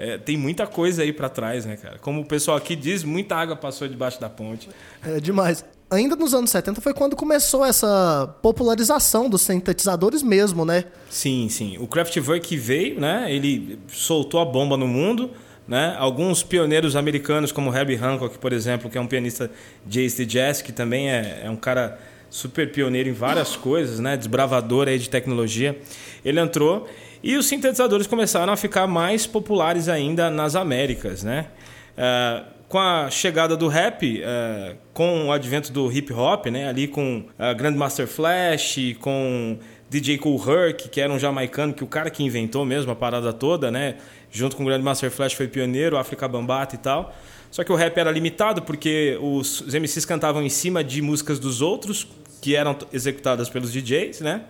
é, 0.00 0.16
tem 0.16 0.34
muita 0.34 0.66
coisa 0.66 1.02
aí 1.02 1.12
para 1.12 1.28
trás, 1.28 1.66
né, 1.66 1.76
cara? 1.76 1.98
Como 1.98 2.22
o 2.22 2.24
pessoal 2.24 2.56
aqui 2.56 2.74
diz, 2.74 3.04
muita 3.04 3.36
água 3.36 3.54
passou 3.54 3.86
debaixo 3.86 4.18
da 4.18 4.30
ponte. 4.30 4.66
É 5.04 5.20
demais. 5.20 5.62
Ainda 5.90 6.16
nos 6.16 6.32
anos 6.32 6.48
70 6.48 6.80
foi 6.80 6.94
quando 6.94 7.14
começou 7.14 7.66
essa 7.66 8.34
popularização 8.40 9.28
dos 9.28 9.42
sintetizadores 9.42 10.22
mesmo, 10.22 10.64
né? 10.64 10.84
Sim, 11.10 11.50
sim. 11.50 11.76
O 11.78 11.86
Kraftwerk 11.86 12.56
veio, 12.56 12.98
né? 12.98 13.30
Ele 13.30 13.78
soltou 13.88 14.40
a 14.40 14.44
bomba 14.46 14.74
no 14.74 14.88
mundo, 14.88 15.32
né? 15.68 15.94
Alguns 15.98 16.42
pioneiros 16.42 16.96
americanos, 16.96 17.52
como 17.52 17.74
Herbie 17.74 17.96
Hancock, 17.96 18.38
por 18.38 18.54
exemplo, 18.54 18.88
que 18.88 18.96
é 18.96 19.00
um 19.02 19.06
pianista 19.06 19.50
jazz 19.84 20.16
de 20.16 20.24
jazz, 20.24 20.62
que 20.62 20.72
também 20.72 21.10
é, 21.10 21.42
é 21.44 21.50
um 21.50 21.56
cara 21.56 21.98
super 22.30 22.72
pioneiro 22.72 23.10
em 23.10 23.12
várias 23.12 23.54
coisas, 23.54 23.98
né? 23.98 24.16
Desbravador 24.16 24.88
aí 24.88 24.98
de 24.98 25.10
tecnologia. 25.10 25.78
Ele 26.24 26.40
entrou 26.40 26.88
e 27.22 27.36
os 27.36 27.46
sintetizadores 27.46 28.06
começaram 28.06 28.52
a 28.52 28.56
ficar 28.56 28.86
mais 28.86 29.26
populares 29.26 29.88
ainda 29.88 30.30
nas 30.30 30.56
Américas, 30.56 31.22
né? 31.22 31.48
Uh, 31.92 32.60
com 32.68 32.78
a 32.78 33.10
chegada 33.10 33.56
do 33.56 33.66
rap, 33.68 34.22
uh, 34.22 34.76
com 34.94 35.26
o 35.26 35.32
advento 35.32 35.72
do 35.72 35.90
hip 35.92 36.12
hop, 36.12 36.46
né? 36.46 36.68
Ali 36.68 36.86
com 36.88 37.18
uh, 37.18 37.54
Grandmaster 37.56 38.06
Flash, 38.06 38.78
com 39.00 39.58
DJ 39.90 40.18
Cool 40.18 40.38
Herc, 40.38 40.88
que 40.88 41.00
era 41.00 41.12
um 41.12 41.18
jamaicano, 41.18 41.74
que 41.74 41.82
o 41.82 41.86
cara 41.86 42.08
que 42.08 42.22
inventou 42.22 42.64
mesmo 42.64 42.92
a 42.92 42.96
parada 42.96 43.32
toda, 43.32 43.70
né? 43.70 43.96
Junto 44.30 44.56
com 44.56 44.62
o 44.62 44.66
Grandmaster 44.66 45.10
Flash 45.10 45.32
foi 45.32 45.48
pioneiro, 45.48 45.98
África 45.98 46.28
Bambata 46.28 46.76
e 46.76 46.78
tal. 46.78 47.14
Só 47.50 47.64
que 47.64 47.72
o 47.72 47.74
rap 47.74 47.98
era 47.98 48.10
limitado 48.10 48.62
porque 48.62 49.18
os, 49.20 49.60
os 49.62 49.74
MCs 49.74 50.04
cantavam 50.04 50.40
em 50.40 50.48
cima 50.48 50.84
de 50.84 51.02
músicas 51.02 51.40
dos 51.40 51.60
outros, 51.60 52.06
que 52.40 52.54
eram 52.54 52.78
executadas 52.92 53.50
pelos 53.50 53.72
DJs, 53.72 54.20
né? 54.20 54.42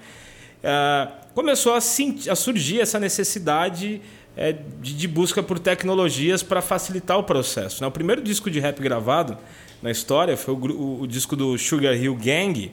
Uh, 0.60 1.10
começou 1.34 1.72
a, 1.74 1.78
a 1.78 2.36
surgir 2.36 2.80
essa 2.80 3.00
necessidade 3.00 4.00
é, 4.36 4.52
de, 4.52 4.94
de, 4.94 5.08
busca 5.08 5.42
por 5.42 5.58
tecnologias 5.58 6.42
para 6.42 6.62
facilitar 6.62 7.18
o 7.18 7.22
processo. 7.22 7.82
Né? 7.82 7.88
O 7.88 7.90
primeiro 7.90 8.22
disco 8.22 8.50
de 8.50 8.60
rap 8.60 8.80
gravado 8.80 9.36
na 9.82 9.90
história 9.90 10.36
foi 10.36 10.54
o, 10.54 10.58
o, 10.58 11.02
o 11.02 11.06
disco 11.06 11.34
do 11.34 11.58
Sugar 11.58 11.94
Hill 11.94 12.14
Gang, 12.14 12.72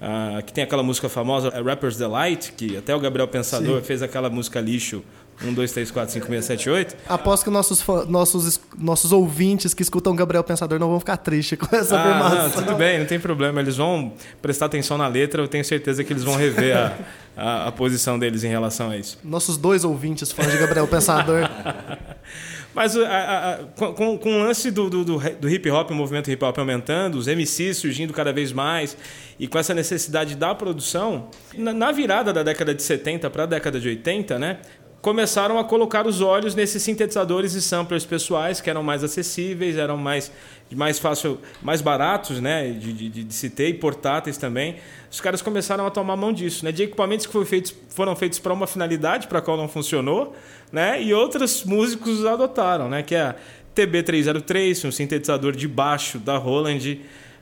uh, 0.00 0.42
que 0.44 0.52
tem 0.52 0.64
aquela 0.64 0.82
música 0.82 1.08
famosa, 1.08 1.50
Rapper's 1.62 1.96
Delight, 1.96 2.52
que 2.52 2.76
até 2.76 2.94
o 2.94 3.00
Gabriel 3.00 3.28
Pensador 3.28 3.80
Sim. 3.80 3.86
fez 3.86 4.02
aquela 4.02 4.30
música 4.30 4.60
lixo 4.60 5.02
1, 5.44 5.52
2, 5.52 5.72
3, 5.72 5.90
4, 5.90 6.12
5, 6.12 6.26
6, 6.26 6.44
7, 6.44 6.70
8. 6.70 6.96
Aposto 7.08 7.44
que 7.44 7.50
nossos, 7.50 7.84
nossos, 8.08 8.60
nossos 8.78 9.12
ouvintes 9.12 9.74
que 9.74 9.82
escutam 9.82 10.14
Gabriel 10.14 10.44
Pensador 10.44 10.78
não 10.78 10.88
vão 10.88 11.00
ficar 11.00 11.16
tristes 11.16 11.58
com 11.58 11.74
essa 11.74 11.96
ah, 11.96 12.00
afirmação. 12.00 12.62
tudo 12.62 12.76
bem, 12.76 12.98
não 12.98 13.06
tem 13.06 13.18
problema. 13.18 13.60
Eles 13.60 13.76
vão 13.76 14.12
prestar 14.40 14.66
atenção 14.66 14.96
na 14.96 15.06
letra, 15.06 15.42
eu 15.42 15.48
tenho 15.48 15.64
certeza 15.64 16.04
que 16.04 16.12
eles 16.12 16.24
vão 16.24 16.36
rever 16.36 16.76
a, 16.76 16.92
a, 17.36 17.68
a 17.68 17.72
posição 17.72 18.18
deles 18.18 18.44
em 18.44 18.48
relação 18.48 18.90
a 18.90 18.96
isso. 18.96 19.18
Nossos 19.24 19.56
dois 19.56 19.84
ouvintes 19.84 20.32
fãs 20.32 20.50
de 20.50 20.58
Gabriel 20.58 20.86
Pensador. 20.86 21.48
Mas 22.74 22.96
a, 22.96 23.52
a, 23.52 23.58
com, 23.76 24.16
com, 24.16 24.34
o 24.34 24.38
lance 24.38 24.70
do, 24.70 24.88
do, 24.88 25.04
do, 25.04 25.48
hip 25.48 25.70
hop, 25.70 25.90
o 25.90 25.94
movimento 25.94 26.30
hip 26.30 26.42
hop 26.42 26.58
aumentando, 26.58 27.18
os 27.18 27.26
MCs 27.26 27.76
surgindo 27.76 28.14
cada 28.14 28.32
vez 28.32 28.50
mais, 28.50 28.96
e 29.38 29.46
com 29.46 29.58
essa 29.58 29.74
necessidade 29.74 30.34
da 30.34 30.54
produção, 30.54 31.28
na, 31.54 31.72
na 31.74 31.92
virada 31.92 32.32
da 32.32 32.42
década 32.42 32.74
de 32.74 32.82
70 32.82 33.28
para 33.28 33.42
a 33.42 33.46
década 33.46 33.78
de 33.78 33.88
80, 33.88 34.38
né, 34.38 34.58
começaram 35.02 35.58
a 35.58 35.64
colocar 35.64 36.06
os 36.06 36.20
olhos 36.20 36.54
nesses 36.54 36.80
sintetizadores 36.80 37.54
e 37.54 37.60
samplers 37.60 38.06
pessoais 38.06 38.60
que 38.60 38.70
eram 38.70 38.84
mais 38.84 39.02
acessíveis, 39.02 39.76
eram 39.76 39.96
mais 39.96 40.30
mais 40.74 40.98
fácil, 40.98 41.38
mais 41.60 41.82
baratos, 41.82 42.40
né, 42.40 42.70
de, 42.70 42.92
de, 42.94 43.24
de 43.24 43.34
se 43.34 43.50
ter 43.50 43.68
e 43.68 43.74
portáteis 43.74 44.38
também. 44.38 44.76
Os 45.10 45.20
caras 45.20 45.42
começaram 45.42 45.86
a 45.86 45.90
tomar 45.90 46.16
mão 46.16 46.32
disso, 46.32 46.64
né, 46.64 46.72
de 46.72 46.84
equipamentos 46.84 47.26
que 47.26 47.32
foram 47.32 47.44
feitos, 47.44 47.74
foram 47.90 48.16
feitos 48.16 48.38
para 48.38 48.54
uma 48.54 48.66
finalidade 48.66 49.26
para 49.26 49.40
a 49.40 49.42
qual 49.42 49.58
não 49.58 49.68
funcionou, 49.68 50.34
né, 50.70 51.02
e 51.02 51.12
outros 51.12 51.64
músicos 51.64 52.24
adotaram, 52.24 52.88
né, 52.88 53.02
que 53.02 53.14
é 53.14 53.20
a 53.20 53.36
TB303, 53.76 54.88
um 54.88 54.92
sintetizador 54.92 55.52
de 55.52 55.68
baixo 55.68 56.18
da 56.18 56.38
Roland, 56.38 57.00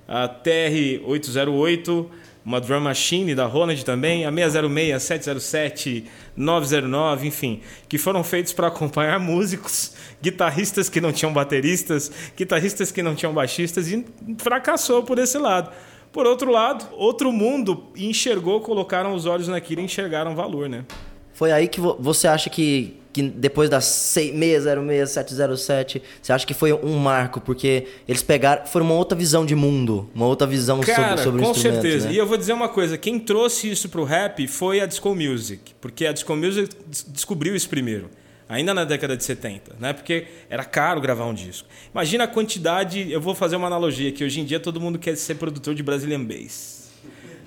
a 0.09 0.29
TR808 0.29 2.07
uma 2.44 2.61
drum 2.61 2.81
machine 2.81 3.35
da 3.35 3.46
Roland 3.46 3.83
também, 3.85 4.24
a 4.24 4.31
606, 4.31 5.03
707, 5.03 6.05
909, 6.37 7.29
enfim, 7.29 7.61
que 7.88 7.98
foram 7.98 8.24
feitos 8.24 8.53
para 8.53 8.68
acompanhar 8.68 9.18
músicos, 9.20 9.94
guitarristas 10.22 10.88
que 10.88 11.00
não 11.00 11.12
tinham 11.12 11.33
bateristas, 11.33 12.11
guitarristas 12.37 12.90
que 12.90 13.03
não 13.03 13.14
tinham 13.14 13.33
baixistas 13.33 13.88
e 13.88 14.05
fracassou 14.38 15.03
por 15.03 15.18
esse 15.18 15.38
lado. 15.38 15.70
Por 16.12 16.26
outro 16.26 16.50
lado, 16.50 16.88
outro 16.96 17.31
mundo 17.31 17.85
enxergou, 17.96 18.61
colocaram 18.61 19.14
os 19.14 19.26
olhos 19.26 19.46
naquilo 19.46 19.81
e 19.81 19.85
enxergaram 19.85 20.35
valor, 20.35 20.68
né? 20.68 20.85
Foi 21.33 21.53
aí 21.53 21.68
que 21.68 21.81
você 21.81 22.26
acha 22.26 22.50
que 22.50 23.00
que 23.12 23.23
depois 23.23 23.68
da 23.68 23.81
606-707, 23.81 26.01
você 26.23 26.33
acha 26.33 26.46
que 26.46 26.55
foi 26.55 26.73
um 26.73 26.96
marco? 26.96 27.40
Porque 27.40 27.88
eles 28.07 28.23
pegaram. 28.23 28.64
Foi 28.66 28.81
uma 28.83 28.94
outra 28.94 29.18
visão 29.18 29.44
de 29.44 29.57
mundo, 29.57 30.09
uma 30.14 30.27
outra 30.27 30.46
visão 30.46 30.81
Cara, 30.81 31.16
sobre, 31.16 31.25
sobre. 31.25 31.42
Com 31.42 31.53
certeza. 31.55 32.07
Né? 32.09 32.14
E 32.14 32.18
eu 32.18 32.27
vou 32.27 32.37
dizer 32.37 32.53
uma 32.53 32.68
coisa: 32.68 32.96
quem 32.96 33.18
trouxe 33.18 33.68
isso 33.70 33.88
pro 33.88 34.05
rap 34.05 34.46
foi 34.46 34.81
a 34.81 34.87
Disco 34.87 35.12
Music. 35.14 35.75
Porque 35.81 36.07
a 36.07 36.12
Disco 36.12 36.37
Music 36.37 36.68
descobriu 37.09 37.57
isso 37.57 37.68
primeiro. 37.68 38.09
Ainda 38.49 38.73
na 38.75 38.85
década 38.85 39.16
de 39.16 39.23
70, 39.23 39.77
né? 39.79 39.92
Porque 39.92 40.27
era 40.49 40.64
caro 40.64 41.01
gravar 41.01 41.27
um 41.27 41.35
disco. 41.35 41.68
Imagina 41.92 42.25
a 42.25 42.29
quantidade. 42.29 43.09
Eu 43.11 43.20
vou 43.20 43.33
fazer 43.35 43.55
uma 43.55 43.68
analogia 43.68 44.11
que 44.11 44.25
hoje 44.25 44.40
em 44.40 44.44
dia 44.44 44.59
todo 44.59 44.81
mundo 44.81 44.99
quer 44.99 45.16
ser 45.16 45.37
produtor 45.37 45.73
de 45.75 45.85
Brazilian 45.85 46.25
Bass 46.25 46.80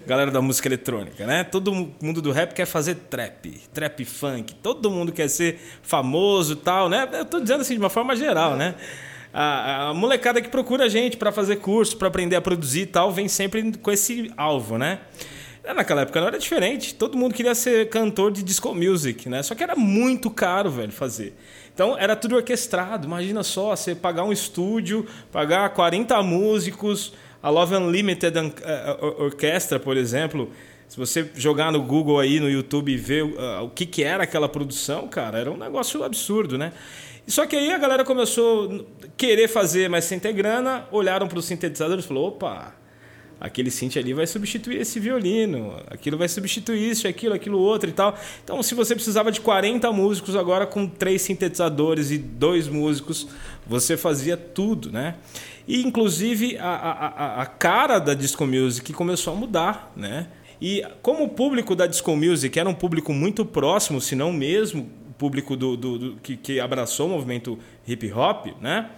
galera 0.06 0.32
da 0.32 0.42
música 0.42 0.68
eletrônica, 0.68 1.26
né? 1.26 1.44
Todo 1.44 1.74
mundo 1.74 2.22
do 2.22 2.32
rap 2.32 2.54
quer 2.54 2.66
fazer 2.66 2.96
trap, 3.10 3.62
trap 3.74 4.06
funk, 4.06 4.54
todo 4.56 4.89
mundo 4.89 5.12
quer 5.12 5.30
ser 5.30 5.60
famoso 5.82 6.56
tal, 6.56 6.89
né? 6.89 7.08
Eu 7.13 7.26
tô 7.26 7.39
dizendo 7.39 7.62
assim 7.62 7.74
de 7.74 7.80
uma 7.80 7.89
forma 7.89 8.16
geral, 8.16 8.56
né? 8.56 8.76
A, 9.34 9.89
a 9.89 9.94
molecada 9.94 10.42
que 10.42 10.50
procura 10.50 10.86
a 10.86 10.89
gente 10.89 11.18
para 11.18 11.32
fazer 11.32 11.56
curso, 11.58 11.98
para 11.98 12.08
aprender 12.08 12.36
a 12.36 12.42
produzir 12.42 12.82
e 12.82 12.86
tal, 12.86 13.12
vem 13.12 13.28
sempre 13.28 13.76
com 13.78 13.92
esse 13.92 14.32
alvo, 14.38 14.78
né? 14.78 15.00
Naquela 15.76 16.02
época 16.02 16.20
não 16.20 16.28
era 16.28 16.38
diferente. 16.38 16.94
Todo 16.94 17.18
mundo 17.18 17.34
queria 17.34 17.56
ser 17.56 17.88
cantor 17.88 18.34
de 18.34 18.44
disco 18.44 18.76
music, 18.76 19.30
né? 19.30 19.42
Só 19.42 19.56
que 19.56 19.63
era 19.63 19.78
muito 19.78 20.30
caro, 20.30 20.70
velho, 20.70 20.92
fazer. 20.92 21.34
Então 21.74 21.98
era 21.98 22.18
tudo 22.18 22.36
orquestrado. 22.36 23.08
Imagina 23.08 23.44
só, 23.44 23.74
você 23.74 23.96
pagar 23.96 24.26
um 24.26 24.32
estúdio, 24.34 25.08
pagar 25.32 25.70
40 25.70 26.22
músicos, 26.22 27.13
a 27.43 27.49
Love 27.49 27.75
Unlimited 27.75 28.38
eh, 28.38 28.51
eh, 28.63 28.97
Orquestra, 29.21 29.77
por 29.77 29.97
exemplo, 29.97 30.49
se 30.88 30.97
você 30.97 31.29
jogar 31.36 31.73
no 31.73 31.82
Google 31.82 32.17
aí, 32.17 32.39
no 32.39 32.49
YouTube 32.49 32.89
e 32.89 32.95
ver 32.95 33.23
uh, 33.23 33.63
o 33.63 33.69
que, 33.69 33.86
que 33.86 34.01
era 34.01 34.23
aquela 34.23 34.47
produção, 34.47 35.10
cara, 35.10 35.39
era 35.39 35.51
um 35.51 35.58
negócio 35.58 36.03
absurdo, 36.03 36.58
né? 36.58 36.71
Só 37.27 37.45
que 37.45 37.56
aí 37.56 37.71
a 37.71 37.77
galera 37.77 38.06
começou 38.06 38.88
a 39.03 39.08
querer 39.17 39.47
fazer, 39.47 39.89
mas 39.89 40.06
sem 40.06 40.19
ter 40.19 40.32
grana, 40.34 40.88
olharam 40.91 41.27
para 41.27 41.38
os 41.38 41.45
sintetizadores 41.45 42.06
e 42.06 42.08
falou, 42.08 42.27
opa, 42.27 42.75
aquele 43.39 43.71
synth 43.71 43.97
ali 43.97 44.13
vai 44.13 44.27
substituir 44.27 44.79
esse 44.79 44.99
violino, 44.99 45.75
aquilo 45.88 46.17
vai 46.17 46.29
substituir 46.29 46.91
isso, 46.91 47.08
aquilo, 47.08 47.34
aquilo 47.34 47.60
outro 47.60 47.89
e 47.89 47.93
tal. 47.93 48.17
Então, 48.43 48.62
se 48.63 48.75
você 48.75 48.95
precisava 48.95 49.32
de 49.32 49.41
40 49.41 49.91
músicos 49.91 50.36
agora 50.36 50.65
com 50.65 50.88
três 50.88 51.21
sintetizadores 51.23 52.12
e 52.12 52.17
dois 52.17 52.67
músicos, 52.67 53.27
você 53.65 53.97
fazia 53.97 54.38
tudo, 54.38 54.91
né? 54.91 55.15
E 55.67 55.82
inclusive 55.82 56.58
a, 56.58 56.69
a, 56.69 57.41
a 57.41 57.45
cara 57.45 57.99
da 57.99 58.13
disco 58.13 58.45
music 58.45 58.91
começou 58.93 59.34
a 59.34 59.36
mudar, 59.36 59.91
né? 59.95 60.28
E 60.62 60.84
como 61.02 61.23
o 61.23 61.30
público 61.30 61.76
da 61.76 61.86
disco 61.86 62.15
music 62.15 62.58
era 62.58 62.69
um 62.69 62.73
público 62.73 63.12
muito 63.13 63.45
próximo, 63.45 63.99
se 63.99 64.15
não 64.15 64.32
mesmo 64.32 64.89
público 65.17 65.56
do, 65.56 65.78
do, 65.78 65.99
do 65.99 66.15
que, 66.17 66.36
que 66.36 66.60
abraçou 66.60 67.08
o 67.08 67.10
movimento 67.10 67.58
hip 67.88 68.12
hop, 68.12 68.47
né? 68.62 68.89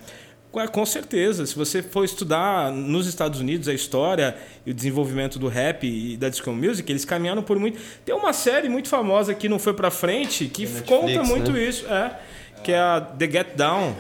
Com 0.72 0.86
certeza, 0.86 1.46
se 1.46 1.54
você 1.54 1.84
for 1.84 2.06
estudar 2.06 2.72
nos 2.72 3.08
Estados 3.08 3.42
Unidos 3.42 3.68
a 3.68 3.74
história 3.74 4.38
e 4.66 4.72
o 4.72 4.74
desenvolvimento 4.74 5.38
do 5.38 5.50
rap 5.50 5.86
e 5.86 6.16
da 6.16 6.30
disco 6.30 6.50
music, 6.54 6.90
eles 6.90 7.04
caminharam 7.04 7.44
por 7.44 7.60
muito. 7.60 7.78
Tem 8.06 8.16
uma 8.16 8.32
série 8.32 8.70
muito 8.70 8.88
famosa 8.88 9.36
que 9.36 9.50
não 9.50 9.60
foi 9.60 9.74
para 9.74 9.92
frente 9.92 10.46
que 10.46 10.62
Netflix, 10.62 10.88
conta 10.88 11.24
muito 11.24 11.52
né? 11.52 11.62
isso, 11.62 11.86
é, 11.88 12.18
que 12.64 12.72
é 12.72 12.80
a 12.80 13.02
The 13.02 13.30
Get 13.30 13.48
Down. 13.58 13.96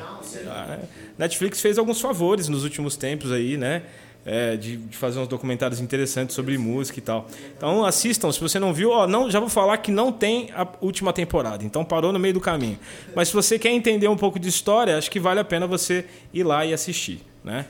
A 0.47 0.77
Netflix 1.17 1.61
fez 1.61 1.77
alguns 1.77 2.01
favores 2.01 2.47
nos 2.47 2.63
últimos 2.63 2.95
tempos 2.95 3.31
aí, 3.31 3.57
né? 3.57 3.83
é, 4.25 4.57
de, 4.57 4.77
de, 4.77 4.97
fazer 4.97 5.19
uns 5.19 5.27
documentários 5.27 5.79
interessantes 5.79 6.35
sobre 6.35 6.57
música 6.57 6.97
e 6.97 7.01
tal. 7.01 7.27
Então 7.55 7.85
assistam, 7.85 8.31
se 8.31 8.41
você 8.41 8.57
não 8.57 8.73
viu, 8.73 8.89
ó, 8.89 9.05
não, 9.05 9.29
já 9.29 9.39
vou 9.39 9.49
falar 9.49 9.77
que 9.77 9.91
não 9.91 10.11
tem 10.11 10.49
a 10.55 10.67
última 10.81 11.13
temporada, 11.13 11.63
então 11.63 11.85
parou 11.85 12.11
no 12.11 12.17
meio 12.17 12.33
do 12.33 12.41
caminho. 12.41 12.79
Mas 13.15 13.27
se 13.27 13.33
você 13.33 13.59
quer 13.59 13.69
entender 13.69 14.07
um 14.07 14.17
pouco 14.17 14.39
de 14.39 14.49
história, 14.49 14.97
acho 14.97 15.11
que 15.11 15.19
vale 15.19 15.39
a 15.39 15.43
pena 15.43 15.67
você 15.67 16.05
ir 16.33 16.43
lá 16.43 16.65
e 16.65 16.73
assistir, 16.73 17.21
né? 17.43 17.65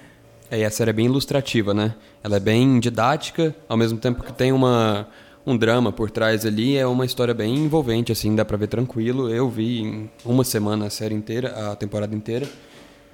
É, 0.49 0.59
e 0.59 0.63
a 0.63 0.69
série 0.69 0.91
é 0.91 0.93
bem 0.93 1.07
ilustrativa, 1.07 1.73
né? 1.73 1.93
Ela 2.23 2.37
é 2.37 2.39
bem 2.39 2.79
didática, 2.79 3.53
ao 3.67 3.75
mesmo 3.75 3.97
tempo 3.97 4.23
que 4.23 4.31
tem 4.31 4.51
uma, 4.51 5.07
um 5.45 5.57
drama 5.57 5.91
por 5.91 6.09
trás 6.09 6.45
ali, 6.45 6.77
é 6.77 6.85
uma 6.85 7.03
história 7.03 7.33
bem 7.33 7.55
envolvente, 7.55 8.11
assim, 8.11 8.33
dá 8.35 8.45
pra 8.45 8.55
ver 8.55 8.67
tranquilo. 8.67 9.29
Eu 9.29 9.49
vi 9.49 9.81
em 9.81 10.09
uma 10.23 10.43
semana 10.43 10.85
a 10.85 10.89
série 10.89 11.15
inteira, 11.15 11.71
a 11.71 11.75
temporada 11.75 12.15
inteira. 12.15 12.47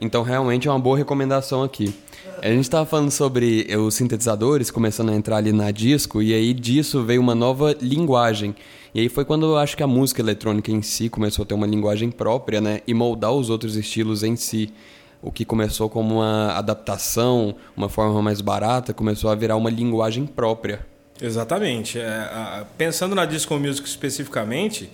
Então 0.01 0.23
realmente 0.23 0.67
é 0.67 0.71
uma 0.71 0.79
boa 0.79 0.97
recomendação 0.97 1.61
aqui. 1.61 1.93
A 2.41 2.47
gente 2.47 2.61
estava 2.61 2.87
falando 2.87 3.11
sobre 3.11 3.67
os 3.77 3.93
sintetizadores 3.93 4.71
começando 4.71 5.11
a 5.11 5.15
entrar 5.15 5.37
ali 5.37 5.53
na 5.53 5.69
disco, 5.69 6.23
e 6.23 6.33
aí 6.33 6.55
disso 6.55 7.03
veio 7.03 7.21
uma 7.21 7.35
nova 7.35 7.75
linguagem. 7.79 8.55
E 8.95 8.99
aí 8.99 9.09
foi 9.09 9.23
quando 9.23 9.45
eu 9.45 9.57
acho 9.57 9.77
que 9.77 9.83
a 9.83 9.87
música 9.87 10.19
eletrônica 10.19 10.71
em 10.71 10.81
si 10.81 11.07
começou 11.07 11.43
a 11.43 11.45
ter 11.45 11.53
uma 11.53 11.67
linguagem 11.67 12.09
própria, 12.09 12.59
né? 12.59 12.81
E 12.87 12.95
moldar 12.95 13.31
os 13.31 13.51
outros 13.51 13.75
estilos 13.75 14.23
em 14.23 14.35
si. 14.35 14.73
O 15.21 15.31
que 15.31 15.45
começou 15.45 15.87
como 15.87 16.15
uma 16.15 16.53
adaptação, 16.53 17.55
uma 17.77 17.87
forma 17.87 18.19
mais 18.23 18.41
barata, 18.41 18.95
começou 18.95 19.29
a 19.29 19.35
virar 19.35 19.55
uma 19.55 19.69
linguagem 19.69 20.25
própria. 20.25 20.83
Exatamente. 21.21 21.99
É, 21.99 22.07
a, 22.07 22.65
pensando 22.75 23.13
na 23.13 23.25
disco 23.25 23.57
music 23.59 23.87
especificamente, 23.87 24.89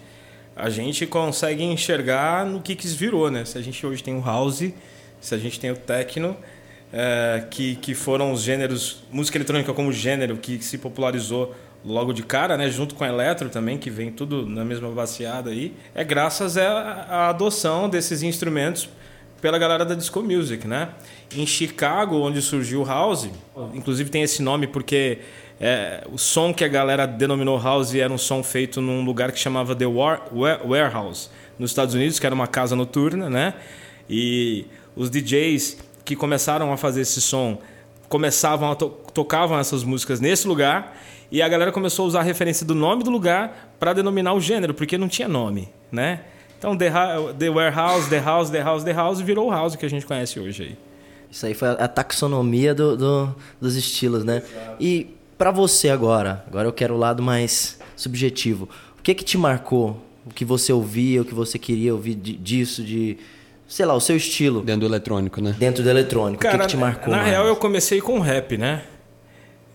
a 0.53 0.69
gente 0.69 1.07
consegue 1.07 1.63
enxergar 1.63 2.45
no 2.45 2.61
que, 2.61 2.75
que 2.75 2.87
virou, 2.87 3.31
né? 3.31 3.45
Se 3.45 3.57
a 3.57 3.61
gente 3.61 3.85
hoje 3.85 4.03
tem 4.03 4.15
o 4.17 4.21
house, 4.21 4.73
se 5.19 5.33
a 5.35 5.37
gente 5.37 5.59
tem 5.59 5.71
o 5.71 5.75
techno, 5.75 6.35
é, 6.91 7.45
que, 7.49 7.75
que 7.75 7.93
foram 7.93 8.31
os 8.31 8.41
gêneros, 8.41 9.03
música 9.11 9.37
eletrônica 9.37 9.73
como 9.73 9.91
gênero 9.91 10.37
que 10.37 10.61
se 10.63 10.77
popularizou 10.77 11.53
logo 11.85 12.11
de 12.13 12.23
cara, 12.23 12.57
né, 12.57 12.69
junto 12.69 12.95
com 12.95 13.03
a 13.03 13.07
eletro 13.07 13.49
também, 13.49 13.77
que 13.77 13.89
vem 13.89 14.11
tudo 14.11 14.45
na 14.45 14.65
mesma 14.65 14.89
baseada 14.89 15.49
aí, 15.49 15.73
é 15.95 16.03
graças 16.03 16.57
à 16.57 17.29
adoção 17.29 17.89
desses 17.89 18.23
instrumentos 18.23 18.89
pela 19.41 19.57
galera 19.57 19.85
da 19.85 19.93
disco 19.93 20.21
music, 20.21 20.67
né? 20.67 20.89
Em 21.35 21.45
Chicago, 21.45 22.17
onde 22.17 22.41
surgiu 22.41 22.81
o 22.81 22.85
house, 22.85 23.29
inclusive 23.73 24.09
tem 24.09 24.23
esse 24.23 24.41
nome 24.41 24.65
porque 24.65 25.19
é, 25.59 26.03
o 26.11 26.17
som 26.17 26.53
que 26.53 26.63
a 26.63 26.67
galera 26.67 27.05
denominou 27.05 27.59
house 27.59 27.93
era 27.93 28.11
um 28.11 28.17
som 28.17 28.43
feito 28.43 28.81
num 28.81 29.03
lugar 29.03 29.31
que 29.31 29.39
chamava 29.39 29.75
The 29.75 29.85
War, 29.85 30.23
Warehouse, 30.33 31.29
nos 31.57 31.71
Estados 31.71 31.93
Unidos, 31.93 32.19
que 32.19 32.25
era 32.25 32.33
uma 32.33 32.47
casa 32.47 32.75
noturna, 32.75 33.29
né? 33.29 33.53
E 34.09 34.65
os 34.97 35.09
DJs 35.09 35.77
que 36.03 36.15
começaram 36.15 36.73
a 36.73 36.77
fazer 36.77 37.01
esse 37.01 37.21
som 37.21 37.59
começavam 38.09 38.71
a 38.71 38.75
to 38.75 38.89
tocavam 39.13 39.57
essas 39.59 39.83
músicas 39.83 40.19
nesse 40.19 40.47
lugar 40.47 40.97
e 41.31 41.41
a 41.41 41.47
galera 41.47 41.71
começou 41.71 42.05
a 42.05 42.07
usar 42.07 42.19
a 42.19 42.23
referência 42.23 42.65
do 42.65 42.75
nome 42.75 43.03
do 43.03 43.09
lugar 43.09 43.73
para 43.79 43.93
denominar 43.93 44.33
o 44.33 44.39
gênero, 44.39 44.73
porque 44.73 44.97
não 44.97 45.07
tinha 45.07 45.27
nome, 45.27 45.69
né? 45.91 46.21
Então 46.57 46.77
The, 46.77 46.91
the 47.37 47.49
Warehouse, 47.49 48.09
The 48.09 48.19
House, 48.19 48.49
The 48.49 48.61
House, 48.61 48.83
The 48.83 48.93
House 48.93 49.21
virou 49.21 49.47
o 49.47 49.51
house 49.51 49.75
que 49.75 49.85
a 49.85 49.89
gente 49.89 50.05
conhece 50.05 50.39
hoje 50.39 50.63
aí. 50.63 50.77
Isso 51.29 51.45
aí 51.45 51.53
foi 51.53 51.69
a 51.69 51.87
taxonomia 51.87 52.73
do, 52.73 52.95
do 52.95 53.35
dos 53.59 53.75
estilos, 53.75 54.23
né? 54.23 54.37
Exato. 54.37 54.75
E 54.79 55.15
para 55.37 55.51
você 55.51 55.89
agora, 55.89 56.43
agora 56.47 56.67
eu 56.67 56.73
quero 56.73 56.95
o 56.95 56.97
lado 56.97 57.21
mais 57.21 57.79
subjetivo. 57.95 58.69
O 58.97 59.01
que 59.01 59.13
que 59.13 59.23
te 59.23 59.37
marcou? 59.37 60.01
O 60.25 60.33
que 60.33 60.45
você 60.45 60.71
ouvia, 60.71 61.21
o 61.21 61.25
que 61.25 61.33
você 61.33 61.59
queria 61.59 61.93
ouvir 61.93 62.15
disso, 62.15 62.83
de 62.83 63.17
sei 63.67 63.85
lá, 63.85 63.93
o 63.93 63.99
seu 63.99 64.15
estilo. 64.15 64.61
Dentro 64.61 64.81
do 64.81 64.85
eletrônico, 64.87 65.41
né? 65.41 65.55
Dentro 65.57 65.83
do 65.83 65.89
eletrônico. 65.89 66.41
Cara, 66.41 66.55
o 66.55 66.59
que, 66.59 66.65
que 66.65 66.71
te 66.71 66.77
marcou? 66.77 67.11
Na 67.11 67.17
mais? 67.17 67.29
real, 67.29 67.45
eu 67.45 67.55
comecei 67.55 67.99
com 67.99 68.19
rap, 68.19 68.57
né? 68.57 68.83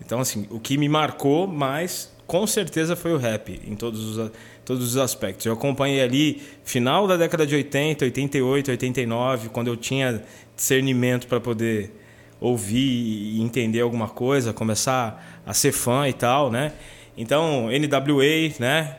Então, 0.05 0.19
assim, 0.19 0.47
o 0.49 0.59
que 0.59 0.77
me 0.77 0.89
marcou 0.89 1.47
mais, 1.47 2.11
com 2.27 2.45
certeza, 2.45 2.95
foi 2.95 3.13
o 3.13 3.17
rap, 3.17 3.61
em 3.65 3.75
todos 3.75 4.17
os, 4.17 4.31
todos 4.65 4.83
os 4.83 4.97
aspectos. 4.97 5.45
Eu 5.45 5.53
acompanhei 5.53 6.01
ali, 6.01 6.41
final 6.63 7.07
da 7.07 7.15
década 7.15 7.45
de 7.45 7.55
80, 7.55 8.05
88, 8.05 8.71
89, 8.71 9.49
quando 9.49 9.67
eu 9.67 9.77
tinha 9.77 10.21
discernimento 10.55 11.27
para 11.27 11.39
poder 11.39 11.91
ouvir 12.39 13.35
e 13.37 13.41
entender 13.41 13.79
alguma 13.79 14.09
coisa, 14.09 14.51
começar 14.51 15.41
a 15.45 15.53
ser 15.53 15.71
fã 15.71 16.07
e 16.07 16.13
tal, 16.13 16.51
né? 16.51 16.73
Então, 17.15 17.67
NWA, 17.67 18.53
né? 18.59 18.97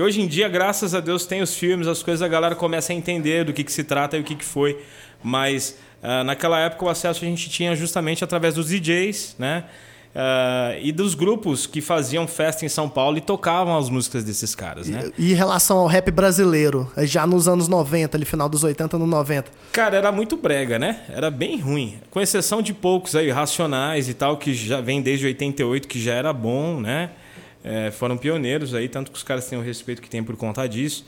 Que 0.00 0.04
hoje 0.04 0.22
em 0.22 0.26
dia, 0.26 0.48
graças 0.48 0.94
a 0.94 1.00
Deus, 1.00 1.26
tem 1.26 1.42
os 1.42 1.54
filmes, 1.54 1.86
as 1.86 2.02
coisas, 2.02 2.22
a 2.22 2.26
galera 2.26 2.54
começa 2.54 2.90
a 2.90 2.96
entender 2.96 3.44
do 3.44 3.52
que, 3.52 3.62
que 3.62 3.70
se 3.70 3.84
trata 3.84 4.16
e 4.16 4.20
o 4.20 4.24
que, 4.24 4.34
que 4.34 4.44
foi. 4.46 4.82
Mas 5.22 5.76
uh, 6.02 6.24
naquela 6.24 6.58
época 6.58 6.86
o 6.86 6.88
acesso 6.88 7.22
a 7.22 7.28
gente 7.28 7.50
tinha 7.50 7.76
justamente 7.76 8.24
através 8.24 8.54
dos 8.54 8.68
DJs, 8.68 9.36
né? 9.38 9.64
Uh, 10.14 10.80
e 10.80 10.90
dos 10.90 11.14
grupos 11.14 11.66
que 11.66 11.82
faziam 11.82 12.26
festa 12.26 12.64
em 12.64 12.68
São 12.70 12.88
Paulo 12.88 13.18
e 13.18 13.20
tocavam 13.20 13.76
as 13.76 13.90
músicas 13.90 14.24
desses 14.24 14.54
caras, 14.54 14.88
né? 14.88 15.12
E, 15.18 15.26
e 15.26 15.32
em 15.32 15.34
relação 15.34 15.76
ao 15.76 15.86
rap 15.86 16.10
brasileiro, 16.10 16.90
já 17.00 17.26
nos 17.26 17.46
anos 17.46 17.68
90, 17.68 18.16
ali 18.16 18.24
final 18.24 18.48
dos 18.48 18.64
80 18.64 18.96
no 18.96 19.06
90? 19.06 19.50
Cara, 19.70 19.98
era 19.98 20.10
muito 20.10 20.34
brega, 20.34 20.78
né? 20.78 21.00
Era 21.10 21.30
bem 21.30 21.60
ruim. 21.60 21.98
Com 22.10 22.22
exceção 22.22 22.62
de 22.62 22.72
poucos 22.72 23.14
aí, 23.14 23.28
Racionais 23.28 24.08
e 24.08 24.14
tal, 24.14 24.38
que 24.38 24.54
já 24.54 24.80
vem 24.80 25.02
desde 25.02 25.26
88, 25.26 25.86
que 25.86 26.02
já 26.02 26.14
era 26.14 26.32
bom, 26.32 26.80
né? 26.80 27.10
É, 27.62 27.90
foram 27.90 28.16
pioneiros 28.16 28.74
aí, 28.74 28.88
tanto 28.88 29.10
que 29.10 29.16
os 29.16 29.22
caras 29.22 29.46
têm 29.46 29.58
o 29.58 29.62
respeito 29.62 30.00
que 30.00 30.08
tem 30.08 30.22
por 30.22 30.36
conta 30.36 30.66
disso. 30.68 31.04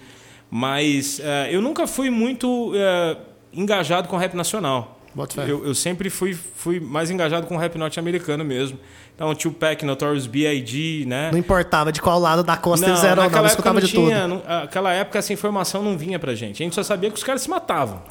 Mas 0.50 1.18
é, 1.20 1.48
eu 1.50 1.62
nunca 1.62 1.86
fui 1.86 2.10
muito 2.10 2.72
é, 2.74 3.16
engajado 3.52 4.08
com 4.08 4.16
rap 4.16 4.34
nacional. 4.34 5.00
Eu, 5.46 5.66
eu, 5.66 5.74
sempre 5.74 6.08
fui, 6.08 6.32
fui 6.32 6.80
mais 6.80 7.10
engajado 7.10 7.46
com 7.46 7.56
rap 7.56 7.76
norte-americano 7.76 8.42
mesmo. 8.44 8.78
Então, 9.14 9.34
Tupac, 9.34 9.84
Notorious 9.84 10.26
B.I.G., 10.26 11.04
né? 11.06 11.30
Não 11.30 11.38
importava 11.38 11.92
de 11.92 12.00
qual 12.00 12.18
lado 12.18 12.42
da 12.42 12.56
costa 12.56 12.86
não, 12.86 12.94
eles 12.94 13.04
eram, 13.04 13.28
não. 13.28 13.46
escutava 13.46 13.78
não 13.78 13.86
de 13.86 13.92
tinha, 13.92 14.26
tudo. 14.26 14.42
Naquela 14.48 14.92
época, 14.94 15.18
essa 15.18 15.30
informação 15.32 15.82
não 15.82 15.98
vinha 15.98 16.18
pra 16.18 16.34
gente. 16.34 16.62
A 16.62 16.64
gente 16.64 16.74
só 16.74 16.82
sabia 16.82 17.10
que 17.10 17.16
os 17.16 17.22
caras 17.22 17.42
se 17.42 17.50
matavam. 17.50 18.02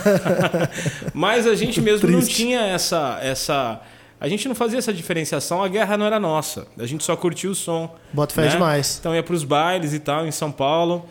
Mas 1.12 1.46
a 1.46 1.54
gente 1.54 1.80
mesmo 1.80 2.08
não 2.10 2.20
tinha 2.20 2.60
essa... 2.60 3.18
essa 3.22 3.80
a 4.18 4.28
gente 4.28 4.48
não 4.48 4.54
fazia 4.54 4.78
essa 4.78 4.92
diferenciação, 4.92 5.62
a 5.62 5.68
guerra 5.68 5.96
não 5.96 6.06
era 6.06 6.18
nossa. 6.18 6.66
A 6.78 6.86
gente 6.86 7.04
só 7.04 7.14
curtia 7.16 7.50
o 7.50 7.54
som. 7.54 7.94
Bota 8.12 8.34
fé 8.34 8.42
né? 8.42 8.48
demais. 8.48 8.96
Então 8.98 9.14
ia 9.14 9.22
para 9.22 9.34
os 9.34 9.44
bailes 9.44 9.92
e 9.92 9.98
tal, 9.98 10.26
em 10.26 10.32
São 10.32 10.50
Paulo. 10.50 11.04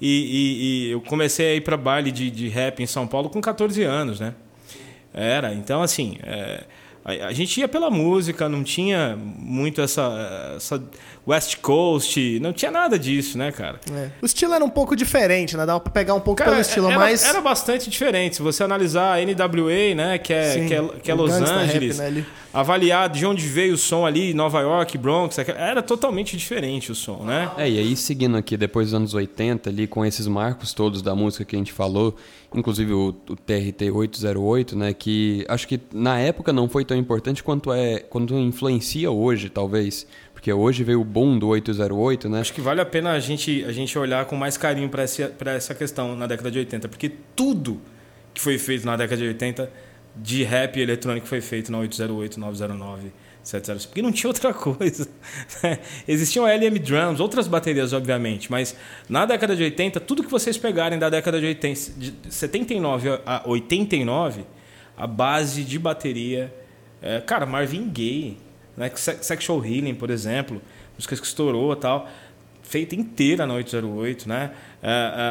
E, 0.00 0.06
e, 0.06 0.88
e 0.88 0.90
eu 0.92 1.00
comecei 1.00 1.52
a 1.52 1.54
ir 1.54 1.60
para 1.60 1.76
baile 1.76 2.10
de, 2.10 2.30
de, 2.30 2.48
rap 2.48 2.82
em 2.82 2.86
São 2.86 3.06
Paulo 3.06 3.30
com 3.30 3.40
14 3.40 3.82
anos, 3.84 4.18
né? 4.18 4.34
Era, 5.14 5.54
então 5.54 5.82
assim, 5.82 6.18
é, 6.22 6.64
a, 7.04 7.26
a, 7.26 7.32
gente 7.32 7.60
ia 7.60 7.68
pela 7.68 7.90
música, 7.90 8.48
não 8.48 8.64
tinha 8.64 9.16
muito 9.16 9.80
essa, 9.80 10.54
essa 10.56 10.82
West 11.26 11.58
Coast, 11.58 12.40
não 12.40 12.52
tinha 12.52 12.70
nada 12.70 12.98
disso, 12.98 13.38
né, 13.38 13.52
cara? 13.52 13.78
É. 13.92 14.10
O 14.20 14.26
estilo 14.26 14.54
era 14.54 14.64
um 14.64 14.68
pouco 14.68 14.96
diferente, 14.96 15.56
né? 15.56 15.64
Dava 15.64 15.78
pra 15.78 15.92
pegar 15.92 16.14
um 16.14 16.20
pouco 16.20 16.38
cara, 16.38 16.50
pelo 16.50 16.60
estilo, 16.60 16.88
era, 16.88 16.98
mas. 16.98 17.24
Era 17.24 17.40
bastante 17.40 17.88
diferente. 17.88 18.36
Se 18.36 18.42
você 18.42 18.64
analisar 18.64 19.18
a 19.18 19.24
NWA, 19.24 19.94
né, 19.94 20.18
que 20.18 20.32
é, 20.32 20.52
Sim, 20.52 20.66
que 20.66 20.74
é, 20.74 20.88
que 21.02 21.10
é 21.10 21.14
Los 21.14 21.32
Angeles, 21.32 21.98
rap, 21.98 22.12
né, 22.12 22.26
avaliar 22.52 23.08
de 23.08 23.24
onde 23.24 23.46
veio 23.46 23.74
o 23.74 23.78
som 23.78 24.04
ali, 24.04 24.34
Nova 24.34 24.60
York, 24.60 24.98
Bronx, 24.98 25.38
era 25.38 25.80
totalmente 25.80 26.36
diferente 26.36 26.90
o 26.90 26.94
som, 26.94 27.22
né? 27.24 27.50
É, 27.56 27.70
e 27.70 27.78
aí 27.78 27.96
seguindo 27.96 28.36
aqui, 28.36 28.56
depois 28.56 28.88
dos 28.88 28.94
anos 28.94 29.14
80, 29.14 29.70
ali, 29.70 29.86
com 29.86 30.04
esses 30.04 30.26
marcos 30.26 30.74
todos 30.74 31.02
da 31.02 31.14
música 31.14 31.44
que 31.44 31.54
a 31.54 31.58
gente 31.58 31.72
falou, 31.72 32.16
inclusive 32.52 32.92
o, 32.92 33.14
o 33.28 33.36
TRT 33.36 33.90
808, 33.92 34.76
né, 34.76 34.92
que 34.92 35.44
acho 35.48 35.68
que 35.68 35.80
na 35.92 36.18
época 36.18 36.52
não 36.52 36.68
foi 36.68 36.84
tão 36.84 36.96
importante 36.96 37.42
quanto 37.42 37.72
é 37.72 38.00
quanto 38.00 38.34
influencia 38.34 39.10
hoje, 39.10 39.48
talvez 39.48 40.06
porque 40.42 40.52
hoje 40.52 40.82
veio 40.82 41.00
o 41.00 41.04
boom 41.04 41.38
do 41.38 41.46
808, 41.46 42.28
né? 42.28 42.40
Acho 42.40 42.52
que 42.52 42.60
vale 42.60 42.80
a 42.80 42.84
pena 42.84 43.12
a 43.12 43.20
gente, 43.20 43.64
a 43.64 43.70
gente 43.70 43.96
olhar 43.96 44.24
com 44.24 44.34
mais 44.34 44.56
carinho 44.56 44.88
para 44.88 45.04
essa, 45.04 45.72
questão 45.72 46.16
na 46.16 46.26
década 46.26 46.50
de 46.50 46.58
80, 46.58 46.88
porque 46.88 47.12
tudo 47.36 47.80
que 48.34 48.40
foi 48.40 48.58
feito 48.58 48.84
na 48.84 48.96
década 48.96 49.22
de 49.22 49.28
80 49.28 49.70
de 50.16 50.42
rap 50.42 50.80
eletrônico 50.80 51.28
foi 51.28 51.40
feito 51.40 51.70
na 51.70 51.78
808, 51.78 52.40
909, 52.40 53.12
705, 53.40 53.88
porque 53.90 54.02
não 54.02 54.10
tinha 54.10 54.28
outra 54.28 54.50
coisa. 54.52 55.08
Né? 55.62 55.78
Existiam 56.08 56.44
LM 56.44 56.76
Drums, 56.80 57.20
outras 57.20 57.46
baterias, 57.46 57.92
obviamente, 57.92 58.50
mas 58.50 58.74
na 59.08 59.24
década 59.24 59.54
de 59.54 59.62
80, 59.62 60.00
tudo 60.00 60.24
que 60.24 60.30
vocês 60.30 60.58
pegarem 60.58 60.98
da 60.98 61.08
década 61.08 61.38
de 61.38 61.46
80, 61.46 61.92
de 61.96 62.14
79 62.28 63.20
a 63.24 63.42
89, 63.46 64.44
a 64.96 65.06
base 65.06 65.62
de 65.62 65.78
bateria. 65.78 66.52
É, 67.00 67.20
cara, 67.20 67.46
Marvin 67.46 67.88
Gaye, 67.88 68.38
né? 68.76 68.90
Sexual 68.94 69.64
Healing, 69.64 69.94
por 69.94 70.10
exemplo, 70.10 70.60
músicas 70.94 71.20
que 71.20 71.26
estourou 71.26 71.72
e 71.72 71.76
tal, 71.76 72.08
feita 72.62 72.94
inteira 72.94 73.46
na 73.46 73.54
808, 73.54 74.28
né? 74.28 74.52
É, 74.82 74.90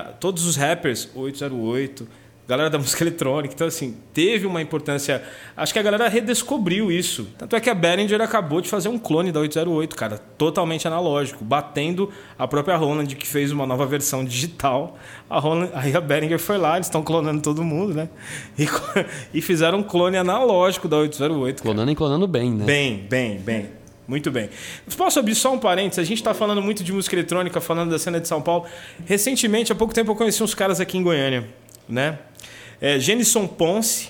é, 0.10 0.14
todos 0.20 0.46
os 0.46 0.56
rappers, 0.56 1.10
808 1.16 2.08
galera 2.52 2.70
da 2.70 2.78
música 2.80 3.04
eletrônica. 3.04 3.54
Então, 3.54 3.68
assim, 3.68 3.96
teve 4.14 4.46
uma 4.46 4.62
importância. 4.62 5.24
Acho 5.56 5.74
que 5.74 5.80
a 5.80 5.82
galera 5.82 6.08
redescobriu 6.08 6.92
isso. 6.92 7.28
Tanto 7.38 7.56
é 7.56 7.60
que 7.60 7.70
a 7.70 7.74
Behringer 7.74 8.22
acabou 8.22 8.62
de 8.62 8.70
fazer 8.70 8.90
um 8.90 8.98
clone 8.98 9.32
da 9.32 9.40
808, 9.40 9.96
cara, 9.96 10.18
totalmente 10.38 10.88
analógico, 10.88 11.44
batendo 11.44 12.12
a 12.38 12.48
própria 12.48 12.76
Roland, 12.76 13.08
que 13.08 13.28
fez 13.28 13.52
uma 13.52 13.66
nova 13.66 13.86
versão 13.86 14.24
digital. 14.24 14.98
A 15.30 15.40
Roland, 15.40 15.70
aí 15.76 15.96
a 15.96 16.02
Behringer 16.02 16.40
foi 16.40 16.58
lá, 16.58 16.76
eles 16.76 16.88
estão 16.88 17.02
clonando 17.02 17.42
todo 17.42 17.64
mundo, 17.64 17.94
né? 17.94 18.10
E, 18.58 18.68
e, 19.34 19.42
fizeram 19.42 19.80
um 19.80 19.84
clone 19.84 20.18
analógico 20.18 20.88
da 20.88 20.98
808. 20.98 21.62
Clonando 21.62 21.82
cara. 21.82 21.92
e 21.92 21.96
clonando 21.96 22.28
bem, 22.28 22.52
né? 22.52 22.66
Bem, 22.66 23.06
bem, 23.10 23.40
bem. 23.40 23.82
Muito 24.12 24.30
bem. 24.30 24.50
Posso 24.98 25.20
abrir 25.20 25.36
só 25.36 25.54
um 25.54 25.58
parênteses? 25.58 26.00
A 26.00 26.04
gente 26.04 26.18
está 26.18 26.34
falando 26.34 26.62
muito 26.62 26.84
de 26.84 26.92
música 26.92 27.16
eletrônica, 27.16 27.62
falando 27.62 27.92
da 27.92 27.98
cena 27.98 28.20
de 28.20 28.28
São 28.28 28.42
Paulo. 28.42 28.66
Recentemente, 29.06 29.72
há 29.72 29.76
pouco 29.76 29.94
tempo, 29.94 30.12
eu 30.12 30.16
conheci 30.16 30.44
uns 30.44 30.54
caras 30.54 30.82
aqui 30.82 30.98
em 30.98 31.02
Goiânia, 31.02 31.48
né? 31.92 32.20
É, 32.80 33.00
Genison 33.00 33.46
Ponce 33.46 34.10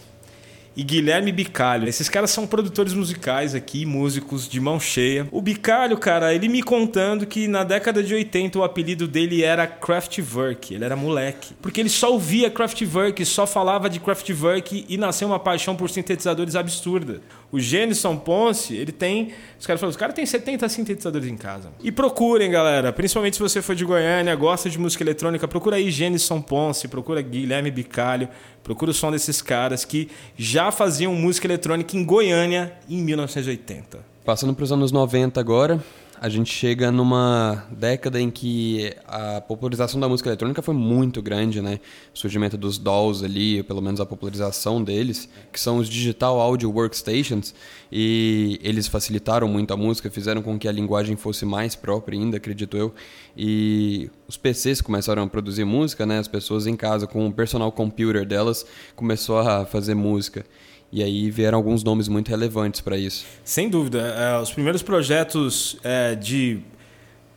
e 0.75 0.83
Guilherme 0.83 1.31
Bicalho. 1.31 1.87
Esses 1.87 2.07
caras 2.07 2.31
são 2.31 2.47
produtores 2.47 2.93
musicais 2.93 3.53
aqui, 3.53 3.85
músicos 3.85 4.47
de 4.47 4.59
mão 4.59 4.79
cheia. 4.79 5.27
O 5.31 5.41
Bicalho, 5.41 5.97
cara, 5.97 6.33
ele 6.33 6.47
me 6.47 6.63
contando 6.63 7.25
que 7.25 7.47
na 7.47 7.63
década 7.63 8.01
de 8.01 8.13
80 8.13 8.59
o 8.59 8.63
apelido 8.63 9.07
dele 9.07 9.43
era 9.43 9.67
Kraftwerk, 9.67 10.73
ele 10.73 10.85
era 10.85 10.95
moleque. 10.95 11.53
Porque 11.61 11.79
ele 11.79 11.89
só 11.89 12.11
ouvia 12.11 12.49
Kraftwerk, 12.49 13.23
só 13.25 13.45
falava 13.45 13.89
de 13.89 13.99
Kraftwerk 13.99 14.85
e 14.87 14.97
nasceu 14.97 15.27
uma 15.27 15.39
paixão 15.39 15.75
por 15.75 15.89
sintetizadores 15.89 16.55
absurda. 16.55 17.21
O 17.51 17.59
Genison 17.59 18.15
Ponce, 18.15 18.75
ele 18.75 18.93
tem. 18.93 19.33
Os 19.59 19.67
caras 19.67 19.79
falam, 19.81 19.91
os 19.91 19.97
caras 19.97 20.15
têm 20.15 20.25
70 20.25 20.69
sintetizadores 20.69 21.27
em 21.27 21.35
casa. 21.35 21.71
E 21.83 21.91
procurem, 21.91 22.49
galera. 22.49 22.93
Principalmente 22.93 23.35
se 23.35 23.41
você 23.41 23.61
for 23.61 23.75
de 23.75 23.83
Goiânia, 23.83 24.33
gosta 24.35 24.69
de 24.69 24.79
música 24.79 25.03
eletrônica, 25.03 25.45
procura 25.47 25.75
aí 25.75 25.91
Genison 25.91 26.41
Ponce, 26.41 26.87
procura 26.87 27.21
Guilherme 27.21 27.69
Bicalho, 27.69 28.29
procura 28.63 28.91
o 28.91 28.93
som 28.93 29.11
desses 29.11 29.41
caras 29.41 29.85
que 29.85 30.09
já 30.37 30.71
faziam 30.71 31.13
música 31.15 31.47
eletrônica 31.47 31.95
em 31.95 32.03
Goiânia 32.03 32.73
em 32.89 33.01
1980. 33.01 33.99
Passando 34.23 34.53
para 34.53 34.63
os 34.63 34.71
anos 34.71 34.91
90 34.91 35.39
agora, 35.39 35.83
a 36.21 36.29
gente 36.29 36.53
chega 36.53 36.91
numa 36.91 37.65
década 37.71 38.21
em 38.21 38.29
que 38.29 38.93
a 39.07 39.41
popularização 39.41 39.99
da 39.99 40.07
música 40.07 40.29
eletrônica 40.29 40.61
foi 40.61 40.75
muito 40.75 41.19
grande, 41.19 41.63
né? 41.63 41.79
O 42.13 42.19
surgimento 42.19 42.55
dos 42.55 42.77
DAWs 42.77 43.23
ali, 43.23 43.63
pelo 43.63 43.81
menos 43.81 43.99
a 43.99 44.05
popularização 44.05 44.83
deles, 44.83 45.27
que 45.51 45.59
são 45.59 45.77
os 45.77 45.89
Digital 45.89 46.39
Audio 46.39 46.71
Workstations, 46.71 47.55
e 47.91 48.59
eles 48.61 48.87
facilitaram 48.87 49.47
muito 49.47 49.73
a 49.73 49.77
música, 49.77 50.11
fizeram 50.11 50.43
com 50.43 50.59
que 50.59 50.67
a 50.67 50.71
linguagem 50.71 51.15
fosse 51.15 51.43
mais 51.43 51.75
própria 51.75 52.19
ainda, 52.19 52.37
acredito 52.37 52.77
eu. 52.77 52.93
E 53.35 54.07
os 54.27 54.37
PCs 54.37 54.79
começaram 54.79 55.23
a 55.23 55.27
produzir 55.27 55.65
música, 55.65 56.05
né? 56.05 56.19
As 56.19 56.27
pessoas 56.27 56.67
em 56.67 56.75
casa 56.75 57.07
com 57.07 57.25
o 57.25 57.33
personal 57.33 57.71
computer 57.71 58.27
delas 58.27 58.63
começou 58.95 59.39
a 59.39 59.65
fazer 59.65 59.95
música. 59.95 60.45
E 60.91 61.01
aí 61.01 61.31
vieram 61.31 61.57
alguns 61.57 61.83
nomes 61.83 62.07
muito 62.09 62.27
relevantes 62.27 62.81
para 62.81 62.97
isso. 62.97 63.25
Sem 63.45 63.69
dúvida. 63.69 63.99
É, 63.99 64.41
os 64.41 64.51
primeiros 64.51 64.81
projetos 64.81 65.77
é, 65.83 66.15
de 66.15 66.59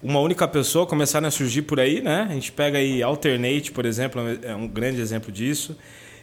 uma 0.03 0.19
única 0.19 0.47
pessoa 0.49 0.87
começaram 0.87 1.29
a 1.29 1.31
surgir 1.31 1.63
por 1.63 1.79
aí, 1.79 2.03
né? 2.03 2.27
A 2.29 2.33
gente 2.35 2.51
pega 2.51 2.79
aí 2.79 3.03
Alternate, 3.03 3.71
por 3.71 3.87
exemplo, 3.87 4.21
é 4.43 4.55
um 4.55 4.67
grande 4.67 5.01
exemplo 5.01 5.31
disso. 5.31 5.77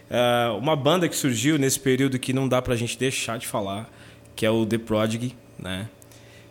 É, 0.09 0.49
uma 0.57 0.75
banda 0.75 1.07
que 1.07 1.15
surgiu 1.15 1.57
nesse 1.57 1.79
período 1.79 2.19
que 2.19 2.33
não 2.33 2.49
dá 2.49 2.61
para 2.61 2.73
a 2.73 2.77
gente 2.77 2.97
deixar 2.97 3.39
de 3.39 3.47
falar, 3.47 3.89
que 4.35 4.45
é 4.45 4.51
o 4.51 4.65
The 4.65 4.77
Prodigy, 4.77 5.33
né? 5.57 5.87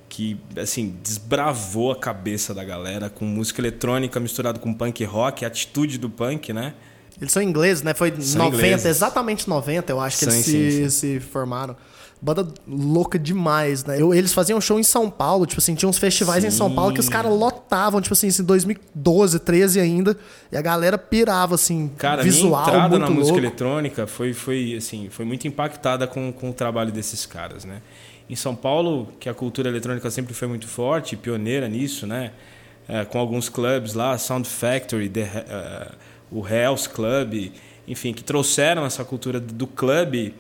Que, 0.09 0.38
assim, 0.57 0.99
desbravou 1.03 1.93
a 1.93 1.97
cabeça 1.97 2.55
da 2.55 2.64
galera 2.64 3.11
com 3.11 3.27
música 3.27 3.61
eletrônica 3.61 4.19
misturada 4.19 4.59
com 4.59 4.73
punk 4.73 5.05
rock, 5.05 5.45
a 5.45 5.49
atitude 5.49 5.99
do 5.99 6.09
punk, 6.09 6.55
né? 6.55 6.75
Eles 7.20 7.33
são 7.33 7.42
ingleses, 7.42 7.83
né? 7.83 7.92
Foi 7.92 8.11
são 8.20 8.44
90, 8.46 8.66
ingleses. 8.66 8.87
exatamente 8.87 9.48
90, 9.48 9.92
eu 9.92 10.00
acho 10.00 10.18
que 10.18 10.24
eles 10.24 10.35
sim, 10.37 10.42
se, 10.42 10.72
sim. 10.72 10.88
se 10.90 11.20
formaram. 11.20 11.76
Banda 12.22 12.46
louca 12.68 13.18
demais, 13.18 13.83
né? 13.83 14.00
Eu, 14.00 14.12
eles 14.12 14.35
faziam 14.35 14.61
show 14.61 14.78
em 14.78 14.83
São 14.83 15.09
Paulo, 15.09 15.46
tipo 15.46 15.59
assim, 15.59 15.74
tinha 15.74 15.88
uns 15.88 15.96
festivais 15.96 16.44
em 16.44 16.50
São 16.50 16.74
Paulo 16.74 16.92
que 16.92 17.00
os 17.00 17.09
caras 17.09 17.33
lotavam, 17.33 17.98
tipo 17.98 18.12
assim, 18.12 18.28
em 18.28 18.44
2012, 18.44 19.38
13 19.38 19.80
ainda, 19.80 20.14
e 20.52 20.56
a 20.56 20.61
galera 20.61 20.98
pirava, 20.98 21.54
assim, 21.54 21.90
cara, 21.96 22.22
visual, 22.22 22.62
minha 22.62 22.76
entrada 22.76 22.98
na 22.98 23.06
louco. 23.06 23.20
música 23.20 23.38
eletrônica 23.38 24.06
foi, 24.06 24.35
foi, 24.35 24.74
assim, 24.76 25.09
foi 25.11 25.24
muito 25.24 25.48
impactada 25.48 26.06
com, 26.06 26.30
com 26.30 26.50
o 26.50 26.52
trabalho 26.52 26.92
desses 26.92 27.24
caras, 27.24 27.64
né? 27.64 27.80
Em 28.28 28.37
São 28.37 28.54
Paulo, 28.54 29.09
que 29.18 29.28
a 29.28 29.35
cultura 29.35 29.70
eletrônica 29.70 30.11
sempre 30.11 30.35
foi 30.35 30.46
muito 30.46 30.68
forte, 30.68 31.16
pioneira 31.16 31.68
nisso, 31.68 32.06
né? 32.06 32.33
É, 32.87 33.04
com 33.06 33.18
alguns 33.18 33.48
clubes 33.48 33.94
lá, 33.94 34.18
Sound 34.18 34.46
Factory, 34.46 35.09
The, 35.09 35.22
uh, 35.22 35.94
o 36.31 36.47
Hells 36.47 36.88
Club, 36.88 37.51
enfim, 37.87 38.12
que 38.12 38.23
trouxeram 38.23 38.85
essa 38.85 39.05
cultura 39.05 39.40
do 39.40 39.66
clube. 39.66 40.35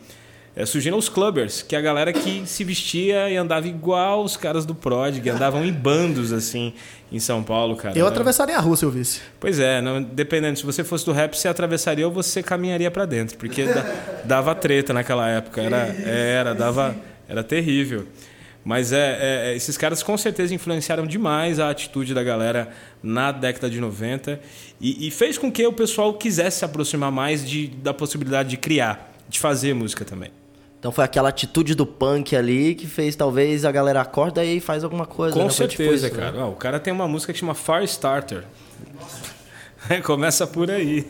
É, 0.54 0.66
surgiram 0.66 0.98
os 0.98 1.08
clubbers, 1.08 1.62
que 1.62 1.76
é 1.76 1.78
a 1.78 1.80
galera 1.80 2.12
que 2.12 2.42
se 2.44 2.64
vestia 2.64 3.30
e 3.30 3.36
andava 3.36 3.68
igual 3.68 4.24
os 4.24 4.36
caras 4.36 4.66
do 4.66 4.74
Prodigy, 4.74 5.30
andavam 5.30 5.64
em 5.64 5.72
bandos, 5.72 6.32
assim, 6.32 6.74
em 7.10 7.20
São 7.20 7.42
Paulo, 7.42 7.76
cara. 7.76 7.96
Eu 7.96 8.04
atravessaria 8.04 8.56
a 8.56 8.60
rua 8.60 8.76
se 8.76 8.84
eu 8.84 8.90
visse. 8.90 9.20
Pois 9.38 9.60
é, 9.60 9.80
não, 9.80 10.02
dependendo, 10.02 10.58
se 10.58 10.66
você 10.66 10.82
fosse 10.82 11.06
do 11.06 11.12
rap, 11.12 11.36
você 11.36 11.46
atravessaria 11.46 12.04
ou 12.04 12.12
você 12.12 12.42
caminharia 12.42 12.90
para 12.90 13.06
dentro, 13.06 13.38
porque 13.38 13.64
dava 14.24 14.52
treta 14.54 14.92
naquela 14.92 15.28
época, 15.28 15.60
era, 15.60 15.86
era, 16.04 16.52
dava, 16.52 16.96
era 17.28 17.44
terrível. 17.44 18.06
Mas 18.64 18.92
é, 18.92 18.98
é, 18.98 19.52
é, 19.52 19.56
esses 19.56 19.78
caras 19.78 20.02
com 20.02 20.18
certeza 20.18 20.54
influenciaram 20.54 21.06
demais 21.06 21.58
a 21.58 21.70
atitude 21.70 22.12
da 22.12 22.22
galera 22.22 22.68
na 23.02 23.32
década 23.32 23.70
de 23.70 23.80
90 23.80 24.38
e, 24.80 25.06
e, 25.06 25.10
fez 25.10 25.36
com 25.36 25.52
que 25.52 25.66
o 25.66 25.72
pessoal 25.72 26.14
quisesse 26.14 26.60
se 26.60 26.64
aproximar 26.64 27.12
mais 27.12 27.46
de, 27.46 27.66
da 27.66 27.92
possibilidade 27.92 28.48
de 28.48 28.56
criar, 28.56 29.12
de 29.28 29.38
fazer 29.38 29.74
música 29.74 30.04
também. 30.04 30.30
Então 30.78 30.90
foi 30.90 31.04
aquela 31.04 31.28
atitude 31.28 31.74
do 31.74 31.84
punk 31.84 32.34
ali 32.34 32.74
que 32.74 32.86
fez 32.86 33.14
talvez 33.14 33.66
a 33.66 33.70
galera 33.70 34.00
acorda 34.00 34.42
e 34.42 34.58
faz 34.60 34.82
alguma 34.82 35.04
coisa. 35.04 35.36
Com 35.36 35.44
né? 35.44 35.50
certeza, 35.50 35.82
tipo 35.82 36.06
isso, 36.06 36.10
cara. 36.10 36.32
Né? 36.32 36.44
o 36.44 36.52
cara 36.52 36.80
tem 36.80 36.90
uma 36.90 37.06
música 37.06 37.32
que 37.34 37.38
chama 37.38 37.54
Fire 37.54 37.84
Starter. 37.84 38.44
Começa 40.04 40.46
por 40.46 40.70
aí. 40.70 41.06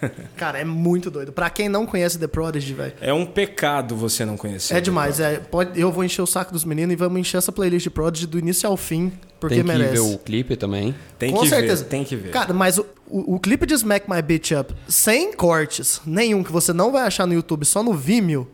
Cara, 0.36 0.58
é 0.58 0.64
muito 0.64 1.10
doido. 1.10 1.32
Pra 1.32 1.48
quem 1.48 1.68
não 1.68 1.86
conhece 1.86 2.18
The 2.18 2.26
Prodigy, 2.26 2.74
velho. 2.74 2.92
É 3.00 3.12
um 3.12 3.24
pecado 3.24 3.96
você 3.96 4.24
não 4.24 4.36
conhecer. 4.36 4.74
É 4.74 4.80
demais. 4.80 5.20
É, 5.20 5.38
pode, 5.38 5.78
eu 5.78 5.92
vou 5.92 6.04
encher 6.04 6.22
o 6.22 6.26
saco 6.26 6.52
dos 6.52 6.64
meninos 6.64 6.92
e 6.92 6.96
vamos 6.96 7.18
encher 7.18 7.38
essa 7.38 7.52
playlist 7.52 7.84
de 7.84 7.90
Prodigy 7.90 8.26
do 8.26 8.38
início 8.38 8.68
ao 8.68 8.76
fim, 8.76 9.12
porque 9.40 9.56
tem 9.56 9.64
que 9.64 9.68
merece. 9.68 9.92
ver 9.92 10.00
o 10.00 10.18
clipe 10.18 10.56
também. 10.56 10.94
Tem 11.18 11.32
Com 11.32 11.40
que 11.40 11.48
certeza. 11.48 11.84
ver. 11.84 11.88
Tem 11.88 12.04
que 12.04 12.16
ver. 12.16 12.30
Cara, 12.30 12.52
mas 12.52 12.78
o, 12.78 12.86
o, 13.08 13.36
o, 13.36 13.40
clipe 13.40 13.66
de 13.66 13.74
Smack 13.74 14.10
My 14.10 14.20
Bitch 14.20 14.52
Up, 14.52 14.74
sem 14.88 15.32
cortes, 15.32 16.00
nenhum 16.04 16.42
que 16.42 16.52
você 16.52 16.72
não 16.72 16.92
vai 16.92 17.06
achar 17.06 17.26
no 17.26 17.34
YouTube, 17.34 17.64
só 17.64 17.82
no 17.82 17.94
Vimeo, 17.94 18.48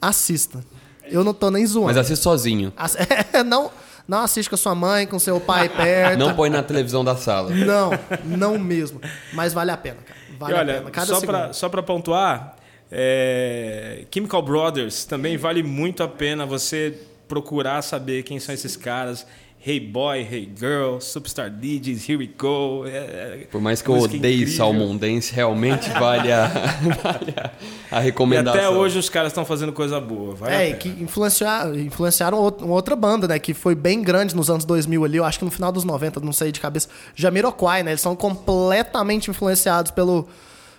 assista. 0.00 0.64
Eu 1.08 1.22
não 1.22 1.32
tô 1.32 1.50
nem 1.50 1.64
zoando. 1.64 1.86
Mas 1.86 1.96
assista 1.96 2.24
sozinho. 2.24 2.72
É, 3.32 3.42
não... 3.44 3.70
Não 4.06 4.20
assiste 4.20 4.48
com 4.48 4.54
a 4.54 4.58
sua 4.58 4.74
mãe, 4.74 5.06
com 5.06 5.18
seu 5.18 5.40
pai 5.40 5.68
perto. 5.70 6.18
Não 6.18 6.34
põe 6.34 6.48
na 6.48 6.62
televisão 6.62 7.04
da 7.04 7.16
sala. 7.16 7.50
Não, 7.50 7.90
não 8.24 8.58
mesmo. 8.58 9.00
Mas 9.32 9.52
vale 9.52 9.70
a 9.70 9.76
pena, 9.76 9.98
cara. 10.04 10.20
Vale 10.38 10.52
e 10.52 10.56
olha, 10.56 10.72
a 10.72 10.78
pena. 10.78 10.90
Cada 10.90 11.06
só 11.06 11.20
para 11.20 11.52
só 11.52 11.68
para 11.68 11.82
pontuar, 11.82 12.56
é, 12.90 14.04
Chemical 14.12 14.42
Brothers 14.42 15.04
também 15.04 15.36
vale 15.36 15.62
muito 15.62 16.02
a 16.02 16.08
pena 16.08 16.46
você 16.46 16.96
procurar 17.26 17.82
saber 17.82 18.22
quem 18.22 18.38
são 18.38 18.54
esses 18.54 18.76
caras. 18.76 19.26
Hey 19.68 19.80
Boy, 19.80 20.20
Hey 20.20 20.48
Girl, 20.56 21.00
Superstar 21.00 21.50
DJs, 21.50 22.08
Here 22.08 22.16
We 22.16 22.30
Go. 22.38 22.86
É, 22.86 22.98
é 23.42 23.48
Por 23.50 23.60
mais 23.60 23.82
que 23.82 23.88
eu 23.88 23.98
odeie 23.98 24.46
Salmondense, 24.46 25.34
realmente 25.34 25.90
vale 25.90 26.30
a, 26.30 26.46
vale 27.02 27.34
a, 27.36 27.50
a, 27.96 27.98
recomendação. 27.98 28.60
E 28.60 28.64
até 28.64 28.70
hoje 28.70 28.96
os 28.96 29.08
caras 29.08 29.32
estão 29.32 29.44
fazendo 29.44 29.72
coisa 29.72 30.00
boa. 30.00 30.36
Vale 30.36 30.54
é, 30.54 30.72
que 30.74 30.88
influenciaram, 30.88 31.74
influenciaram 31.74 32.38
uma 32.38 32.74
outra 32.74 32.94
banda, 32.94 33.26
né? 33.26 33.40
Que 33.40 33.52
foi 33.52 33.74
bem 33.74 34.02
grande 34.02 34.36
nos 34.36 34.48
anos 34.48 34.64
2000 34.64 35.04
ali, 35.04 35.16
eu 35.16 35.24
acho 35.24 35.40
que 35.40 35.44
no 35.44 35.50
final 35.50 35.72
dos 35.72 35.82
90, 35.82 36.20
não 36.20 36.32
sei 36.32 36.52
de 36.52 36.60
cabeça. 36.60 36.88
Jamiroquai, 37.16 37.82
né? 37.82 37.90
Eles 37.90 38.00
são 38.00 38.14
completamente 38.14 39.32
influenciados 39.32 39.90
pelo, 39.90 40.28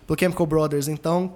pelo 0.08 0.18
Chemical 0.18 0.46
Brothers, 0.46 0.88
então... 0.88 1.34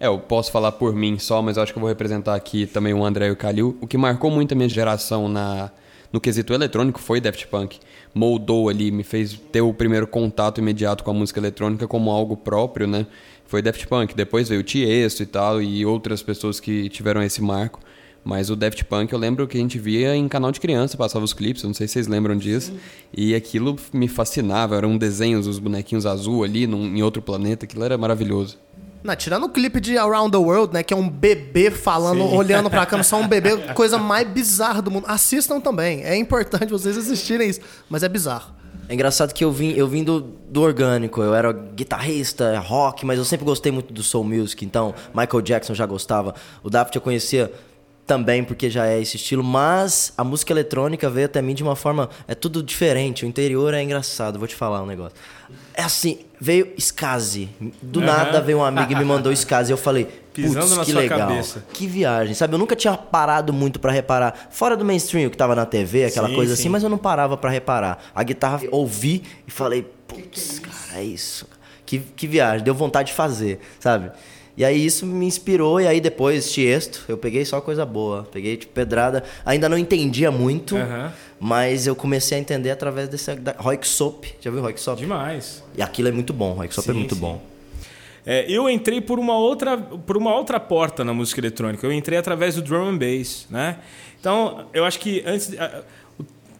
É, 0.00 0.06
eu 0.06 0.18
posso 0.18 0.50
falar 0.50 0.72
por 0.72 0.94
mim 0.94 1.18
só, 1.18 1.42
mas 1.42 1.58
eu 1.58 1.64
acho 1.64 1.72
que 1.72 1.78
eu 1.78 1.82
vou 1.82 1.88
representar 1.90 2.34
aqui 2.34 2.64
também 2.64 2.94
o 2.94 3.04
André 3.04 3.28
e 3.28 3.30
o 3.30 3.36
Calil. 3.36 3.76
O 3.82 3.86
que 3.86 3.98
marcou 3.98 4.30
muito 4.30 4.52
a 4.52 4.54
minha 4.54 4.70
geração 4.70 5.28
na 5.28 5.70
no 6.14 6.20
quesito 6.20 6.54
eletrônico 6.54 7.00
foi 7.00 7.20
Daft 7.20 7.48
Punk. 7.48 7.80
Moldou 8.14 8.68
ali, 8.68 8.92
me 8.92 9.02
fez 9.02 9.32
ter 9.50 9.62
o 9.62 9.74
primeiro 9.74 10.06
contato 10.06 10.60
imediato 10.60 11.02
com 11.02 11.10
a 11.10 11.12
música 11.12 11.40
eletrônica 11.40 11.88
como 11.88 12.08
algo 12.08 12.36
próprio, 12.36 12.86
né? 12.86 13.04
Foi 13.44 13.60
Daft 13.60 13.84
Punk. 13.88 14.14
Depois 14.14 14.48
veio 14.48 14.60
o 14.60 14.62
Tiesto 14.62 15.24
e 15.24 15.26
tal, 15.26 15.60
e 15.60 15.84
outras 15.84 16.22
pessoas 16.22 16.60
que 16.60 16.88
tiveram 16.88 17.20
esse 17.20 17.42
marco. 17.42 17.80
Mas 18.22 18.48
o 18.48 18.54
Daft 18.54 18.84
Punk 18.84 19.12
eu 19.12 19.18
lembro 19.18 19.48
que 19.48 19.58
a 19.58 19.60
gente 19.60 19.76
via 19.76 20.14
em 20.14 20.28
canal 20.28 20.52
de 20.52 20.60
criança, 20.60 20.96
passava 20.96 21.24
os 21.24 21.32
clipes, 21.32 21.64
não 21.64 21.74
sei 21.74 21.88
se 21.88 21.94
vocês 21.94 22.06
lembram 22.06 22.36
disso. 22.36 22.70
Sim. 22.70 22.78
E 23.12 23.34
aquilo 23.34 23.74
me 23.92 24.06
fascinava, 24.06 24.76
eram 24.76 24.96
desenhos 24.96 25.46
dos 25.46 25.58
bonequinhos 25.58 26.06
azul 26.06 26.44
ali 26.44 26.64
num, 26.64 26.96
em 26.96 27.02
outro 27.02 27.20
planeta, 27.20 27.64
aquilo 27.64 27.82
era 27.82 27.98
maravilhoso. 27.98 28.56
Não, 29.04 29.14
tirando 29.14 29.44
o 29.44 29.50
clipe 29.50 29.80
de 29.80 29.98
Around 29.98 30.30
the 30.30 30.38
World, 30.38 30.72
né? 30.72 30.82
Que 30.82 30.94
é 30.94 30.96
um 30.96 31.10
bebê 31.10 31.70
falando, 31.70 32.26
Sim. 32.26 32.36
olhando 32.36 32.70
pra 32.70 32.86
câmera, 32.86 33.04
só 33.04 33.18
um 33.20 33.28
bebê, 33.28 33.54
coisa 33.76 33.98
mais 33.98 34.26
bizarra 34.26 34.80
do 34.80 34.90
mundo. 34.90 35.04
Assistam 35.06 35.60
também. 35.60 36.02
É 36.02 36.16
importante 36.16 36.70
vocês 36.70 36.96
assistirem 36.96 37.50
isso, 37.50 37.60
mas 37.90 38.02
é 38.02 38.08
bizarro. 38.08 38.54
É 38.88 38.94
engraçado 38.94 39.34
que 39.34 39.44
eu 39.44 39.52
vim, 39.52 39.72
eu 39.72 39.86
vim 39.86 40.02
do, 40.02 40.20
do 40.20 40.62
orgânico, 40.62 41.22
eu 41.22 41.34
era 41.34 41.52
guitarrista, 41.52 42.58
rock, 42.58 43.04
mas 43.04 43.18
eu 43.18 43.26
sempre 43.26 43.44
gostei 43.44 43.70
muito 43.70 43.92
do 43.92 44.02
soul 44.02 44.24
music, 44.24 44.64
então 44.64 44.94
Michael 45.14 45.42
Jackson 45.42 45.74
já 45.74 45.84
gostava. 45.84 46.34
O 46.62 46.70
Daft 46.70 46.94
eu 46.96 47.02
conhecia 47.02 47.52
também 48.06 48.44
porque 48.44 48.68
já 48.70 48.86
é 48.86 49.00
esse 49.00 49.16
estilo, 49.16 49.42
mas 49.42 50.12
a 50.16 50.24
música 50.24 50.52
eletrônica 50.52 51.08
veio 51.08 51.26
até 51.26 51.40
mim 51.40 51.54
de 51.54 51.62
uma 51.62 51.76
forma 51.76 52.08
é 52.28 52.34
tudo 52.34 52.62
diferente. 52.62 53.24
O 53.24 53.28
interior 53.28 53.72
é 53.74 53.82
engraçado, 53.82 54.38
vou 54.38 54.48
te 54.48 54.54
falar 54.54 54.82
um 54.82 54.86
negócio. 54.86 55.16
É 55.74 55.82
assim, 55.82 56.18
veio 56.44 56.74
Skazi. 56.76 57.48
Do 57.80 58.00
uhum. 58.00 58.06
nada 58.06 58.38
veio 58.42 58.58
um 58.58 58.64
amigo 58.64 58.92
e 58.92 58.94
me 58.94 59.04
mandou 59.04 59.32
Skazi. 59.32 59.72
Eu 59.72 59.78
falei, 59.78 60.04
putz, 60.34 60.78
que 60.84 60.92
legal. 60.92 61.20
Cabeça. 61.20 61.64
Que 61.72 61.86
viagem, 61.86 62.34
sabe? 62.34 62.54
Eu 62.54 62.58
nunca 62.58 62.76
tinha 62.76 62.94
parado 62.94 63.50
muito 63.50 63.80
para 63.80 63.90
reparar. 63.90 64.48
Fora 64.50 64.76
do 64.76 64.84
mainstream, 64.84 65.30
que 65.30 65.38
tava 65.38 65.54
na 65.54 65.64
TV, 65.64 66.04
aquela 66.04 66.28
sim, 66.28 66.34
coisa 66.34 66.52
assim, 66.52 66.64
sim. 66.64 66.68
assim, 66.68 66.72
mas 66.72 66.82
eu 66.82 66.90
não 66.90 66.98
parava 66.98 67.34
para 67.38 67.48
reparar. 67.48 67.98
A 68.14 68.22
guitarra, 68.22 68.60
ouvi 68.70 69.22
e 69.46 69.50
falei, 69.50 69.90
putz, 70.06 70.58
cara, 70.58 71.00
é 71.00 71.04
isso. 71.04 71.48
Que, 71.86 71.98
que 71.98 72.26
viagem, 72.26 72.62
deu 72.62 72.74
vontade 72.74 73.08
de 73.08 73.14
fazer, 73.14 73.60
sabe? 73.80 74.10
E 74.56 74.64
aí 74.64 74.86
isso 74.86 75.04
me 75.04 75.26
inspirou, 75.26 75.80
e 75.80 75.86
aí 75.86 76.00
depois, 76.00 76.52
Tiesto, 76.52 77.04
eu 77.08 77.18
peguei 77.18 77.44
só 77.44 77.60
coisa 77.60 77.84
boa. 77.84 78.28
Peguei, 78.30 78.56
tipo, 78.56 78.72
pedrada. 78.72 79.24
Ainda 79.44 79.68
não 79.68 79.76
entendia 79.76 80.30
muito, 80.30 80.76
uhum. 80.76 81.10
mas 81.40 81.88
eu 81.88 81.96
comecei 81.96 82.38
a 82.38 82.40
entender 82.40 82.70
através 82.70 83.08
desse... 83.08 83.34
Da, 83.34 83.56
Roik 83.58 83.86
Soap. 83.86 84.24
Já 84.40 84.52
viu 84.52 84.60
Roik 84.60 84.80
Soap? 84.80 84.98
Demais. 84.98 85.64
E 85.76 85.82
aquilo 85.82 86.08
é 86.08 86.12
muito 86.12 86.32
bom, 86.32 86.52
Roik 86.52 86.72
Soap 86.72 86.88
é 86.88 86.92
muito 86.92 87.16
sim. 87.16 87.20
bom. 87.20 87.42
É, 88.24 88.46
eu 88.48 88.70
entrei 88.70 89.00
por 89.00 89.18
uma, 89.18 89.36
outra, 89.36 89.76
por 89.76 90.16
uma 90.16 90.32
outra 90.34 90.60
porta 90.60 91.04
na 91.04 91.12
música 91.12 91.40
eletrônica. 91.40 91.84
Eu 91.84 91.92
entrei 91.92 92.16
através 92.16 92.54
do 92.54 92.62
drum 92.62 92.90
and 92.90 92.98
bass, 92.98 93.46
né? 93.50 93.78
Então, 94.20 94.66
eu 94.72 94.84
acho 94.84 95.00
que 95.00 95.22
antes... 95.26 95.50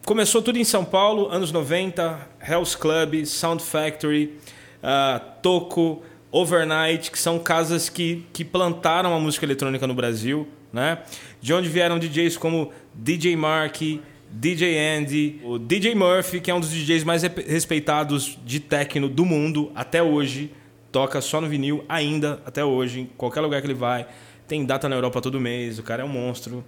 Começou 0.05 0.39
tudo 0.39 0.59
em 0.59 0.63
São 0.63 0.85
Paulo, 0.85 1.29
anos 1.31 1.51
90, 1.51 2.19
Hell's 2.47 2.75
Club, 2.75 3.25
Sound 3.25 3.63
Factory, 3.63 4.37
uh, 4.83 5.19
Toco... 5.41 6.03
Overnight, 6.37 7.11
que 7.11 7.17
são 7.17 7.39
casas 7.39 7.87
que, 7.87 8.25
que 8.33 8.43
plantaram 8.43 9.15
a 9.15 9.19
música 9.21 9.45
eletrônica 9.45 9.87
no 9.87 9.93
Brasil, 9.93 10.45
né? 10.73 10.97
De 11.39 11.53
onde 11.53 11.69
vieram 11.69 11.97
DJs 11.97 12.35
como 12.35 12.73
DJ 12.93 13.37
Mark, 13.37 13.81
DJ 14.29 14.77
Andy, 14.77 15.39
o 15.45 15.57
DJ 15.57 15.95
Murphy, 15.95 16.41
que 16.41 16.51
é 16.51 16.53
um 16.53 16.59
dos 16.59 16.69
DJs 16.69 17.05
mais 17.05 17.23
respeitados 17.23 18.37
de 18.45 18.59
techno 18.59 19.07
do 19.07 19.23
mundo 19.23 19.71
até 19.73 20.03
hoje, 20.03 20.51
toca 20.91 21.21
só 21.21 21.39
no 21.39 21.47
vinil 21.47 21.85
ainda 21.87 22.41
até 22.45 22.65
hoje, 22.65 22.99
em 22.99 23.05
qualquer 23.05 23.39
lugar 23.39 23.61
que 23.61 23.67
ele 23.67 23.73
vai. 23.73 24.05
Tem 24.45 24.65
data 24.65 24.89
na 24.89 24.97
Europa 24.97 25.21
todo 25.21 25.39
mês, 25.39 25.79
o 25.79 25.83
cara 25.83 26.03
é 26.03 26.05
um 26.05 26.09
monstro. 26.09 26.65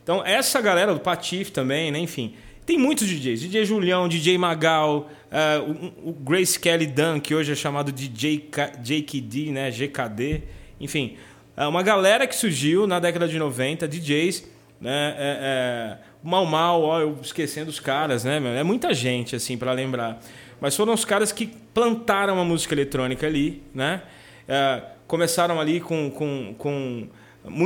Então, 0.00 0.24
essa 0.24 0.60
galera 0.60 0.94
do 0.94 1.00
Patife 1.00 1.50
também, 1.50 1.90
né? 1.90 1.98
Enfim, 1.98 2.34
tem 2.68 2.76
muitos 2.76 3.08
DJs. 3.08 3.40
DJ 3.40 3.64
Julião, 3.64 4.06
DJ 4.06 4.36
Magal, 4.36 5.08
uh, 5.32 6.02
o, 6.04 6.10
o, 6.10 6.12
Grace 6.12 6.60
Kelly 6.60 6.86
Dunn, 6.86 7.18
que 7.18 7.34
hoje 7.34 7.50
é 7.50 7.54
chamado 7.54 7.90
de 7.90 8.08
JKD, 8.08 9.52
né? 9.52 9.70
GKD. 9.70 10.42
Enfim, 10.78 11.16
é 11.56 11.66
uma 11.66 11.82
galera 11.82 12.26
que 12.26 12.36
surgiu 12.36 12.86
na 12.86 13.00
década 13.00 13.26
de 13.26 13.38
90, 13.38 13.88
DJs. 13.88 14.46
Né? 14.82 15.14
É, 15.16 15.38
é, 15.40 15.98
mal 16.22 16.44
Mal, 16.44 16.82
ó, 16.82 17.00
eu 17.00 17.18
esquecendo 17.22 17.70
os 17.70 17.80
caras, 17.80 18.22
né? 18.22 18.38
É 18.58 18.62
muita 18.62 18.92
gente, 18.92 19.34
assim, 19.34 19.56
para 19.56 19.72
lembrar. 19.72 20.20
Mas 20.60 20.76
foram 20.76 20.92
os 20.92 21.06
caras 21.06 21.32
que 21.32 21.46
plantaram 21.46 22.38
a 22.38 22.44
música 22.44 22.74
eletrônica 22.74 23.26
ali, 23.26 23.62
né? 23.74 24.02
É, 24.46 24.82
começaram 25.06 25.58
ali 25.58 25.80
com, 25.80 26.10
com, 26.10 26.54
com 26.58 27.08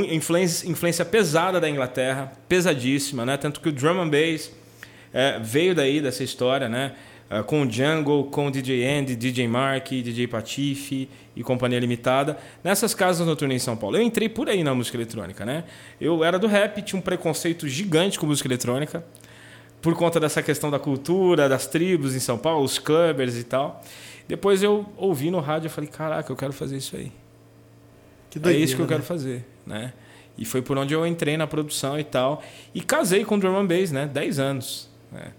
influência, 0.09 0.65
influência 0.65 1.03
pesada 1.03 1.59
da 1.59 1.69
Inglaterra, 1.69 2.31
pesadíssima, 2.47 3.25
né? 3.25 3.35
Tanto 3.35 3.59
que 3.59 3.67
o 3.67 3.71
drum 3.73 3.99
and 3.99 4.07
bass 4.07 4.62
é, 5.13 5.39
veio 5.39 5.75
daí 5.75 6.01
dessa 6.01 6.23
história, 6.23 6.67
né? 6.67 6.93
É, 7.29 7.41
com 7.41 7.61
o 7.61 7.71
Jungle, 7.71 8.25
com 8.25 8.47
o 8.47 8.51
DJ 8.51 8.85
Andy, 8.85 9.15
DJ 9.15 9.47
Mark, 9.47 9.87
DJ 9.87 10.27
Patife 10.27 11.09
e 11.35 11.43
Companhia 11.43 11.79
Limitada, 11.79 12.37
nessas 12.63 12.93
casas 12.93 13.25
noturnas 13.25 13.55
em 13.55 13.59
São 13.59 13.77
Paulo. 13.77 13.97
Eu 13.97 14.01
entrei 14.01 14.27
por 14.27 14.49
aí 14.49 14.63
na 14.63 14.75
música 14.75 14.97
eletrônica, 14.97 15.45
né? 15.45 15.63
Eu 15.99 16.23
era 16.23 16.37
do 16.37 16.47
rap, 16.47 16.81
tinha 16.81 16.99
um 16.99 17.01
preconceito 17.01 17.67
gigante 17.67 18.19
com 18.19 18.25
música 18.25 18.47
eletrônica, 18.47 19.03
por 19.81 19.95
conta 19.95 20.19
dessa 20.19 20.41
questão 20.41 20.69
da 20.69 20.79
cultura, 20.79 21.49
das 21.49 21.67
tribos 21.67 22.15
em 22.15 22.19
São 22.19 22.37
Paulo, 22.37 22.63
os 22.63 22.79
clubbers 22.79 23.37
e 23.37 23.43
tal. 23.43 23.81
Depois 24.27 24.63
eu 24.63 24.85
ouvi 24.95 25.29
no 25.29 25.39
rádio 25.39 25.67
e 25.67 25.69
falei, 25.69 25.89
caraca, 25.89 26.31
eu 26.31 26.35
quero 26.35 26.53
fazer 26.53 26.77
isso 26.77 26.95
aí. 26.95 27.11
Doideira, 28.31 28.57
é 28.57 28.61
isso 28.61 28.75
que 28.75 28.81
eu 28.81 28.85
né? 28.85 28.93
quero 28.93 29.03
fazer, 29.03 29.45
né? 29.65 29.93
E 30.37 30.45
foi 30.45 30.61
por 30.61 30.77
onde 30.77 30.93
eu 30.93 31.05
entrei 31.05 31.37
na 31.37 31.45
produção 31.45 31.99
e 31.99 32.03
tal. 32.03 32.41
E 32.73 32.81
casei 32.81 33.23
com 33.23 33.37
drum 33.37 33.57
and 33.57 33.65
bass, 33.65 33.91
né? 33.91 34.07
10 34.07 34.39
anos. 34.39 34.92
Né? 35.13 35.31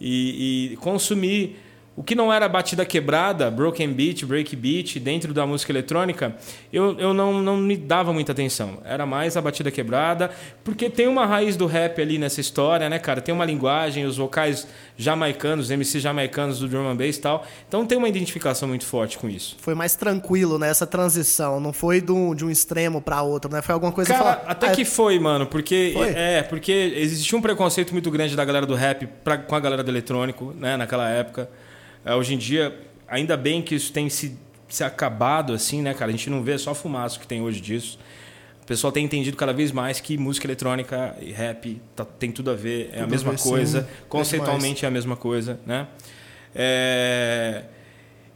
E, 0.00 0.72
e 0.72 0.76
consumir 0.76 1.56
o 2.00 2.02
que 2.02 2.14
não 2.14 2.32
era 2.32 2.48
batida 2.48 2.82
quebrada, 2.86 3.50
broken 3.50 3.92
beat, 3.92 4.24
break 4.24 4.56
beat, 4.56 4.98
dentro 4.98 5.34
da 5.34 5.46
música 5.46 5.70
eletrônica, 5.70 6.34
eu, 6.72 6.98
eu 6.98 7.12
não, 7.12 7.42
não 7.42 7.58
me 7.58 7.76
dava 7.76 8.10
muita 8.10 8.32
atenção. 8.32 8.78
Era 8.86 9.04
mais 9.04 9.36
a 9.36 9.42
batida 9.42 9.70
quebrada, 9.70 10.30
porque 10.64 10.88
tem 10.88 11.06
uma 11.06 11.26
raiz 11.26 11.56
do 11.56 11.66
rap 11.66 12.00
ali 12.00 12.16
nessa 12.16 12.40
história, 12.40 12.88
né, 12.88 12.98
cara? 12.98 13.20
Tem 13.20 13.34
uma 13.34 13.44
linguagem, 13.44 14.06
os 14.06 14.16
vocais 14.16 14.66
jamaicanos, 14.96 15.68
MCs 15.68 16.02
jamaicanos 16.02 16.60
do 16.60 16.68
drum 16.68 16.88
and 16.88 16.96
bass 16.96 17.18
e 17.18 17.20
tal. 17.20 17.46
Então 17.68 17.84
tem 17.84 17.98
uma 17.98 18.08
identificação 18.08 18.66
muito 18.66 18.86
forte 18.86 19.18
com 19.18 19.28
isso. 19.28 19.58
Foi 19.60 19.74
mais 19.74 19.94
tranquilo 19.94 20.58
né, 20.58 20.72
transição, 20.86 21.60
não 21.60 21.70
foi 21.70 22.00
do, 22.00 22.34
de 22.34 22.46
um 22.46 22.50
extremo 22.50 23.02
para 23.02 23.20
outro, 23.20 23.52
né? 23.52 23.60
Foi 23.60 23.74
alguma 23.74 23.92
coisa 23.92 24.14
Cara, 24.14 24.36
fala... 24.36 24.42
até 24.46 24.68
ah, 24.68 24.72
que 24.72 24.86
foi, 24.86 25.18
mano, 25.18 25.44
porque 25.44 25.90
foi? 25.92 26.08
é, 26.16 26.42
porque 26.42 26.72
existia 26.96 27.36
um 27.36 27.42
preconceito 27.42 27.92
muito 27.92 28.10
grande 28.10 28.34
da 28.34 28.42
galera 28.42 28.64
do 28.64 28.74
rap 28.74 29.06
pra, 29.22 29.36
com 29.36 29.54
a 29.54 29.60
galera 29.60 29.84
do 29.84 29.90
eletrônico, 29.90 30.54
né, 30.58 30.78
naquela 30.78 31.06
época. 31.10 31.50
É, 32.04 32.14
hoje 32.14 32.34
em 32.34 32.38
dia, 32.38 32.76
ainda 33.06 33.36
bem 33.36 33.62
que 33.62 33.74
isso 33.74 33.92
tem 33.92 34.08
se, 34.08 34.38
se 34.68 34.82
acabado 34.82 35.52
assim, 35.52 35.82
né, 35.82 35.94
cara? 35.94 36.10
A 36.10 36.12
gente 36.12 36.30
não 36.30 36.42
vê 36.42 36.56
só 36.58 36.74
fumaça 36.74 37.18
que 37.18 37.26
tem 37.26 37.40
hoje 37.40 37.60
disso. 37.60 37.98
O 38.62 38.66
pessoal 38.66 38.92
tem 38.92 39.04
entendido 39.04 39.36
cada 39.36 39.52
vez 39.52 39.72
mais 39.72 40.00
que 40.00 40.16
música 40.16 40.46
eletrônica 40.46 41.16
e 41.20 41.32
rap 41.32 41.80
tá, 41.96 42.04
tem 42.04 42.30
tudo 42.30 42.50
a 42.50 42.54
ver, 42.54 42.90
é 42.92 42.92
tudo 42.92 43.04
a 43.04 43.06
mesma 43.06 43.34
coisa, 43.36 43.88
conceitualmente 44.08 44.84
é 44.84 44.88
a 44.88 44.90
mesma 44.90 45.16
coisa, 45.16 45.58
né? 45.66 45.88
É... 46.54 47.64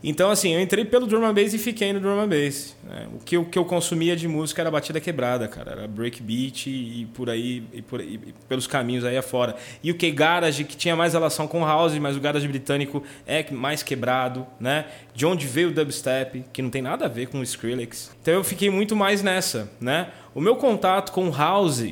Então, 0.07 0.31
assim, 0.31 0.53
eu 0.53 0.61
entrei 0.61 0.85
pelo 0.85 1.07
drum 1.07 1.25
and 1.25 1.33
bass 1.33 1.55
e 1.55 1.59
fiquei 1.59 1.91
no 1.91 1.99
drum 1.99 2.21
and 2.21 2.29
bass. 2.29 2.77
Né? 2.85 3.09
O, 3.15 3.25
que 3.25 3.39
eu, 3.39 3.45
que 3.47 3.59
eu 3.59 3.65
consumia 3.65 4.15
de 4.15 4.29
música 4.29 4.61
era 4.61 4.71
batida 4.71 5.01
quebrada, 5.01 5.49
cara. 5.49 5.71
Era 5.71 5.89
breakbeat 5.89 6.69
e, 6.69 7.01
e 7.01 7.07
por 7.07 7.31
aí, 7.31 7.65
e 7.73 7.81
por 7.81 8.01
aí, 8.01 8.21
e 8.27 8.35
pelos 8.47 8.67
caminhos 8.67 9.03
aí 9.03 9.17
afora. 9.17 9.57
E 9.83 9.91
o 9.91 9.95
que 9.95 10.11
garage, 10.11 10.63
que 10.65 10.77
tinha 10.77 10.95
mais 10.95 11.15
relação 11.15 11.49
com 11.49 11.65
house, 11.65 11.97
mas 11.97 12.19
o 12.19 12.21
garage 12.21 12.47
britânico 12.47 13.03
é 13.27 13.51
mais 13.51 13.83
quebrado, 13.83 14.47
né? 14.61 14.85
De 15.15 15.25
onde 15.25 15.47
veio 15.47 15.71
o 15.71 15.73
dubstep, 15.73 16.45
que 16.53 16.61
não 16.61 16.69
tem 16.69 16.83
nada 16.83 17.07
a 17.07 17.09
ver 17.09 17.29
com 17.29 17.39
o 17.39 17.43
Skrillex. 17.43 18.15
Então 18.21 18.35
eu 18.35 18.45
fiquei 18.45 18.69
muito 18.69 18.95
mais 18.95 19.23
nessa, 19.23 19.73
né? 19.81 20.09
O 20.35 20.41
meu 20.41 20.57
contato 20.57 21.13
com 21.13 21.31
house, 21.31 21.83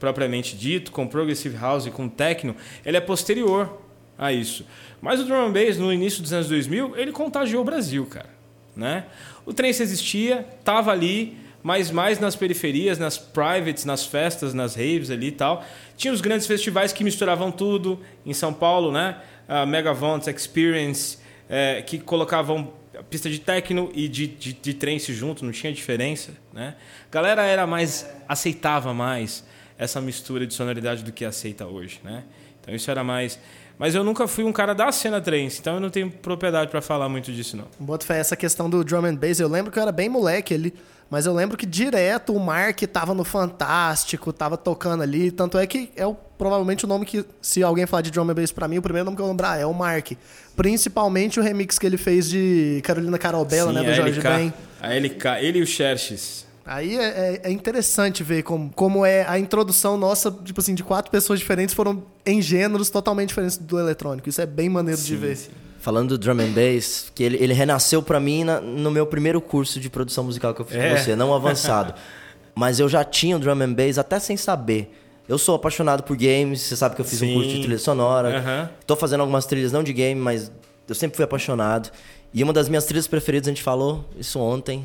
propriamente 0.00 0.56
dito, 0.56 0.90
com 0.90 1.06
progressive 1.06 1.56
house, 1.56 1.86
com 1.90 2.08
techno, 2.08 2.56
ele 2.84 2.96
é 2.96 3.00
posterior 3.00 3.81
a 4.18 4.32
isso. 4.32 4.66
Mas 5.00 5.20
o 5.20 5.24
drum 5.24 5.46
and 5.46 5.52
bass, 5.52 5.76
no 5.76 5.92
início 5.92 6.22
dos 6.22 6.32
anos 6.32 6.48
2000, 6.48 6.96
ele 6.96 7.12
contagiou 7.12 7.62
o 7.62 7.64
Brasil, 7.64 8.06
cara. 8.06 8.30
Né? 8.74 9.04
O 9.44 9.52
trance 9.52 9.82
existia, 9.82 10.46
tava 10.64 10.90
ali, 10.92 11.36
mas 11.62 11.90
mais 11.90 12.18
nas 12.18 12.34
periferias, 12.34 12.98
nas 12.98 13.18
privates, 13.18 13.84
nas 13.84 14.04
festas, 14.04 14.52
nas 14.52 14.74
raves 14.74 15.10
ali 15.10 15.28
e 15.28 15.32
tal. 15.32 15.64
Tinha 15.96 16.12
os 16.12 16.20
grandes 16.20 16.46
festivais 16.46 16.92
que 16.92 17.04
misturavam 17.04 17.50
tudo, 17.50 18.00
em 18.24 18.32
São 18.32 18.52
Paulo, 18.52 18.90
né? 18.90 19.16
A 19.48 19.66
Megavons, 19.66 20.26
Experience, 20.26 21.18
é, 21.48 21.82
que 21.82 21.98
colocavam 21.98 22.72
pista 23.08 23.28
de 23.28 23.38
techno 23.38 23.90
e 23.94 24.08
de, 24.08 24.26
de, 24.26 24.52
de 24.52 24.74
trance 24.74 25.12
junto, 25.12 25.44
não 25.44 25.52
tinha 25.52 25.72
diferença, 25.72 26.32
né? 26.52 26.74
Galera 27.10 27.44
era 27.44 27.66
mais, 27.66 28.08
aceitava 28.28 28.92
mais 28.92 29.44
essa 29.78 30.00
mistura 30.00 30.46
de 30.46 30.54
sonoridade 30.54 31.02
do 31.02 31.12
que 31.12 31.24
aceita 31.24 31.66
hoje, 31.66 32.00
né? 32.04 32.24
Então 32.60 32.74
isso 32.74 32.90
era 32.90 33.02
mais... 33.02 33.38
Mas 33.82 33.96
eu 33.96 34.04
nunca 34.04 34.28
fui 34.28 34.44
um 34.44 34.52
cara 34.52 34.76
da 34.76 34.92
cena 34.92 35.20
trance, 35.20 35.58
então 35.58 35.74
eu 35.74 35.80
não 35.80 35.90
tenho 35.90 36.08
propriedade 36.08 36.70
para 36.70 36.80
falar 36.80 37.08
muito 37.08 37.32
disso, 37.32 37.56
não. 37.56 37.64
Bota 37.80 38.06
fé, 38.06 38.20
essa 38.20 38.36
questão 38.36 38.70
do 38.70 38.84
drum 38.84 39.04
and 39.04 39.16
bass, 39.16 39.40
eu 39.40 39.48
lembro 39.48 39.72
que 39.72 39.78
eu 39.80 39.82
era 39.82 39.90
bem 39.90 40.08
moleque 40.08 40.54
ali, 40.54 40.72
mas 41.10 41.26
eu 41.26 41.34
lembro 41.34 41.56
que 41.56 41.66
direto 41.66 42.32
o 42.32 42.38
Mark 42.38 42.80
tava 42.82 43.12
no 43.12 43.24
Fantástico, 43.24 44.32
tava 44.32 44.56
tocando 44.56 45.02
ali, 45.02 45.32
tanto 45.32 45.58
é 45.58 45.66
que 45.66 45.90
é 45.96 46.06
o, 46.06 46.14
provavelmente 46.14 46.84
o 46.84 46.88
nome 46.88 47.04
que, 47.04 47.24
se 47.40 47.60
alguém 47.60 47.84
falar 47.84 48.02
de 48.02 48.12
drum 48.12 48.30
and 48.30 48.34
bass 48.34 48.52
pra 48.52 48.68
mim, 48.68 48.78
o 48.78 48.82
primeiro 48.82 49.04
nome 49.04 49.16
que 49.16 49.20
eu 49.20 49.26
vou 49.26 49.32
lembrar 49.32 49.58
é 49.58 49.66
o 49.66 49.74
Mark. 49.74 50.12
Principalmente 50.54 51.40
o 51.40 51.42
remix 51.42 51.76
que 51.76 51.84
ele 51.84 51.96
fez 51.96 52.30
de 52.30 52.80
Carolina 52.84 53.18
Carol 53.18 53.44
Bela, 53.44 53.72
Sim, 53.72 53.80
né, 53.80 53.82
do 53.82 53.94
Jorge 53.96 54.20
Ben. 54.20 54.54
A 54.80 54.94
LK, 54.94 55.44
ele 55.44 55.58
e 55.58 55.62
o 55.62 55.66
Xerxes. 55.66 56.46
Aí 56.64 56.96
é, 56.96 57.02
é- 57.04 57.40
é 57.44 57.50
interessante 57.50 58.22
ver 58.22 58.42
como, 58.42 58.70
como 58.74 59.04
é 59.04 59.26
a 59.28 59.38
introdução 59.38 59.96
nossa, 59.96 60.30
tipo 60.30 60.60
assim, 60.60 60.74
de 60.74 60.84
quatro 60.84 61.10
pessoas 61.10 61.40
diferentes 61.40 61.74
foram 61.74 62.04
em 62.24 62.40
gêneros 62.40 62.88
totalmente 62.88 63.28
diferentes 63.30 63.56
do 63.56 63.78
eletrônico. 63.80 64.28
Isso 64.28 64.40
é 64.40 64.46
bem 64.46 64.68
maneiro 64.68 65.00
de 65.00 65.16
ver. 65.16 65.38
Falando 65.80 66.10
do 66.10 66.18
drum 66.18 66.40
and 66.40 66.52
bass, 66.52 67.10
que 67.12 67.24
ele, 67.24 67.36
ele 67.42 67.52
renasceu 67.52 68.00
pra 68.00 68.20
mim 68.20 68.44
na- 68.44 68.60
no 68.60 68.90
meu 68.92 69.04
primeiro 69.06 69.40
curso 69.40 69.80
de 69.80 69.90
produção 69.90 70.22
musical 70.22 70.54
que 70.54 70.60
eu 70.60 70.64
fiz 70.64 70.76
É. 70.76 70.90
com 70.90 70.96
você, 70.96 71.16
não 71.16 71.34
avançado. 71.34 71.94
Mas 72.54 72.78
eu 72.78 72.88
já 72.88 73.02
tinha 73.02 73.36
o 73.36 73.40
drum 73.40 73.60
and 73.60 73.72
bass 73.72 73.98
até 73.98 74.20
sem 74.20 74.36
saber. 74.36 74.94
Eu 75.28 75.38
sou 75.38 75.56
apaixonado 75.56 76.04
por 76.04 76.16
games, 76.16 76.60
você 76.60 76.76
sabe 76.76 76.94
que 76.94 77.00
eu 77.00 77.04
fiz 77.04 77.18
Sim. 77.18 77.32
um 77.32 77.34
curso 77.34 77.50
de 77.50 77.60
trilha 77.62 77.78
sonora. 77.78 78.38
Aham. 78.38 78.70
Tô 78.86 78.94
fazendo 78.94 79.20
algumas 79.22 79.46
trilhas 79.46 79.72
não 79.72 79.82
de 79.82 79.92
game, 79.92 80.20
mas 80.20 80.52
eu 80.88 80.94
sempre 80.94 81.16
fui 81.16 81.24
apaixonado. 81.24 81.90
E 82.32 82.42
uma 82.44 82.52
das 82.52 82.68
minhas 82.68 82.84
trilhas 82.84 83.08
preferidas, 83.08 83.48
a 83.48 83.50
gente 83.50 83.62
falou 83.62 84.04
isso 84.18 84.38
ontem, 84.38 84.84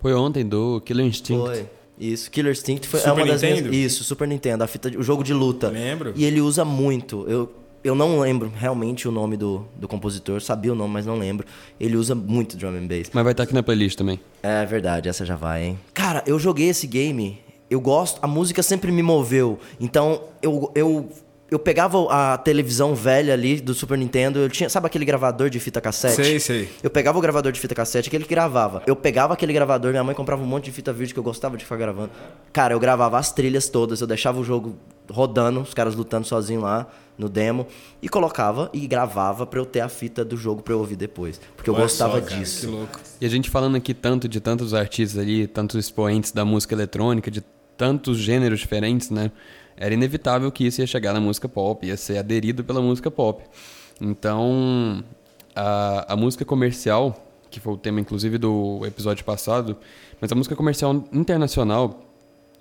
Foi 0.00 0.14
ontem 0.14 0.44
do 0.46 0.80
Killer 0.82 1.06
Instinct. 1.06 1.46
foi. 1.46 1.66
Isso, 1.98 2.30
Killer 2.30 2.52
Instinct 2.52 2.86
foi 2.88 3.00
é 3.00 3.02
Super 3.04 3.22
uma 3.22 3.26
das 3.26 3.42
Nintendo? 3.42 3.70
minhas. 3.70 3.92
Isso, 3.92 4.04
Super 4.04 4.28
Nintendo, 4.28 4.62
a 4.64 4.66
fita, 4.66 4.90
de- 4.90 4.98
o 4.98 5.02
jogo 5.02 5.24
de 5.24 5.32
luta. 5.32 5.68
Lembro. 5.68 6.12
E 6.14 6.24
ele 6.24 6.40
usa 6.42 6.62
muito. 6.64 7.24
Eu, 7.26 7.50
eu 7.82 7.94
não 7.94 8.20
lembro 8.20 8.52
realmente 8.54 9.08
o 9.08 9.10
nome 9.10 9.36
do, 9.36 9.66
do 9.76 9.88
compositor, 9.88 10.42
sabia 10.42 10.72
o 10.72 10.76
nome, 10.76 10.92
mas 10.92 11.06
não 11.06 11.16
lembro. 11.18 11.46
Ele 11.80 11.96
usa 11.96 12.14
muito 12.14 12.54
drum 12.56 12.68
and 12.76 12.86
bass. 12.86 13.08
Mas 13.12 13.24
vai 13.24 13.32
estar 13.32 13.44
aqui 13.44 13.54
na 13.54 13.62
playlist 13.62 13.96
também. 13.96 14.20
É 14.42 14.66
verdade, 14.66 15.08
essa 15.08 15.24
já 15.24 15.36
vai, 15.36 15.64
hein? 15.64 15.78
Cara, 15.94 16.22
eu 16.26 16.38
joguei 16.38 16.68
esse 16.68 16.86
game, 16.86 17.38
eu 17.70 17.80
gosto, 17.80 18.18
a 18.20 18.26
música 18.26 18.62
sempre 18.62 18.92
me 18.92 19.02
moveu. 19.02 19.58
Então, 19.80 20.20
eu, 20.42 20.70
eu, 20.74 21.08
eu 21.50 21.58
pegava 21.58 21.98
a 22.10 22.36
televisão 22.36 22.94
velha 22.94 23.32
ali 23.32 23.60
do 23.60 23.72
Super 23.72 23.96
Nintendo, 23.96 24.40
eu 24.40 24.48
tinha, 24.48 24.68
sabe 24.68 24.86
aquele 24.86 25.04
gravador 25.04 25.48
de 25.48 25.60
fita 25.60 25.80
cassete? 25.80 26.16
Sei, 26.16 26.40
sei. 26.40 26.68
Eu 26.82 26.90
pegava 26.90 27.18
o 27.18 27.20
gravador 27.20 27.52
de 27.52 27.60
fita 27.60 27.74
cassete, 27.74 28.08
aquele 28.08 28.24
que 28.24 28.30
gravava. 28.30 28.82
Eu 28.86 28.96
pegava 28.96 29.34
aquele 29.34 29.52
gravador, 29.52 29.92
minha 29.92 30.02
mãe 30.02 30.14
comprava 30.14 30.42
um 30.42 30.46
monte 30.46 30.64
de 30.64 30.72
fita 30.72 30.92
vídeo 30.92 31.12
que 31.14 31.18
eu 31.20 31.22
gostava 31.22 31.56
de 31.56 31.64
ficar 31.64 31.76
gravando. 31.76 32.10
Cara, 32.52 32.74
eu 32.74 32.80
gravava 32.80 33.18
as 33.18 33.32
trilhas 33.32 33.68
todas, 33.68 34.00
eu 34.00 34.06
deixava 34.06 34.40
o 34.40 34.44
jogo 34.44 34.76
rodando, 35.08 35.60
os 35.60 35.72
caras 35.72 35.94
lutando 35.94 36.26
sozinho 36.26 36.62
lá 36.62 36.88
no 37.16 37.28
demo, 37.28 37.66
e 38.02 38.08
colocava 38.08 38.68
e 38.74 38.86
gravava 38.86 39.46
pra 39.46 39.60
eu 39.60 39.64
ter 39.64 39.80
a 39.80 39.88
fita 39.88 40.24
do 40.24 40.36
jogo 40.36 40.62
pra 40.62 40.74
eu 40.74 40.78
ouvir 40.78 40.96
depois. 40.96 41.40
Porque 41.56 41.70
eu 41.70 41.74
Olha 41.74 41.84
gostava 41.84 42.20
só, 42.20 42.26
cara, 42.26 42.40
disso. 42.40 42.66
Que 42.66 42.72
louco. 42.72 43.00
E 43.20 43.24
a 43.24 43.28
gente 43.28 43.48
falando 43.48 43.76
aqui 43.76 43.94
tanto 43.94 44.28
de 44.28 44.40
tantos 44.40 44.74
artistas 44.74 45.22
ali, 45.22 45.46
tantos 45.46 45.76
expoentes 45.76 46.32
da 46.32 46.44
música 46.44 46.74
eletrônica, 46.74 47.30
de 47.30 47.42
tantos 47.76 48.18
gêneros 48.18 48.58
diferentes, 48.58 49.10
né? 49.10 49.30
Era 49.76 49.92
inevitável 49.92 50.50
que 50.50 50.66
isso 50.66 50.80
ia 50.80 50.86
chegar 50.86 51.12
na 51.12 51.20
música 51.20 51.48
pop, 51.48 51.86
ia 51.86 51.96
ser 51.96 52.18
aderido 52.18 52.64
pela 52.64 52.80
música 52.80 53.10
pop. 53.10 53.42
Então, 54.00 55.04
a, 55.54 56.14
a 56.14 56.16
música 56.16 56.44
comercial, 56.44 57.26
que 57.50 57.60
foi 57.60 57.74
o 57.74 57.76
tema 57.76 58.00
inclusive 58.00 58.38
do 58.38 58.80
episódio 58.86 59.24
passado, 59.24 59.76
mas 60.20 60.32
a 60.32 60.34
música 60.34 60.56
comercial 60.56 61.04
internacional, 61.12 62.02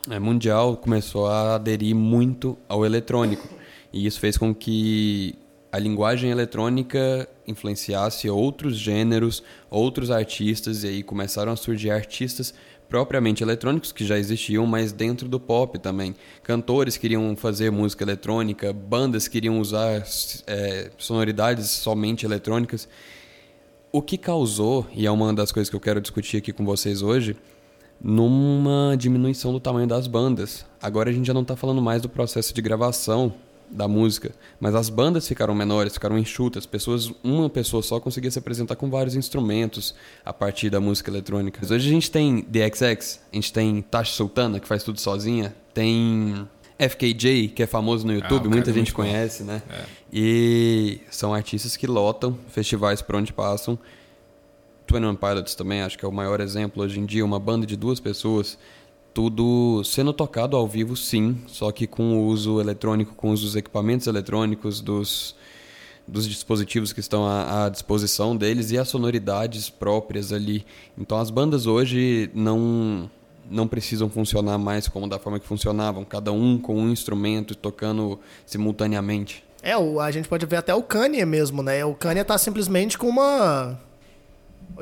é, 0.10 0.20
mundial, 0.20 0.78
começou 0.78 1.28
a 1.28 1.56
aderir 1.56 1.96
muito 1.96 2.58
ao 2.68 2.86
eletrônico. 2.86 3.48
E 3.92 4.06
isso 4.06 4.20
fez 4.20 4.38
com 4.38 4.54
que 4.54 5.36
a 5.72 5.80
linguagem 5.80 6.32
eletrônica 6.32 7.28
influenciasse 7.48 8.30
outros 8.30 8.78
gêneros, 8.78 9.44
outros 9.70 10.10
artistas, 10.10 10.84
e 10.84 10.88
aí 10.88 11.04
começaram 11.04 11.52
a 11.52 11.56
surgir 11.56 11.92
artistas 11.92 12.54
propriamente 12.96 13.44
eletrônicos 13.44 13.92
que 13.92 14.06
já 14.06 14.18
existiam, 14.18 14.66
mas 14.66 14.94
dentro 14.94 15.28
do 15.28 15.38
pop 15.38 15.78
também. 15.78 16.16
Cantores 16.42 16.96
queriam 16.96 17.36
fazer 17.36 17.70
música 17.70 18.06
eletrônica, 18.06 18.72
bandas 18.72 19.28
queriam 19.28 19.60
usar 19.60 20.02
é, 20.48 20.90
sonoridades 20.98 21.70
somente 21.72 22.26
eletrônicas. 22.26 22.88
O 23.92 24.02
que 24.02 24.18
causou, 24.18 24.88
e 24.96 25.06
é 25.06 25.12
uma 25.12 25.34
das 25.34 25.52
coisas 25.52 25.70
que 25.70 25.76
eu 25.76 25.80
quero 25.82 26.00
discutir 26.00 26.38
aqui 26.38 26.54
com 26.54 26.64
vocês 26.64 27.02
hoje, 27.02 27.36
numa 28.02 28.96
diminuição 28.98 29.52
do 29.52 29.60
tamanho 29.60 29.88
das 29.88 30.08
bandas. 30.08 30.66
Agora 30.82 31.10
a 31.10 31.14
gente 31.14 31.28
já 31.28 31.34
não 31.34 31.42
está 31.42 31.58
falando 31.58 31.82
mais 31.82 32.02
do 32.02 32.08
processo 32.08 32.54
de 32.54 32.62
gravação 32.62 33.34
da 33.70 33.88
música, 33.88 34.32
mas 34.60 34.76
as 34.76 34.90
bandas 34.90 35.28
ficaram 35.28 35.54
menores, 35.56 35.94
ficaram 35.94 36.18
enxutas. 36.18 36.66
Pessoas, 36.66 37.12
uma 37.24 37.50
pessoa 37.50 37.82
só 37.82 38.00
conseguia 38.00 38.32
se 38.32 38.40
apresentar 38.40 38.76
com 38.76 38.90
vários 38.90 39.16
instrumentos 39.16 39.96
a 40.24 40.34
partir 40.34 40.70
da 40.70 40.80
música 40.80 41.10
eletrônica. 41.10 41.60
Mas 41.62 41.72
hoje 41.72 41.88
a 41.88 41.92
gente 41.92 42.10
tem 42.10 42.46
DXX, 42.48 43.22
a 43.32 43.36
gente 43.36 43.52
tem 43.54 43.82
Tasha 43.82 44.14
Sultana 44.14 44.60
que 44.60 44.68
faz 44.68 44.84
tudo 44.84 45.00
sozinha, 45.00 45.56
tem 45.74 46.48
FKJ 46.78 47.50
que 47.50 47.64
é 47.64 47.68
famoso 47.68 48.06
no 48.06 48.14
YouTube, 48.14 48.34
o 48.34 48.42
cara 48.44 48.50
muita 48.50 48.72
é 48.72 48.74
gente 48.74 48.92
bom. 48.92 48.98
conhece, 48.98 49.44
né? 49.44 49.62
E 50.12 51.00
são 51.10 51.34
artistas 51.34 51.76
que 51.78 51.88
lotam 51.88 52.38
festivais 52.50 53.02
por 53.02 53.16
onde 53.16 53.32
passam. 53.32 53.78
21 54.88 55.16
Pilots 55.16 55.56
também, 55.56 55.82
acho 55.82 55.98
que 55.98 56.06
é 56.06 56.08
o 56.08 56.12
maior 56.12 56.40
exemplo 56.40 56.84
hoje 56.84 57.00
em 57.00 57.06
dia, 57.06 57.26
uma 57.26 57.40
banda 57.40 57.66
de 57.66 57.76
duas 57.76 58.00
pessoas, 58.00 58.58
tudo 59.16 59.82
sendo 59.86 60.12
tocado 60.12 60.58
ao 60.58 60.68
vivo, 60.68 60.94
sim, 60.94 61.38
só 61.48 61.72
que 61.72 61.88
com 61.88 62.18
o 62.18 62.26
uso 62.28 62.60
eletrônico, 62.60 63.16
com 63.16 63.32
os 63.32 63.56
equipamentos 63.56 64.08
eletrônicos, 64.08 64.82
dos, 64.82 65.34
dos 66.06 66.28
dispositivos 66.28 66.92
que 66.92 67.00
estão 67.00 67.26
à, 67.26 67.64
à 67.64 67.70
disposição 67.70 68.36
deles 68.36 68.72
e 68.72 68.78
as 68.78 68.90
sonoridades 68.90 69.70
próprias 69.70 70.34
ali. 70.34 70.66
Então 70.98 71.18
as 71.18 71.30
bandas 71.30 71.66
hoje 71.66 72.30
não 72.36 73.10
não 73.50 73.68
precisam 73.68 74.10
funcionar 74.10 74.58
mais 74.58 74.88
como 74.88 75.08
da 75.08 75.20
forma 75.20 75.40
que 75.40 75.46
funcionavam, 75.46 76.04
cada 76.04 76.32
um 76.32 76.58
com 76.58 76.76
um 76.76 76.90
instrumento 76.90 77.56
tocando 77.56 78.20
simultaneamente. 78.46 79.46
É, 79.62 79.74
a 79.74 80.12
gente 80.12 80.28
pode 80.28 80.46
ver 80.48 80.58
até 80.58 80.74
o 80.74 80.82
Kanye 80.82 81.24
mesmo, 81.26 81.64
né? 81.64 81.86
O 81.86 81.94
Kanye 81.94 82.24
tá 82.24 82.38
simplesmente 82.38 82.98
com 82.98 83.08
uma 83.08 83.80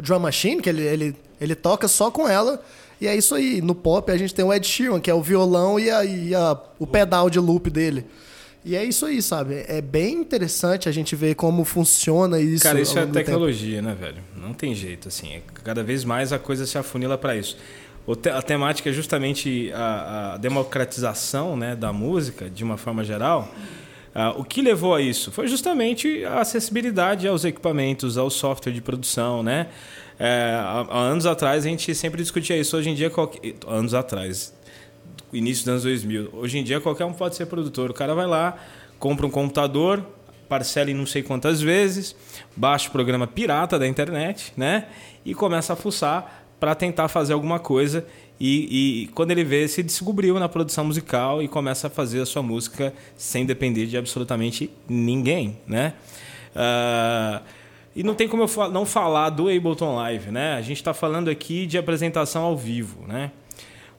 drum 0.02 0.20
machine, 0.20 0.62
que 0.62 0.70
ele, 0.70 0.82
ele, 0.82 1.16
ele 1.40 1.56
toca 1.56 1.88
só 1.88 2.10
com 2.10 2.28
ela. 2.28 2.64
E 3.04 3.08
é 3.08 3.16
isso 3.16 3.36
aí. 3.36 3.62
No 3.62 3.76
pop 3.76 4.10
a 4.12 4.18
gente 4.18 4.34
tem 4.34 4.46
o 4.46 4.54
Ed 4.54 4.66
Sheeran, 4.66 5.00
que 5.00 5.12
é 5.12 5.14
o 5.14 5.22
violão 5.22 5.78
e, 5.80 5.92
a, 5.92 6.06
e 6.06 6.34
a- 6.34 6.58
o 6.80 6.88
pedal 6.88 7.30
de 7.30 7.38
loop 7.40 7.70
dele. 7.70 8.06
E 8.66 8.78
é 8.78 8.84
isso 8.86 9.06
aí, 9.06 9.22
sabe? 9.22 9.66
É 9.68 9.82
bem 9.82 10.14
interessante 10.16 10.88
a 10.88 10.92
gente 10.94 11.16
ver 11.18 11.36
como 11.36 11.66
funciona 11.66 12.40
isso. 12.40 12.64
Cara, 12.64 12.80
isso 12.80 12.98
é 12.98 13.02
tempo. 13.02 13.14
tecnologia, 13.14 13.82
né, 13.82 13.94
velho? 14.00 14.24
Não 14.38 14.54
tem 14.54 14.74
jeito, 14.74 15.10
assim. 15.10 15.34
É- 15.34 15.42
Cada 15.66 15.84
vez 15.84 16.06
mais 16.06 16.32
a 16.32 16.40
coisa 16.40 16.66
se 16.66 16.78
afunila 16.78 17.18
para 17.18 17.36
isso. 17.36 17.58
A 18.34 18.42
temática 18.42 18.90
é 18.90 18.94
justamente 18.94 19.70
a, 19.74 20.34
a 20.34 20.38
democratização 20.38 21.56
né, 21.58 21.76
da 21.76 21.92
música, 21.94 22.50
de 22.50 22.64
uma 22.64 22.78
forma 22.78 23.04
geral. 23.04 23.50
Ah, 24.16 24.32
o 24.38 24.44
que 24.44 24.62
levou 24.62 24.94
a 24.94 25.02
isso? 25.02 25.32
Foi 25.32 25.48
justamente 25.48 26.24
a 26.26 26.40
acessibilidade 26.42 27.28
aos 27.28 27.44
equipamentos, 27.46 28.18
ao 28.18 28.30
software 28.30 28.72
de 28.74 28.82
produção, 28.82 29.42
né? 29.42 29.68
É, 30.20 30.56
há, 30.56 30.86
há 30.90 31.00
anos 31.00 31.26
atrás 31.26 31.66
a 31.66 31.70
gente 31.70 31.94
sempre 31.96 32.22
discutia 32.22 32.58
isso. 32.58 32.76
Hoje 32.78 32.90
em 32.90 32.96
dia, 32.96 33.10
qualquer... 33.10 33.56
anos 33.68 33.94
atrás, 33.94 34.54
início 35.32 35.64
dos 35.64 35.70
anos 35.70 35.84
2000. 35.84 36.30
Hoje 36.34 36.58
em 36.58 36.64
dia 36.64 36.80
qualquer 36.80 37.06
um 37.06 37.14
pode 37.14 37.36
ser 37.36 37.46
produtor. 37.48 37.90
O 37.92 37.94
cara 37.94 38.14
vai 38.14 38.28
lá, 38.28 38.58
compra 39.00 39.26
um 39.26 39.30
computador, 39.30 40.06
parcela 40.48 40.92
em 40.92 40.94
não 40.94 41.06
sei 41.06 41.24
quantas 41.24 41.62
vezes, 41.62 42.16
baixa 42.56 42.90
o 42.90 42.92
programa 42.92 43.26
pirata 43.26 43.80
da 43.80 43.88
internet, 43.88 44.54
né? 44.56 44.88
E 45.26 45.34
começa 45.34 45.74
a 45.74 45.76
fuçar 45.76 46.46
para 46.60 46.76
tentar 46.76 47.08
fazer 47.08 47.34
alguma 47.34 47.60
coisa. 47.60 48.06
E, 48.40 49.04
e 49.04 49.08
quando 49.08 49.32
ele 49.32 49.44
vê, 49.44 49.68
se 49.68 49.82
descobriu 49.82 50.40
na 50.40 50.50
produção 50.50 50.86
musical 50.86 51.42
e 51.42 51.48
começa 51.48 51.88
a 51.88 51.90
fazer 51.90 52.22
a 52.22 52.26
sua 52.26 52.42
música 52.42 52.94
sem 53.16 53.46
depender 53.46 53.86
de 53.86 53.98
absolutamente 53.98 54.70
ninguém, 54.88 55.58
né? 55.68 55.94
Ah, 56.56 57.42
e 57.96 58.04
não 58.04 58.16
tem 58.16 58.28
como 58.28 58.44
eu 58.44 58.70
não 58.72 58.86
falar 58.86 59.30
do 59.30 59.44
Ableton 59.50 59.96
Live, 59.96 60.32
né? 60.32 60.56
A 60.56 60.62
gente 60.62 60.78
está 60.78 60.94
falando 60.94 61.30
aqui 61.30 61.66
de 61.66 61.78
apresentação 61.78 62.44
ao 62.44 62.58
vivo, 62.58 63.06
né? 63.08 63.32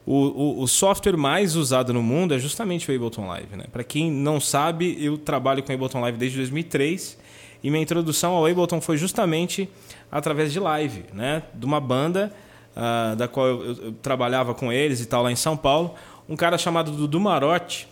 O, 0.05 0.59
o, 0.59 0.61
o 0.61 0.67
software 0.67 1.17
mais 1.17 1.55
usado 1.55 1.91
no 1.91 2.03
mundo 2.03 2.33
é 2.35 2.37
justamente 2.39 2.91
o 2.91 2.95
Ableton 2.95 3.25
Live. 3.25 3.55
Né? 3.55 3.65
Para 3.71 3.83
quem 3.83 4.11
não 4.11 4.39
sabe, 4.39 4.95
eu 5.03 5.17
trabalho 5.17 5.63
com 5.63 5.73
Ableton 5.73 5.99
Live 6.01 6.17
desde 6.17 6.37
2003 6.37 7.17
e 7.63 7.71
minha 7.71 7.81
introdução 7.81 8.33
ao 8.33 8.45
Ableton 8.45 8.79
foi 8.79 8.97
justamente 8.97 9.67
através 10.11 10.53
de 10.53 10.59
live, 10.59 11.05
né? 11.11 11.41
de 11.55 11.65
uma 11.65 11.79
banda 11.79 12.31
ah, 12.75 13.15
da 13.17 13.27
qual 13.27 13.47
eu- 13.47 13.65
eu 13.85 13.91
trabalhava 13.93 14.53
com 14.53 14.71
eles 14.71 15.01
e 15.01 15.07
tal 15.07 15.23
lá 15.23 15.31
em 15.31 15.35
São 15.35 15.57
Paulo. 15.57 15.95
Um 16.29 16.35
cara 16.35 16.55
chamado 16.57 16.91
Dudu 16.91 17.19
Marotti, 17.19 17.87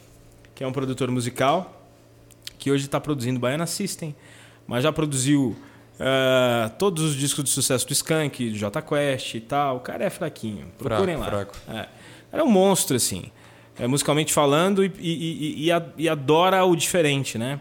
que 0.53 0.63
é 0.63 0.67
um 0.67 0.71
produtor 0.71 1.09
musical, 1.09 1.83
que 2.59 2.69
hoje 2.71 2.85
está 2.85 2.99
produzindo 2.99 3.39
Baiana 3.39 3.65
System, 3.65 4.15
mas 4.67 4.83
já 4.83 4.91
produziu 4.91 5.55
ah, 5.99 6.71
todos 6.77 7.03
os 7.03 7.15
discos 7.15 7.43
de 7.43 7.49
sucesso 7.49 7.85
do 7.87 7.93
Skank, 7.93 8.49
do 8.49 8.55
J 8.57 8.81
Quest 8.81 9.35
e 9.35 9.39
tal. 9.41 9.77
O 9.77 9.79
cara 9.79 10.03
é 10.05 10.09
fraquinho. 10.09 10.67
Procurem 10.77 11.15
lá. 11.15 11.25
fraco. 11.27 11.55
É. 11.69 11.87
Era 12.31 12.43
um 12.43 12.49
monstro, 12.49 12.95
assim. 12.95 13.25
É, 13.79 13.87
musicalmente 13.87 14.31
falando 14.31 14.83
e, 14.85 14.91
e- 14.99 15.69
e- 15.69 15.71
e 15.97 16.09
adora 16.09 16.63
o 16.63 16.75
diferente, 16.75 17.37
né? 17.37 17.59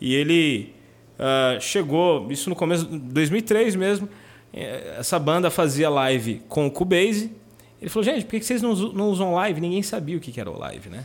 E 0.00 0.14
ele 0.14 0.74
ah, 1.18 1.58
chegou, 1.60 2.30
isso 2.32 2.48
no 2.48 2.56
começo 2.56 2.84
de 2.86 2.98
2003 2.98 3.76
mesmo, 3.76 4.08
eh, 4.52 4.96
essa 4.98 5.18
banda 5.18 5.50
fazia 5.50 5.88
live 5.88 6.42
com 6.48 6.66
o 6.66 6.70
Cubase. 6.70 7.30
Ele 7.80 7.88
falou, 7.90 8.04
gente, 8.04 8.24
por 8.24 8.30
que 8.38 8.42
vocês 8.44 8.62
não 8.62 9.10
usam 9.10 9.34
live? 9.34 9.60
Ninguém 9.60 9.82
sabia 9.82 10.16
o 10.16 10.20
que 10.20 10.38
era 10.40 10.50
o 10.50 10.58
live, 10.58 10.88
né? 10.88 11.04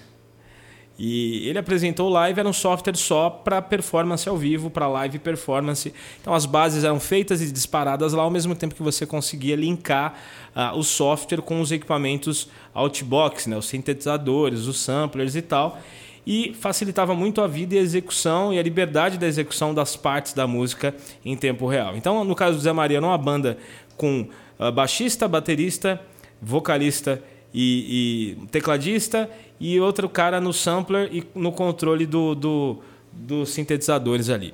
E 0.99 1.47
ele 1.47 1.59
apresentou 1.59 2.07
o 2.07 2.09
Live, 2.09 2.39
era 2.39 2.49
um 2.49 2.53
software 2.53 2.95
só 2.95 3.29
para 3.29 3.61
performance 3.61 4.27
ao 4.27 4.35
vivo, 4.35 4.69
para 4.69 4.87
live 4.87 5.19
performance. 5.19 5.93
Então 6.19 6.33
as 6.33 6.47
bases 6.47 6.83
eram 6.83 6.99
feitas 6.99 7.39
e 7.41 7.51
disparadas 7.51 8.13
lá 8.13 8.23
ao 8.23 8.31
mesmo 8.31 8.55
tempo 8.55 8.73
que 8.73 8.81
você 8.81 9.05
conseguia 9.05 9.55
linkar 9.55 10.15
uh, 10.55 10.75
o 10.75 10.83
software 10.83 11.41
com 11.41 11.61
os 11.61 11.71
equipamentos 11.71 12.49
outbox, 12.73 13.45
né, 13.45 13.55
os 13.55 13.67
sintetizadores, 13.67 14.65
os 14.65 14.79
samplers 14.79 15.35
e 15.35 15.41
tal. 15.43 15.79
E 16.25 16.53
facilitava 16.59 17.13
muito 17.13 17.41
a 17.41 17.47
vida 17.47 17.75
e 17.75 17.77
a 17.77 17.81
execução 17.81 18.51
e 18.51 18.59
a 18.59 18.63
liberdade 18.63 19.17
da 19.17 19.27
execução 19.27 19.73
das 19.73 19.95
partes 19.95 20.33
da 20.33 20.47
música 20.47 20.95
em 21.23 21.37
tempo 21.37 21.67
real. 21.67 21.95
Então, 21.95 22.23
no 22.23 22.35
caso 22.35 22.57
do 22.57 22.63
Zé 22.63 22.73
Maria, 22.73 22.97
era 22.97 23.05
uma 23.05 23.17
banda 23.17 23.57
com 23.95 24.27
uh, 24.59 24.71
baixista, 24.71 25.27
baterista, 25.27 26.01
vocalista 26.41 27.21
e, 27.21 27.36
e 27.53 28.37
tecladista 28.51 29.29
e 29.59 29.79
outro 29.79 30.07
cara 30.07 30.39
no 30.39 30.53
sampler 30.53 31.09
e 31.11 31.23
no 31.33 31.51
controle 31.51 32.05
do, 32.05 32.35
do, 32.35 32.79
dos 33.11 33.49
sintetizadores 33.49 34.29
ali. 34.29 34.53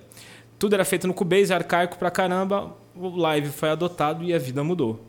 Tudo 0.57 0.73
era 0.75 0.85
feito 0.85 1.07
no 1.07 1.13
Cubase, 1.13 1.53
arcaico 1.53 1.97
pra 1.97 2.09
caramba. 2.09 2.75
O 2.95 3.09
Live 3.17 3.49
foi 3.49 3.69
adotado 3.69 4.23
e 4.23 4.33
a 4.33 4.39
vida 4.39 4.63
mudou. 4.63 5.03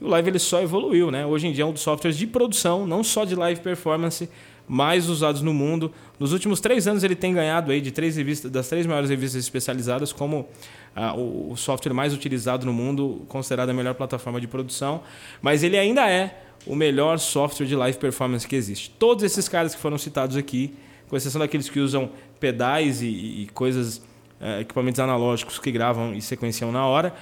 E 0.00 0.04
o 0.04 0.08
Live 0.08 0.30
ele 0.30 0.38
só 0.38 0.60
evoluiu, 0.60 1.10
né? 1.10 1.24
Hoje 1.26 1.46
em 1.46 1.52
dia 1.52 1.62
é 1.62 1.66
um 1.66 1.72
dos 1.72 1.82
softwares 1.82 2.16
de 2.16 2.26
produção, 2.26 2.86
não 2.86 3.04
só 3.04 3.24
de 3.24 3.34
live 3.34 3.60
performance, 3.60 4.28
mais 4.66 5.08
usados 5.08 5.40
no 5.40 5.54
mundo. 5.54 5.92
Nos 6.18 6.32
últimos 6.32 6.60
três 6.60 6.86
anos 6.86 7.02
ele 7.02 7.14
tem 7.14 7.32
ganhado 7.32 7.72
aí 7.72 7.80
de 7.80 7.90
três 7.90 8.16
revistas, 8.16 8.50
das 8.50 8.68
três 8.68 8.86
maiores 8.86 9.08
revistas 9.08 9.42
especializadas 9.42 10.12
como 10.12 10.48
ah, 10.94 11.14
o, 11.14 11.52
o 11.52 11.56
software 11.56 11.94
mais 11.94 12.12
utilizado 12.12 12.66
no 12.66 12.72
mundo, 12.72 13.24
considerado 13.28 13.70
a 13.70 13.74
melhor 13.74 13.94
plataforma 13.94 14.40
de 14.40 14.46
produção. 14.46 15.02
Mas 15.40 15.62
ele 15.62 15.78
ainda 15.78 16.08
é 16.08 16.47
o 16.68 16.76
melhor 16.76 17.18
software 17.18 17.66
de 17.66 17.74
live 17.74 17.98
performance 17.98 18.46
que 18.46 18.54
existe. 18.54 18.90
Todos 18.90 19.24
esses 19.24 19.48
caras 19.48 19.74
que 19.74 19.80
foram 19.80 19.96
citados 19.96 20.36
aqui, 20.36 20.74
com 21.08 21.16
exceção 21.16 21.40
daqueles 21.40 21.68
que 21.68 21.80
usam 21.80 22.10
pedais 22.38 23.00
e, 23.00 23.06
e 23.06 23.50
coisas, 23.54 24.02
é, 24.40 24.60
equipamentos 24.60 25.00
analógicos 25.00 25.58
que 25.58 25.72
gravam 25.72 26.14
e 26.14 26.20
sequenciam 26.20 26.70
na 26.70 26.86
hora, 26.86 27.14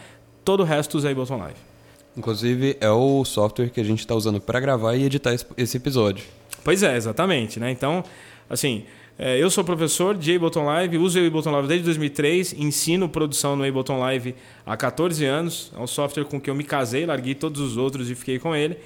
todo 0.45 0.61
o 0.61 0.65
resto 0.65 0.99
usa 0.99 1.11
Ableton 1.11 1.37
Live. 1.39 1.59
Inclusive, 2.17 2.77
é 2.81 2.91
o 2.91 3.25
software 3.25 3.71
que 3.71 3.81
a 3.81 3.85
gente 3.85 4.01
está 4.01 4.15
usando 4.15 4.41
para 4.41 4.59
gravar 4.59 4.97
e 4.97 5.05
editar 5.05 5.35
esse 5.57 5.77
episódio. 5.77 6.25
Pois 6.65 6.83
é, 6.83 6.97
exatamente. 6.97 7.61
Né? 7.61 7.71
Então, 7.71 8.03
assim, 8.51 8.85
é, 9.19 9.41
eu 9.41 9.49
sou 9.49 9.63
professor 9.63 10.17
de 10.17 10.35
Ableton 10.35 10.65
Live, 10.65 10.99
uso 10.99 11.21
o 11.21 11.27
Ableton 11.27 11.51
Live 11.53 11.69
desde 11.69 11.85
2003, 11.85 12.55
ensino 12.55 13.09
produção 13.09 13.55
no 13.55 13.65
Ableton 13.65 13.99
Live 13.99 14.35
há 14.65 14.77
14 14.77 15.25
anos. 15.25 15.73
É 15.77 15.81
um 15.81 15.87
software 15.87 16.25
com 16.25 16.41
que 16.41 16.51
eu 16.51 16.55
me 16.55 16.65
casei, 16.65 17.07
larguei 17.07 17.35
todos 17.35 17.61
os 17.61 17.77
outros 17.77 18.11
e 18.11 18.15
fiquei 18.15 18.39
com 18.39 18.57
ele. 18.57 18.77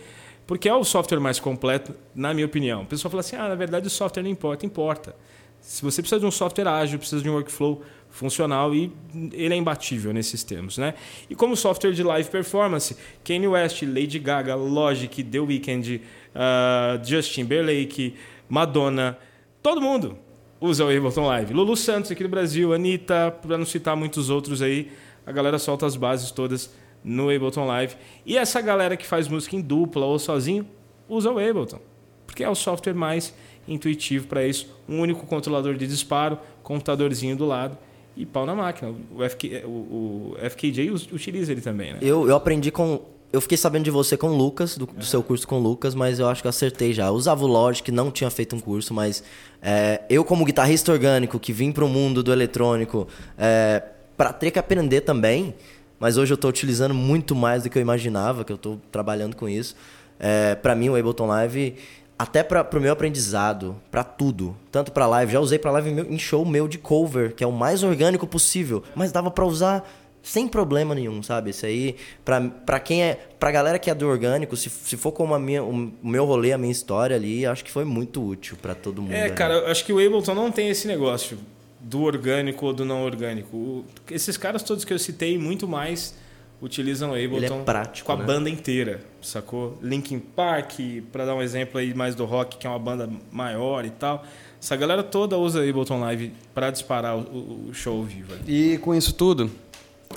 Porque 0.51 0.69
é 0.69 0.75
o 0.75 0.83
software 0.83 1.21
mais 1.21 1.39
completo, 1.39 1.95
na 2.13 2.35
minha 2.35 2.45
opinião. 2.45 2.83
O 2.83 2.85
pessoal 2.85 3.09
fala 3.09 3.21
assim: 3.21 3.37
ah, 3.37 3.49
na 3.49 3.55
verdade 3.55 3.87
o 3.87 3.91
software 3.91 4.25
não 4.25 4.31
importa. 4.31 4.67
Importa. 4.67 5.15
Se 5.61 5.81
você 5.81 6.03
precisa 6.03 6.19
de 6.19 6.27
um 6.27 6.31
software 6.33 6.67
ágil, 6.67 6.99
precisa 6.99 7.23
de 7.23 7.31
um 7.31 7.35
workflow 7.35 7.83
funcional 8.09 8.75
e 8.75 8.93
ele 9.33 9.55
é 9.55 9.57
imbatível 9.57 10.13
nesses 10.13 10.43
termos, 10.43 10.77
né? 10.77 10.95
E 11.29 11.37
como 11.37 11.57
software 11.57 11.93
de 11.93 12.03
live 12.03 12.29
performance, 12.29 12.97
Kanye 13.23 13.47
West, 13.47 13.83
Lady 13.83 14.19
Gaga, 14.19 14.57
Logic, 14.57 15.23
The 15.23 15.39
Weeknd, 15.39 16.03
uh, 16.35 17.09
Justin 17.09 17.43
Timberlake, 17.43 18.17
Madonna, 18.49 19.17
todo 19.63 19.81
mundo 19.81 20.19
usa 20.61 20.85
o 20.85 20.89
Ableton 20.89 21.27
Live. 21.29 21.55
Lulu 21.55 21.77
Santos 21.77 22.11
aqui 22.11 22.25
no 22.25 22.29
Brasil, 22.29 22.75
Anitta, 22.75 23.31
para 23.31 23.57
não 23.57 23.65
citar 23.65 23.95
muitos 23.95 24.29
outros 24.29 24.61
aí, 24.61 24.91
a 25.25 25.31
galera 25.31 25.61
solta 25.61 25.87
as 25.87 25.95
bases 25.95 26.33
todas 26.33 26.75
no 27.03 27.31
Ableton 27.31 27.65
Live. 27.67 27.97
E 28.25 28.37
essa 28.37 28.61
galera 28.61 28.97
que 28.97 29.07
faz 29.07 29.29
música 29.29 29.57
em 29.57 29.61
dupla 29.61 30.05
ou 30.07 30.19
sozinho, 30.19 30.67
usa 31.09 31.31
o 31.31 31.39
Ableton, 31.39 31.81
porque 32.27 32.45
é 32.45 32.49
o 32.49 32.55
software 32.55 32.95
mais 32.95 33.35
intuitivo 33.67 34.27
para 34.27 34.47
isso. 34.47 34.69
Um 34.89 35.01
único 35.01 35.27
controlador 35.27 35.75
de 35.75 35.87
disparo, 35.87 36.39
computadorzinho 36.63 37.37
do 37.37 37.47
lado 37.47 37.77
e 38.17 38.27
pau 38.27 38.45
na 38.45 38.55
máquina. 38.55 38.95
O, 39.15 39.29
FK, 39.29 39.63
o, 39.65 39.69
o 39.69 40.37
FKJ 40.51 40.91
utiliza 41.13 41.53
ele 41.53 41.61
também, 41.61 41.93
né? 41.93 41.99
Eu, 42.03 42.29
eu 42.29 42.37
aprendi 42.37 42.71
com... 42.71 43.01
Eu 43.33 43.41
fiquei 43.41 43.57
sabendo 43.57 43.85
de 43.85 43.93
você 43.93 44.17
com 44.17 44.27
o 44.27 44.37
Lucas, 44.37 44.77
do, 44.77 44.87
do, 44.87 45.05
seu 45.05 45.23
curso 45.23 45.47
com 45.47 45.57
o 45.57 45.63
Lucas, 45.63 45.95
mas 45.95 46.19
eu 46.19 46.29
acho 46.29 46.43
que 46.43 46.49
eu 46.49 46.51
acertei 46.51 46.93
já. 46.93 47.07
Eu 47.07 47.13
usava 47.13 47.45
o 47.45 47.47
Logic, 47.47 47.89
não 47.93 48.11
tinha 48.11 48.29
feito 48.29 48.57
um 48.57 48.61
curso, 48.61 48.93
mas 48.93 49.23
é, 49.63 50.03
eu 50.11 50.25
como 50.25 50.45
guitarrista 50.45 50.91
orgânico, 50.91 51.39
que 51.39 51.53
vim 51.53 51.71
para 51.71 51.85
o 51.85 51.89
mundo 51.89 52.25
do 52.25 52.33
eletrônico, 52.33 53.07
é, 53.39 53.85
para 54.17 54.33
ter 54.33 54.51
que 54.51 54.59
aprender 54.59 55.03
também 55.03 55.55
mas 56.01 56.17
hoje 56.17 56.33
eu 56.33 56.35
estou 56.35 56.49
utilizando 56.49 56.95
muito 56.95 57.37
mais 57.37 57.63
do 57.63 57.71
que 57.71 57.79
eu 57.79 57.83
imaginava, 57.83 58.45
que 58.45 58.51
eu 58.51 58.57
estou 58.57 58.81
trabalhando 58.91 59.37
com 59.37 59.49
isso. 59.49 59.77
É, 60.19 60.55
para 60.55 60.75
mim, 60.75 60.89
o 60.89 60.97
Ableton 60.97 61.27
Live, 61.27 61.77
até 62.19 62.43
para 62.43 62.67
o 62.77 62.81
meu 62.81 62.93
aprendizado, 62.93 63.77
para 63.91 64.03
tudo, 64.03 64.57
tanto 64.73 64.93
para 64.93 65.07
live, 65.07 65.33
já 65.33 65.41
usei 65.41 65.59
para 65.59 65.71
live 65.71 65.91
em 65.91 66.19
show 66.19 66.45
meu 66.45 66.67
de 66.67 66.79
cover, 66.79 67.35
que 67.35 67.45
é 67.45 67.47
o 67.47 67.53
mais 67.53 67.83
orgânico 67.83 68.27
possível, 68.27 68.83
mas 68.95 69.13
dava 69.13 69.31
para 69.31 69.45
usar 69.45 69.89
sem 70.23 70.47
problema 70.47 70.95
nenhum, 70.95 71.23
sabe? 71.23 71.51
Isso 71.51 71.65
aí, 71.65 71.97
pra, 72.25 72.41
pra 72.41 72.79
quem 72.79 73.03
é. 73.03 73.19
Pra 73.39 73.51
galera 73.51 73.79
que 73.79 73.89
é 73.89 73.95
do 73.95 74.07
orgânico, 74.07 74.55
se, 74.57 74.69
se 74.69 74.97
for 74.97 75.13
como 75.13 75.35
a 75.35 75.39
minha, 75.39 75.63
o 75.63 75.93
meu 76.03 76.27
rolê, 76.27 76.53
a 76.53 76.59
minha 76.59 76.73
história 76.73 77.17
ali, 77.17 77.47
acho 77.47 77.65
que 77.65 77.71
foi 77.71 77.85
muito 77.85 78.23
útil 78.23 78.59
para 78.61 78.75
todo 78.75 79.01
mundo. 79.01 79.13
É, 79.13 79.25
ali. 79.25 79.33
cara, 79.33 79.71
acho 79.71 79.83
que 79.85 79.93
o 79.93 79.99
Ableton 79.99 80.35
não 80.35 80.53
tem 80.53 80.69
esse 80.69 80.87
negócio 80.87 81.39
do 81.81 82.03
orgânico 82.03 82.67
ou 82.67 82.73
do 82.73 82.85
não 82.85 83.03
orgânico. 83.05 83.57
O, 83.57 83.85
esses 84.11 84.37
caras 84.37 84.63
todos 84.63 84.85
que 84.85 84.93
eu 84.93 84.99
citei, 84.99 85.39
muito 85.39 85.67
mais 85.67 86.15
utilizam 86.63 87.13
o 87.13 87.15
Ableton 87.15 87.61
é 87.61 87.65
prático, 87.65 88.07
com 88.07 88.13
a 88.13 88.17
né? 88.17 88.25
banda 88.25 88.51
inteira, 88.51 89.01
sacou? 89.23 89.79
Linkin 89.83 90.19
Park, 90.19 90.79
para 91.11 91.25
dar 91.25 91.35
um 91.35 91.43
exemplo 91.43 91.81
aí 91.81 91.95
mais 91.95 92.15
do 92.15 92.25
rock, 92.25 92.59
que 92.59 92.67
é 92.67 92.71
uma 92.71 92.79
banda 92.79 93.09
maior 93.33 93.85
e 93.85 93.91
tal. 93.91 94.25
Essa 94.61 94.77
galera 94.77 95.03
toda 95.03 95.39
usa 95.39 95.67
Ableton 95.67 96.01
Live 96.01 96.33
para 96.55 96.71
disparar 96.71 97.17
o, 97.17 97.69
o, 97.69 97.71
show 97.73 97.97
ao 97.97 98.05
vivo. 98.05 98.35
E 98.47 98.77
com 98.79 98.95
isso 98.95 99.15
tudo, 99.15 99.51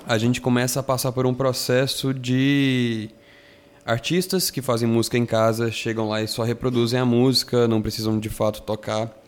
a 0.05 0.17
gente 0.17 0.41
começa 0.41 0.81
a 0.81 0.83
passar 0.83 1.13
por 1.13 1.25
um 1.25 1.33
processo 1.33 2.13
de 2.13 3.09
artistas 3.85 4.51
que 4.51 4.61
fazem 4.61 4.87
música 4.87 5.17
em 5.17 5.25
casa, 5.25 5.71
chegam 5.71 6.09
lá 6.09 6.21
e 6.21 6.27
só 6.27 6.43
reproduzem 6.43 6.99
a 6.99 7.05
música, 7.05 7.69
não 7.69 7.81
precisam 7.81 8.19
de 8.19 8.29
fato 8.29 8.61
tocar 8.63 9.22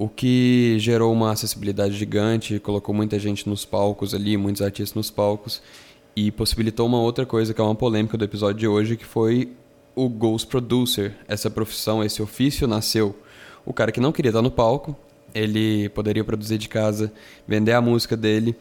o 0.00 0.08
que 0.08 0.76
gerou 0.78 1.12
uma 1.12 1.30
acessibilidade 1.30 1.94
gigante, 1.94 2.58
colocou 2.58 2.94
muita 2.94 3.18
gente 3.18 3.46
nos 3.46 3.66
palcos 3.66 4.14
ali, 4.14 4.34
muitos 4.34 4.62
artistas 4.62 4.94
nos 4.94 5.10
palcos, 5.10 5.60
e 6.16 6.30
possibilitou 6.30 6.86
uma 6.86 6.98
outra 6.98 7.26
coisa 7.26 7.52
que 7.52 7.60
é 7.60 7.64
uma 7.64 7.74
polêmica 7.74 8.16
do 8.16 8.24
episódio 8.24 8.58
de 8.58 8.66
hoje, 8.66 8.96
que 8.96 9.04
foi 9.04 9.52
o 9.94 10.08
Ghost 10.08 10.48
Producer. 10.48 11.14
Essa 11.28 11.50
profissão, 11.50 12.02
esse 12.02 12.22
ofício 12.22 12.66
nasceu. 12.66 13.14
O 13.62 13.74
cara 13.74 13.92
que 13.92 14.00
não 14.00 14.10
queria 14.10 14.30
estar 14.30 14.40
no 14.40 14.50
palco, 14.50 14.96
ele 15.34 15.90
poderia 15.90 16.24
produzir 16.24 16.56
de 16.56 16.66
casa, 16.66 17.12
vender 17.46 17.74
a 17.74 17.82
música 17.82 18.16
dele, 18.16 18.56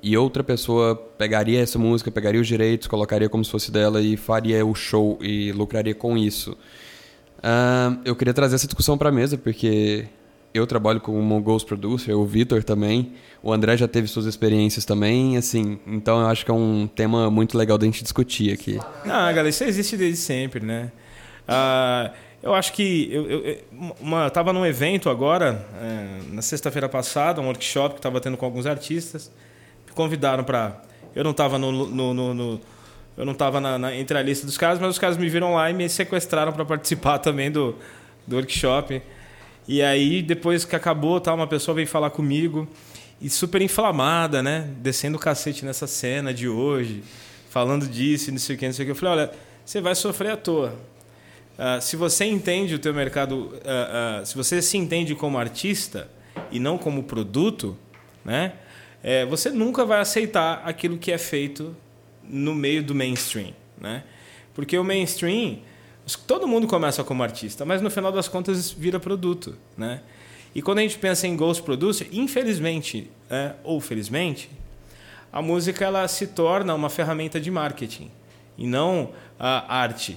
e 0.00 0.16
outra 0.16 0.44
pessoa 0.44 0.94
pegaria 0.94 1.60
essa 1.60 1.76
música, 1.76 2.08
pegaria 2.08 2.40
os 2.40 2.46
direitos, 2.46 2.86
colocaria 2.86 3.28
como 3.28 3.44
se 3.44 3.50
fosse 3.50 3.72
dela 3.72 4.00
e 4.00 4.16
faria 4.16 4.64
o 4.64 4.76
show 4.76 5.18
e 5.20 5.50
lucraria 5.50 5.92
com 5.92 6.16
isso. 6.16 6.52
Uh, 6.52 7.98
eu 8.04 8.14
queria 8.14 8.32
trazer 8.32 8.54
essa 8.54 8.68
discussão 8.68 8.96
para 8.96 9.08
a 9.08 9.12
mesa, 9.12 9.36
porque 9.36 10.06
eu 10.54 10.68
trabalho 10.68 11.00
como 11.00 11.40
Ghost 11.40 11.66
Producer, 11.66 12.16
o 12.16 12.24
Vitor 12.24 12.62
também, 12.62 13.12
o 13.42 13.52
André 13.52 13.76
já 13.76 13.88
teve 13.88 14.06
suas 14.06 14.24
experiências 14.24 14.84
também, 14.84 15.36
assim, 15.36 15.80
então 15.84 16.20
eu 16.20 16.28
acho 16.28 16.44
que 16.44 16.50
é 16.50 16.54
um 16.54 16.86
tema 16.86 17.28
muito 17.28 17.58
legal 17.58 17.76
da 17.76 17.84
gente 17.84 18.04
discutir 18.04 18.52
aqui. 18.52 18.78
Ah, 19.04 19.32
galera, 19.32 19.48
isso 19.48 19.64
existe 19.64 19.96
desde 19.96 20.16
sempre, 20.16 20.64
né? 20.64 20.92
Ah, 21.48 22.12
eu 22.40 22.54
acho 22.54 22.72
que 22.72 23.08
eu, 23.10 23.28
eu, 23.28 23.58
uma, 24.00 24.30
tava 24.30 24.52
num 24.52 24.64
evento 24.64 25.10
agora, 25.10 25.66
é, 25.80 26.20
na 26.32 26.40
sexta-feira 26.40 26.88
passada, 26.88 27.40
um 27.40 27.46
workshop 27.46 27.94
que 27.94 27.98
estava 27.98 28.20
tendo 28.20 28.36
com 28.36 28.46
alguns 28.46 28.64
artistas, 28.64 29.32
me 29.84 29.92
convidaram 29.92 30.44
para, 30.44 30.82
eu 31.16 31.24
não 31.24 31.32
estava 31.32 31.58
no, 31.58 31.72
no, 31.72 32.14
no, 32.14 32.32
no, 32.32 32.60
eu 33.16 33.24
não 33.24 33.32
estava 33.32 33.60
entre 33.92 34.16
a 34.16 34.22
lista 34.22 34.46
dos 34.46 34.56
caras, 34.56 34.78
mas 34.78 34.90
os 34.90 34.98
caras 35.00 35.16
me 35.16 35.28
viram 35.28 35.54
lá 35.54 35.68
e 35.68 35.74
me 35.74 35.88
sequestraram 35.88 36.52
para 36.52 36.64
participar 36.64 37.18
também 37.20 37.50
do, 37.50 37.74
do 38.24 38.36
workshop. 38.36 39.02
E 39.66 39.82
aí, 39.82 40.22
depois 40.22 40.64
que 40.64 40.76
acabou, 40.76 41.20
tá, 41.20 41.32
uma 41.32 41.46
pessoa 41.46 41.74
veio 41.74 41.88
falar 41.88 42.10
comigo 42.10 42.68
e 43.20 43.30
super 43.30 43.62
inflamada, 43.62 44.42
né? 44.42 44.68
Descendo 44.78 45.16
o 45.16 45.20
cacete 45.20 45.64
nessa 45.64 45.86
cena 45.86 46.34
de 46.34 46.48
hoje, 46.48 47.02
falando 47.48 47.86
disso, 47.88 48.30
não 48.30 48.38
sei 48.38 48.56
o 48.56 48.58
que, 48.58 48.66
não 48.66 48.74
sei 48.74 48.84
o 48.84 48.86
que. 48.86 48.92
Eu 48.92 48.96
falei, 48.96 49.20
olha, 49.20 49.32
você 49.64 49.80
vai 49.80 49.94
sofrer 49.94 50.32
à 50.32 50.36
toa. 50.36 50.74
Uh, 51.56 51.80
se 51.80 51.96
você 51.96 52.24
entende 52.24 52.74
o 52.74 52.78
teu 52.78 52.92
mercado, 52.92 53.34
uh, 53.36 54.22
uh, 54.22 54.26
se 54.26 54.36
você 54.36 54.60
se 54.60 54.76
entende 54.76 55.14
como 55.14 55.38
artista 55.38 56.08
e 56.50 56.58
não 56.58 56.76
como 56.76 57.04
produto, 57.04 57.76
né? 58.24 58.54
É, 59.02 59.24
você 59.26 59.50
nunca 59.50 59.84
vai 59.84 60.00
aceitar 60.00 60.62
aquilo 60.64 60.96
que 60.96 61.12
é 61.12 61.18
feito 61.18 61.76
no 62.26 62.54
meio 62.54 62.82
do 62.82 62.94
mainstream, 62.94 63.52
né? 63.78 64.02
Porque 64.54 64.78
o 64.78 64.84
mainstream 64.84 65.58
Todo 66.26 66.46
mundo 66.46 66.66
começa 66.66 67.02
como 67.02 67.22
artista, 67.22 67.64
mas 67.64 67.80
no 67.80 67.90
final 67.90 68.12
das 68.12 68.28
contas 68.28 68.70
vira 68.70 69.00
produto, 69.00 69.56
né? 69.76 70.02
E 70.54 70.62
quando 70.62 70.78
a 70.78 70.82
gente 70.82 70.98
pensa 70.98 71.26
em 71.26 71.36
Ghost 71.36 71.62
Producer, 71.62 72.08
infelizmente, 72.12 73.10
é, 73.28 73.54
ou 73.64 73.80
felizmente, 73.80 74.50
a 75.32 75.42
música 75.42 75.84
ela 75.84 76.06
se 76.06 76.28
torna 76.28 76.74
uma 76.74 76.88
ferramenta 76.88 77.40
de 77.40 77.50
marketing 77.50 78.10
e 78.56 78.66
não 78.66 79.10
a 79.38 79.76
arte, 79.76 80.16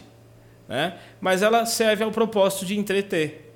né? 0.67 0.97
Mas 1.19 1.41
ela 1.41 1.65
serve 1.65 2.03
ao 2.03 2.11
propósito 2.11 2.65
de 2.65 2.77
entreter. 2.77 3.51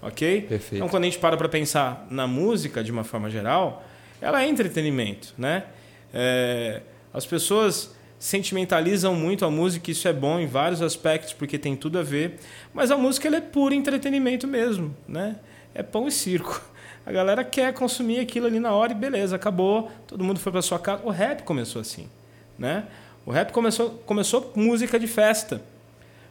ok? 0.00 0.42
Perfeito. 0.42 0.76
Então, 0.76 0.88
quando 0.88 1.02
a 1.02 1.06
gente 1.06 1.18
para 1.18 1.36
para 1.36 1.48
pensar 1.48 2.06
na 2.10 2.26
música 2.26 2.82
de 2.82 2.90
uma 2.90 3.04
forma 3.04 3.28
geral, 3.28 3.84
ela 4.20 4.42
é 4.42 4.48
entretenimento, 4.48 5.34
né? 5.36 5.64
É, 6.12 6.80
as 7.12 7.26
pessoas 7.26 7.93
sentimentalizam 8.18 9.14
muito 9.14 9.44
a 9.44 9.50
música, 9.50 9.90
isso 9.90 10.08
é 10.08 10.12
bom 10.12 10.38
em 10.38 10.46
vários 10.46 10.80
aspectos 10.80 11.32
porque 11.32 11.58
tem 11.58 11.76
tudo 11.76 11.98
a 11.98 12.02
ver, 12.02 12.38
mas 12.72 12.90
a 12.90 12.96
música 12.96 13.28
ela 13.28 13.36
é 13.36 13.40
puro 13.40 13.74
entretenimento 13.74 14.46
mesmo, 14.46 14.94
né? 15.06 15.36
É 15.74 15.82
pão 15.82 16.08
e 16.08 16.12
circo. 16.12 16.62
A 17.06 17.12
galera 17.12 17.44
quer 17.44 17.72
consumir 17.74 18.20
aquilo 18.20 18.46
ali 18.46 18.58
na 18.58 18.72
hora 18.72 18.92
e 18.92 18.94
beleza, 18.94 19.36
acabou, 19.36 19.90
todo 20.06 20.24
mundo 20.24 20.40
foi 20.40 20.50
para 20.50 20.62
sua 20.62 20.78
casa. 20.78 21.02
O 21.04 21.10
rap 21.10 21.42
começou 21.42 21.80
assim, 21.82 22.08
né? 22.58 22.84
O 23.26 23.30
rap 23.30 23.52
começou 23.52 23.90
começou 24.06 24.52
música 24.54 24.98
de 24.98 25.06
festa, 25.06 25.62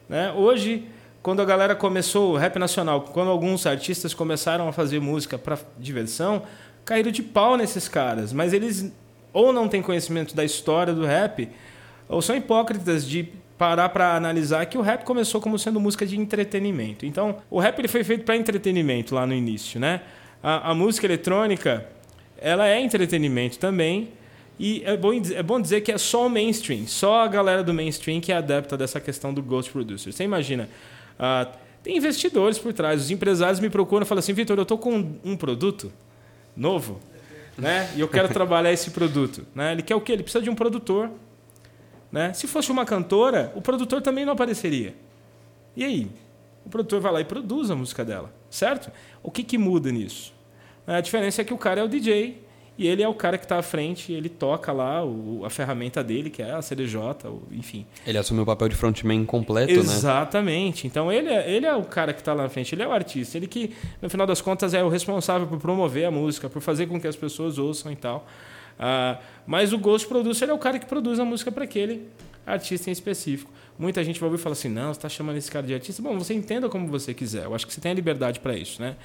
né? 0.09 0.31
Hoje 0.31 0.87
quando 1.23 1.41
a 1.41 1.45
galera 1.45 1.73
começou 1.73 2.33
o 2.33 2.37
rap 2.37 2.59
nacional, 2.59 3.01
quando 3.01 3.29
alguns 3.29 3.65
artistas 3.65 4.13
começaram 4.13 4.67
a 4.67 4.73
fazer 4.73 4.99
música 4.99 5.37
para 5.37 5.57
diversão, 5.79 6.43
caíram 6.83 7.11
de 7.11 7.23
pau 7.23 7.55
nesses 7.55 7.87
caras, 7.87 8.33
mas 8.33 8.51
eles 8.51 8.91
ou 9.31 9.53
não 9.53 9.69
têm 9.69 9.81
conhecimento 9.81 10.35
da 10.35 10.43
história 10.43 10.93
do 10.93 11.05
rap, 11.05 11.49
ou 12.13 12.21
são 12.21 12.35
hipócritas 12.35 13.07
de 13.07 13.27
parar 13.57 13.89
para 13.89 14.15
analisar 14.15 14.65
que 14.65 14.77
o 14.77 14.81
rap 14.81 15.03
começou 15.03 15.39
como 15.39 15.57
sendo 15.57 15.79
música 15.79 16.05
de 16.05 16.19
entretenimento. 16.19 17.05
Então, 17.05 17.37
o 17.49 17.59
rap 17.59 17.79
ele 17.79 17.87
foi 17.87 18.03
feito 18.03 18.23
para 18.23 18.35
entretenimento 18.35 19.15
lá 19.15 19.25
no 19.25 19.33
início, 19.33 19.79
né? 19.79 20.01
A, 20.41 20.71
a, 20.71 20.75
música 20.75 21.07
eletrônica, 21.07 21.87
ela 22.37 22.67
é 22.67 22.79
entretenimento 22.81 23.57
também, 23.57 24.09
e 24.59 24.83
é 24.85 24.97
bom, 24.97 25.13
é 25.13 25.41
bom 25.41 25.61
dizer 25.61 25.81
que 25.81 25.91
é 25.91 25.97
só 25.97 26.27
o 26.27 26.29
mainstream, 26.29 26.85
só 26.87 27.21
a 27.21 27.27
galera 27.27 27.63
do 27.63 27.73
mainstream 27.73 28.19
que 28.19 28.31
é 28.31 28.35
adepta 28.35 28.75
dessa 28.75 28.99
questão 28.99 29.33
do 29.33 29.41
ghost 29.41 29.71
producer. 29.71 30.11
Você 30.11 30.23
imagina, 30.23 30.69
uh, 31.17 31.49
tem 31.81 31.97
investidores 31.97 32.59
por 32.59 32.73
trás, 32.73 33.01
os 33.01 33.11
empresários 33.11 33.59
me 33.59 33.69
procuram 33.69 34.03
e 34.03 34.07
falam 34.07 34.19
assim, 34.19 34.33
Vitor, 34.33 34.57
eu 34.57 34.63
estou 34.63 34.77
com 34.77 35.15
um 35.23 35.35
produto 35.35 35.91
novo, 36.55 36.99
né? 37.57 37.89
E 37.95 38.01
eu 38.01 38.07
quero 38.07 38.27
trabalhar 38.33 38.71
esse 38.71 38.91
produto, 38.91 39.45
né? 39.55 39.71
Ele 39.71 39.81
quer 39.81 39.95
o 39.95 40.01
quê? 40.01 40.11
Ele 40.11 40.23
precisa 40.23 40.43
de 40.43 40.49
um 40.49 40.55
produtor, 40.55 41.09
né? 42.13 42.31
Se 42.31 42.45
fosse 42.45 42.71
uma 42.71 42.85
cantora, 42.85 43.51
o 43.55 43.61
produtor 43.61 43.99
também 43.99 44.23
não 44.23 44.33
apareceria. 44.33 44.93
E 45.75 45.83
aí? 45.83 46.07
O 46.63 46.69
produtor 46.69 47.01
vai 47.01 47.11
lá 47.11 47.19
e 47.19 47.25
produz 47.25 47.71
a 47.71 47.75
música 47.75 48.05
dela, 48.05 48.31
certo? 48.51 48.91
O 49.23 49.31
que, 49.31 49.43
que 49.43 49.57
muda 49.57 49.91
nisso? 49.91 50.31
A 50.85 51.01
diferença 51.01 51.41
é 51.41 51.43
que 51.43 51.53
o 51.53 51.57
cara 51.57 51.81
é 51.81 51.83
o 51.83 51.87
DJ 51.87 52.39
e 52.77 52.87
ele 52.87 53.01
é 53.01 53.07
o 53.07 53.15
cara 53.15 53.37
que 53.37 53.45
está 53.45 53.57
à 53.57 53.63
frente, 53.63 54.13
ele 54.13 54.29
toca 54.29 54.71
lá 54.71 55.03
o, 55.03 55.43
a 55.43 55.49
ferramenta 55.49 56.03
dele, 56.03 56.29
que 56.29 56.43
é 56.43 56.51
a 56.51 56.61
CDJ, 56.61 56.99
enfim. 57.51 57.85
Ele 58.05 58.17
assume 58.17 58.41
o 58.41 58.45
papel 58.45 58.69
de 58.69 58.75
frontman 58.75 59.25
completo, 59.25 59.71
Exatamente. 59.71 59.91
né? 59.91 59.97
Exatamente. 59.97 60.87
Então 60.87 61.11
ele 61.11 61.29
é, 61.29 61.51
ele 61.51 61.65
é 61.65 61.75
o 61.75 61.83
cara 61.83 62.13
que 62.13 62.21
está 62.21 62.33
lá 62.33 62.43
na 62.43 62.49
frente, 62.49 62.75
ele 62.75 62.83
é 62.83 62.87
o 62.87 62.91
artista, 62.91 63.37
ele 63.37 63.47
que, 63.47 63.71
no 63.99 64.09
final 64.09 64.27
das 64.27 64.39
contas, 64.39 64.75
é 64.75 64.83
o 64.83 64.89
responsável 64.89 65.47
por 65.47 65.59
promover 65.59 66.05
a 66.05 66.11
música, 66.11 66.47
por 66.47 66.61
fazer 66.61 66.85
com 66.85 67.01
que 67.01 67.07
as 67.07 67.15
pessoas 67.15 67.57
ouçam 67.57 67.91
e 67.91 67.95
tal. 67.95 68.27
Uh, 68.79 69.21
mas 69.45 69.73
o 69.73 69.77
Ghost 69.77 70.07
Producer 70.07 70.49
é 70.49 70.53
o 70.53 70.57
cara 70.57 70.79
que 70.79 70.85
produz 70.85 71.19
a 71.19 71.25
música 71.25 71.51
para 71.51 71.63
aquele 71.63 72.07
artista 72.45 72.89
em 72.89 72.93
específico. 72.93 73.51
Muita 73.77 74.03
gente 74.03 74.19
vai 74.19 74.27
ouvir 74.27 74.39
e 74.39 74.43
fala 74.43 74.53
assim: 74.53 74.69
não, 74.69 74.93
você 74.93 74.99
está 74.99 75.09
chamando 75.09 75.37
esse 75.37 75.51
cara 75.51 75.65
de 75.65 75.73
artista. 75.73 76.01
Bom, 76.01 76.17
você 76.17 76.33
entenda 76.33 76.69
como 76.69 76.87
você 76.87 77.13
quiser. 77.13 77.45
Eu 77.45 77.55
acho 77.55 77.65
que 77.65 77.73
você 77.73 77.81
tem 77.81 77.91
a 77.91 77.95
liberdade 77.95 78.39
para 78.39 78.55
isso, 78.55 78.81
né? 78.81 78.95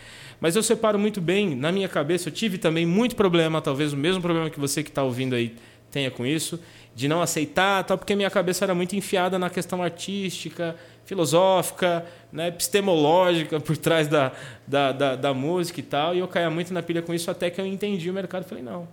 Mas 0.41 0.57
eu 0.57 0.63
separo 0.63 0.99
muito 0.99 1.21
bem, 1.21 1.57
na 1.57 1.73
minha 1.73 1.89
cabeça, 1.89 2.29
eu 2.29 2.33
tive 2.33 2.59
também 2.59 2.85
muito 2.85 3.17
problema, 3.17 3.63
talvez 3.63 3.93
o 3.93 3.97
mesmo 3.97 4.21
problema 4.21 4.51
que 4.51 4.61
você 4.61 4.83
que 4.83 4.91
está 4.91 5.03
ouvindo 5.03 5.35
aí 5.35 5.57
tenha 5.91 6.11
com 6.11 6.27
isso, 6.27 6.61
de 6.95 7.09
não 7.09 7.23
aceitar, 7.23 7.83
tal, 7.85 7.97
porque 7.97 8.15
minha 8.15 8.29
cabeça 8.29 8.63
era 8.65 8.75
muito 8.75 8.95
enfiada 8.95 9.39
na 9.39 9.49
questão 9.49 9.83
artística, 9.83 10.77
filosófica, 11.07 12.05
né, 12.31 12.49
epistemológica 12.49 13.59
por 13.59 13.75
trás 13.77 14.07
da, 14.07 14.33
da, 14.67 14.93
da, 14.93 15.17
da 15.17 15.33
música 15.33 15.81
e 15.81 15.83
tal, 15.83 16.15
e 16.15 16.19
eu 16.19 16.29
caía 16.29 16.51
muito 16.51 16.75
na 16.75 16.83
pilha 16.83 17.01
com 17.01 17.15
isso 17.15 17.31
até 17.31 17.49
que 17.49 17.59
eu 17.59 17.67
entendi 17.67 18.11
o 18.11 18.13
mercado 18.13 18.45
e 18.45 18.49
falei: 18.49 18.63
não. 18.63 18.87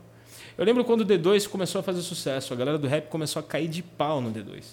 Eu 0.58 0.64
lembro 0.64 0.86
quando 0.86 1.02
o 1.02 1.06
D2 1.06 1.48
começou 1.48 1.80
a 1.80 1.84
fazer 1.84 2.02
sucesso, 2.02 2.54
a 2.54 2.56
galera 2.56 2.78
do 2.78 2.88
rap 2.88 3.10
começou 3.10 3.40
a 3.40 3.44
cair 3.44 3.68
de 3.68 3.84
pau 3.84 4.22
no 4.22 4.32
D2. 4.32 4.64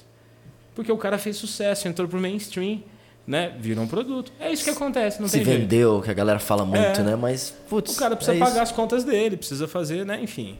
Porque 0.74 0.90
o 0.90 0.96
cara 0.96 1.18
fez 1.18 1.36
sucesso, 1.36 1.88
entrou 1.88 2.08
pro 2.08 2.20
mainstream, 2.20 2.82
né? 3.26 3.54
Virou 3.58 3.84
um 3.84 3.88
produto. 3.88 4.32
É 4.38 4.52
isso 4.52 4.64
que 4.64 4.70
acontece, 4.70 5.20
não 5.20 5.28
Se 5.28 5.38
tem 5.38 5.44
vendeu, 5.44 5.92
jeito. 5.92 6.04
que 6.04 6.10
a 6.10 6.14
galera 6.14 6.38
fala 6.38 6.64
muito, 6.64 7.00
é. 7.00 7.02
né? 7.02 7.16
Mas, 7.16 7.54
putz. 7.68 7.94
O 7.94 7.98
cara 7.98 8.16
precisa 8.16 8.36
é 8.36 8.38
pagar 8.38 8.52
isso. 8.52 8.62
as 8.62 8.72
contas 8.72 9.04
dele, 9.04 9.36
precisa 9.36 9.66
fazer, 9.68 10.06
né? 10.06 10.20
Enfim. 10.22 10.58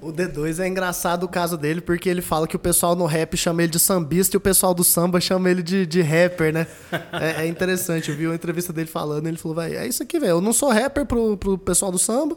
O 0.00 0.12
D2 0.12 0.58
é 0.58 0.66
engraçado 0.66 1.24
o 1.24 1.28
caso 1.28 1.56
dele, 1.56 1.80
porque 1.80 2.08
ele 2.08 2.20
fala 2.20 2.48
que 2.48 2.56
o 2.56 2.58
pessoal 2.58 2.96
no 2.96 3.06
rap 3.06 3.36
chama 3.36 3.62
ele 3.62 3.70
de 3.70 3.78
sambista 3.78 4.36
e 4.36 4.38
o 4.38 4.40
pessoal 4.40 4.74
do 4.74 4.82
samba 4.82 5.20
chama 5.20 5.48
ele 5.48 5.62
de, 5.62 5.86
de 5.86 6.02
rapper, 6.02 6.52
né? 6.52 6.66
É, 7.12 7.44
é 7.44 7.46
interessante, 7.46 8.10
eu 8.10 8.16
vi 8.16 8.26
uma 8.26 8.34
entrevista 8.34 8.72
dele 8.72 8.88
falando, 8.88 9.28
ele 9.28 9.36
falou, 9.36 9.54
vai, 9.54 9.76
é 9.76 9.86
isso 9.86 10.02
aqui, 10.02 10.18
velho. 10.18 10.32
Eu 10.32 10.40
não 10.40 10.52
sou 10.52 10.70
rapper 10.70 11.06
pro, 11.06 11.36
pro 11.36 11.56
pessoal 11.56 11.92
do 11.92 12.00
samba, 12.00 12.36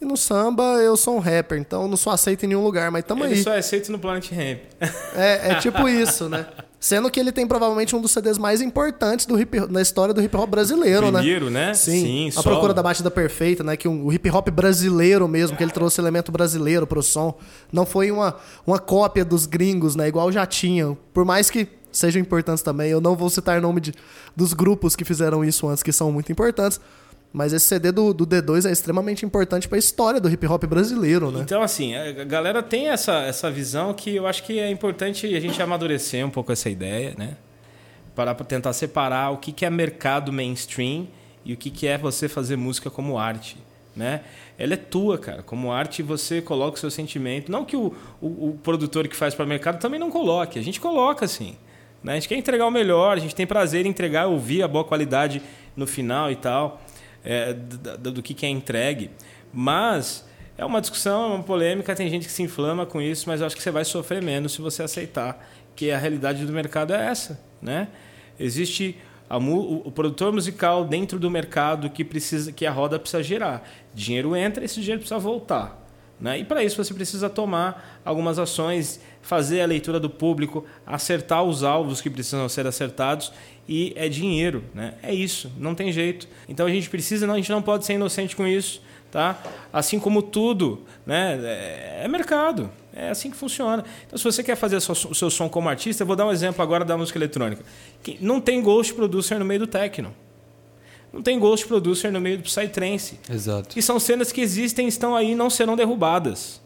e 0.00 0.04
no 0.04 0.16
samba 0.16 0.62
eu 0.82 0.96
sou 0.96 1.16
um 1.16 1.18
rapper, 1.18 1.58
então 1.58 1.82
eu 1.82 1.88
não 1.88 1.96
sou 1.96 2.12
aceito 2.12 2.44
em 2.44 2.48
nenhum 2.48 2.62
lugar, 2.62 2.90
mas 2.90 3.04
tamo 3.04 3.24
ele 3.24 3.32
aí. 3.32 3.38
Ele 3.38 3.44
só 3.44 3.52
é 3.52 3.58
aceito 3.58 3.90
no 3.90 3.98
Planet 3.98 4.30
Ramp. 4.30 4.60
É, 5.16 5.52
é 5.52 5.54
tipo 5.56 5.88
isso, 5.88 6.28
né? 6.28 6.46
Sendo 6.78 7.10
que 7.10 7.18
ele 7.18 7.32
tem 7.32 7.46
provavelmente 7.46 7.96
um 7.96 8.00
dos 8.00 8.12
CDs 8.12 8.36
mais 8.36 8.60
importantes 8.60 9.24
do 9.24 9.40
hip, 9.40 9.58
na 9.70 9.80
história 9.80 10.12
do 10.12 10.22
hip 10.22 10.36
hop 10.36 10.48
brasileiro, 10.48 11.10
Primeiro, 11.10 11.50
né? 11.50 11.68
né? 11.68 11.74
Sim. 11.74 12.30
Sim 12.30 12.38
a 12.38 12.42
procura 12.42 12.74
da 12.74 12.82
batida 12.82 13.10
perfeita, 13.10 13.64
né? 13.64 13.76
Que 13.76 13.88
um, 13.88 14.04
o 14.04 14.12
hip 14.12 14.30
hop 14.30 14.48
brasileiro 14.50 15.26
mesmo, 15.26 15.56
que 15.56 15.64
ele 15.64 15.72
trouxe 15.72 16.00
elemento 16.00 16.30
brasileiro 16.30 16.86
pro 16.86 17.02
som. 17.02 17.36
Não 17.72 17.86
foi 17.86 18.10
uma, 18.10 18.36
uma 18.66 18.78
cópia 18.78 19.24
dos 19.24 19.46
gringos, 19.46 19.96
né? 19.96 20.06
Igual 20.06 20.30
já 20.30 20.44
tinham. 20.44 20.96
Por 21.14 21.24
mais 21.24 21.48
que 21.50 21.66
sejam 21.96 22.20
importantes 22.20 22.62
também. 22.62 22.90
Eu 22.90 23.00
não 23.00 23.16
vou 23.16 23.30
citar 23.30 23.60
nome 23.60 23.80
de, 23.80 23.94
dos 24.34 24.52
grupos 24.52 24.94
que 24.94 25.04
fizeram 25.04 25.44
isso 25.44 25.66
antes, 25.68 25.82
que 25.82 25.92
são 25.92 26.12
muito 26.12 26.30
importantes. 26.30 26.80
Mas 27.36 27.52
esse 27.52 27.66
CD 27.66 27.92
do, 27.92 28.14
do 28.14 28.26
D2 28.26 28.66
é 28.66 28.72
extremamente 28.72 29.26
importante 29.26 29.68
para 29.68 29.76
a 29.76 29.78
história 29.78 30.18
do 30.18 30.26
hip 30.26 30.46
hop 30.46 30.64
brasileiro, 30.64 31.30
né? 31.30 31.42
Então, 31.42 31.60
assim, 31.60 31.94
a 31.94 32.24
galera 32.24 32.62
tem 32.62 32.88
essa, 32.88 33.12
essa 33.24 33.50
visão 33.50 33.92
que 33.92 34.16
eu 34.16 34.26
acho 34.26 34.42
que 34.42 34.58
é 34.58 34.70
importante 34.70 35.26
a 35.26 35.38
gente 35.38 35.60
amadurecer 35.60 36.24
um 36.26 36.30
pouco 36.30 36.50
essa 36.50 36.70
ideia, 36.70 37.14
né? 37.18 37.36
Para 38.14 38.34
tentar 38.36 38.72
separar 38.72 39.32
o 39.32 39.36
que, 39.36 39.52
que 39.52 39.66
é 39.66 39.70
mercado 39.70 40.32
mainstream 40.32 41.08
e 41.44 41.52
o 41.52 41.58
que, 41.58 41.68
que 41.68 41.86
é 41.86 41.98
você 41.98 42.26
fazer 42.26 42.56
música 42.56 42.88
como 42.88 43.18
arte, 43.18 43.58
né? 43.94 44.22
Ela 44.56 44.72
é 44.72 44.78
tua, 44.78 45.18
cara. 45.18 45.42
Como 45.42 45.70
arte, 45.70 46.02
você 46.02 46.40
coloca 46.40 46.78
o 46.78 46.80
seu 46.80 46.90
sentimento. 46.90 47.52
Não 47.52 47.66
que 47.66 47.76
o, 47.76 47.94
o, 48.18 48.48
o 48.48 48.60
produtor 48.62 49.06
que 49.08 49.14
faz 49.14 49.34
para 49.34 49.44
o 49.44 49.48
mercado 49.48 49.78
também 49.78 50.00
não 50.00 50.10
coloque. 50.10 50.58
A 50.58 50.62
gente 50.62 50.80
coloca, 50.80 51.26
assim. 51.26 51.54
Né? 52.02 52.12
A 52.12 52.14
gente 52.14 52.28
quer 52.28 52.36
entregar 52.36 52.66
o 52.66 52.70
melhor, 52.70 53.14
a 53.14 53.20
gente 53.20 53.34
tem 53.34 53.46
prazer 53.46 53.84
em 53.84 53.90
entregar, 53.90 54.26
ouvir 54.26 54.62
a 54.62 54.68
boa 54.68 54.84
qualidade 54.84 55.42
no 55.76 55.86
final 55.86 56.32
e 56.32 56.36
tal 56.36 56.80
é, 57.26 57.52
do, 57.52 58.12
do, 58.12 58.22
que 58.22 58.46
é 58.46 58.48
entregue. 58.48 59.10
Mas 59.52 60.24
é 60.56 60.64
uma 60.64 60.80
discussão, 60.80 61.32
é 61.32 61.34
uma 61.34 61.42
polêmica, 61.42 61.94
tem 61.94 62.08
gente 62.08 62.26
que 62.26 62.32
se 62.32 62.42
inflama 62.42 62.86
com 62.86 63.02
isso, 63.02 63.28
mas 63.28 63.40
eu 63.40 63.46
acho 63.46 63.56
que 63.56 63.62
você 63.62 63.70
vai 63.70 63.84
sofrer 63.84 64.22
menos 64.22 64.52
se 64.52 64.62
você 64.62 64.82
aceitar 64.82 65.44
que 65.74 65.90
a 65.90 65.98
realidade 65.98 66.46
do 66.46 66.52
mercado 66.52 66.94
é 66.94 67.06
essa. 67.06 67.38
Né? 67.60 67.88
Existe 68.38 68.96
a, 69.28 69.36
o, 69.38 69.88
o, 69.88 69.92
produtor 69.92 70.32
musical 70.32 70.84
dentro 70.84 71.18
do 71.18 71.30
mercado 71.30 71.90
que 71.90 72.04
precisa 72.04 72.52
que 72.52 72.64
a 72.64 72.70
roda 72.70 72.98
precisa 72.98 73.22
girar. 73.22 73.62
Dinheiro 73.92 74.34
entra, 74.34 74.64
esse 74.64 74.80
dinheiro 74.80 75.00
precisa 75.00 75.18
voltar. 75.18 75.85
Né? 76.18 76.38
E 76.38 76.44
para 76.44 76.64
isso 76.64 76.82
você 76.82 76.94
precisa 76.94 77.28
tomar 77.28 78.00
algumas 78.04 78.38
ações, 78.38 79.00
fazer 79.20 79.60
a 79.60 79.66
leitura 79.66 80.00
do 80.00 80.08
público, 80.08 80.64
acertar 80.86 81.42
os 81.42 81.62
alvos 81.62 82.00
que 82.00 82.08
precisam 82.08 82.48
ser 82.48 82.66
acertados 82.66 83.32
e 83.68 83.92
é 83.96 84.08
dinheiro, 84.08 84.64
né? 84.72 84.94
É 85.02 85.12
isso, 85.12 85.52
não 85.58 85.74
tem 85.74 85.92
jeito. 85.92 86.26
Então 86.48 86.66
a 86.66 86.70
gente 86.70 86.88
precisa, 86.88 87.26
não, 87.26 87.34
a 87.34 87.36
gente 87.36 87.50
não 87.50 87.60
pode 87.60 87.84
ser 87.84 87.94
inocente 87.94 88.34
com 88.34 88.46
isso, 88.46 88.80
tá? 89.10 89.42
Assim 89.70 89.98
como 89.98 90.22
tudo, 90.22 90.84
né? 91.04 91.38
É, 91.42 92.00
é 92.04 92.08
mercado, 92.08 92.70
é 92.94 93.10
assim 93.10 93.30
que 93.30 93.36
funciona. 93.36 93.84
Então 94.06 94.16
se 94.16 94.24
você 94.24 94.42
quer 94.42 94.56
fazer 94.56 94.76
o 94.76 94.80
seu 95.14 95.28
som 95.28 95.50
como 95.50 95.68
artista, 95.68 96.02
eu 96.02 96.06
vou 96.06 96.16
dar 96.16 96.26
um 96.26 96.32
exemplo 96.32 96.62
agora 96.62 96.84
da 96.84 96.96
música 96.96 97.18
eletrônica. 97.18 97.62
Não 98.20 98.40
tem 98.40 98.62
ghost 98.62 98.94
producer 98.94 99.38
no 99.38 99.44
meio 99.44 99.60
do 99.60 99.66
techno. 99.66 100.14
Não 101.16 101.22
tem 101.22 101.38
ghost 101.38 101.66
producer 101.66 102.12
no 102.12 102.20
meio 102.20 102.36
do 102.36 102.42
psytrance. 102.42 103.18
Exato. 103.30 103.78
E 103.78 103.80
são 103.80 103.98
cenas 103.98 104.30
que 104.30 104.42
existem, 104.42 104.86
estão 104.86 105.16
aí, 105.16 105.34
não 105.34 105.48
serão 105.48 105.74
derrubadas. 105.74 106.60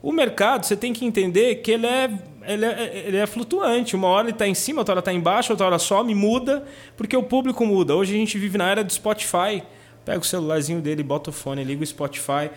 O 0.00 0.12
mercado, 0.12 0.64
você 0.64 0.76
tem 0.76 0.92
que 0.92 1.04
entender 1.04 1.56
que 1.56 1.72
ele 1.72 1.88
é, 1.88 2.10
ele 2.46 2.64
é, 2.64 3.02
ele 3.04 3.16
é 3.16 3.26
flutuante. 3.26 3.96
Uma 3.96 4.06
hora 4.06 4.28
ele 4.28 4.32
está 4.32 4.46
em 4.46 4.54
cima, 4.54 4.82
outra 4.82 4.92
hora 4.92 5.00
está 5.00 5.12
embaixo, 5.12 5.52
outra 5.52 5.66
hora 5.66 5.78
some, 5.80 6.14
muda, 6.14 6.64
porque 6.96 7.16
o 7.16 7.22
público 7.24 7.66
muda. 7.66 7.96
Hoje 7.96 8.14
a 8.14 8.16
gente 8.16 8.38
vive 8.38 8.56
na 8.56 8.70
era 8.70 8.84
do 8.84 8.92
Spotify. 8.92 9.60
Pega 10.04 10.20
o 10.20 10.24
celularzinho 10.24 10.80
dele, 10.80 11.02
bota 11.02 11.30
o 11.30 11.32
fone, 11.32 11.64
liga 11.64 11.82
o 11.82 11.86
Spotify, 11.86 12.48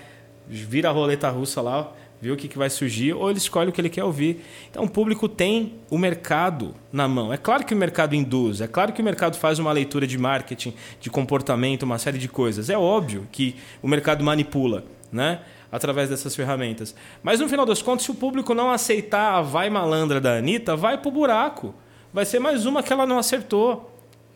vira 0.47 0.89
a 0.89 0.91
roleta 0.91 1.29
russa 1.29 1.63
lá, 1.63 1.91
vê 2.21 2.31
o 2.31 2.37
que, 2.37 2.47
que 2.47 2.57
vai 2.57 2.69
surgir, 2.69 3.13
ou 3.13 3.29
ele 3.29 3.37
escolhe 3.37 3.69
o 3.69 3.73
que 3.73 3.79
ele 3.79 3.89
quer 3.89 4.03
ouvir. 4.03 4.43
Então 4.69 4.83
o 4.83 4.89
público 4.89 5.29
tem 5.29 5.73
o 5.89 5.97
mercado 5.97 6.75
na 6.91 7.07
mão. 7.07 7.31
É 7.31 7.37
claro 7.37 7.65
que 7.65 7.73
o 7.73 7.77
mercado 7.77 8.15
induz, 8.15 8.61
é 8.61 8.67
claro 8.67 8.91
que 8.91 9.01
o 9.01 9.05
mercado 9.05 9.37
faz 9.37 9.59
uma 9.59 9.71
leitura 9.71 10.05
de 10.05 10.17
marketing, 10.17 10.73
de 10.99 11.09
comportamento, 11.09 11.83
uma 11.83 11.97
série 11.97 12.17
de 12.17 12.27
coisas. 12.27 12.69
É 12.69 12.77
óbvio 12.77 13.27
que 13.31 13.55
o 13.81 13.87
mercado 13.87 14.23
manipula, 14.23 14.83
né? 15.11 15.39
através 15.71 16.09
dessas 16.09 16.35
ferramentas. 16.35 16.95
Mas 17.21 17.39
no 17.39 17.47
final 17.47 17.65
das 17.65 17.81
contas, 17.81 18.03
se 18.03 18.11
o 18.11 18.15
público 18.15 18.53
não 18.53 18.71
aceitar 18.71 19.35
a 19.35 19.41
vai 19.41 19.69
malandra 19.69 20.19
da 20.19 20.37
Anitta, 20.37 20.75
vai 20.75 20.97
pro 20.97 21.11
buraco. 21.11 21.75
Vai 22.11 22.25
ser 22.25 22.39
mais 22.39 22.65
uma 22.65 22.81
que 22.81 22.91
ela 22.91 23.05
não 23.05 23.19
acertou. 23.19 23.95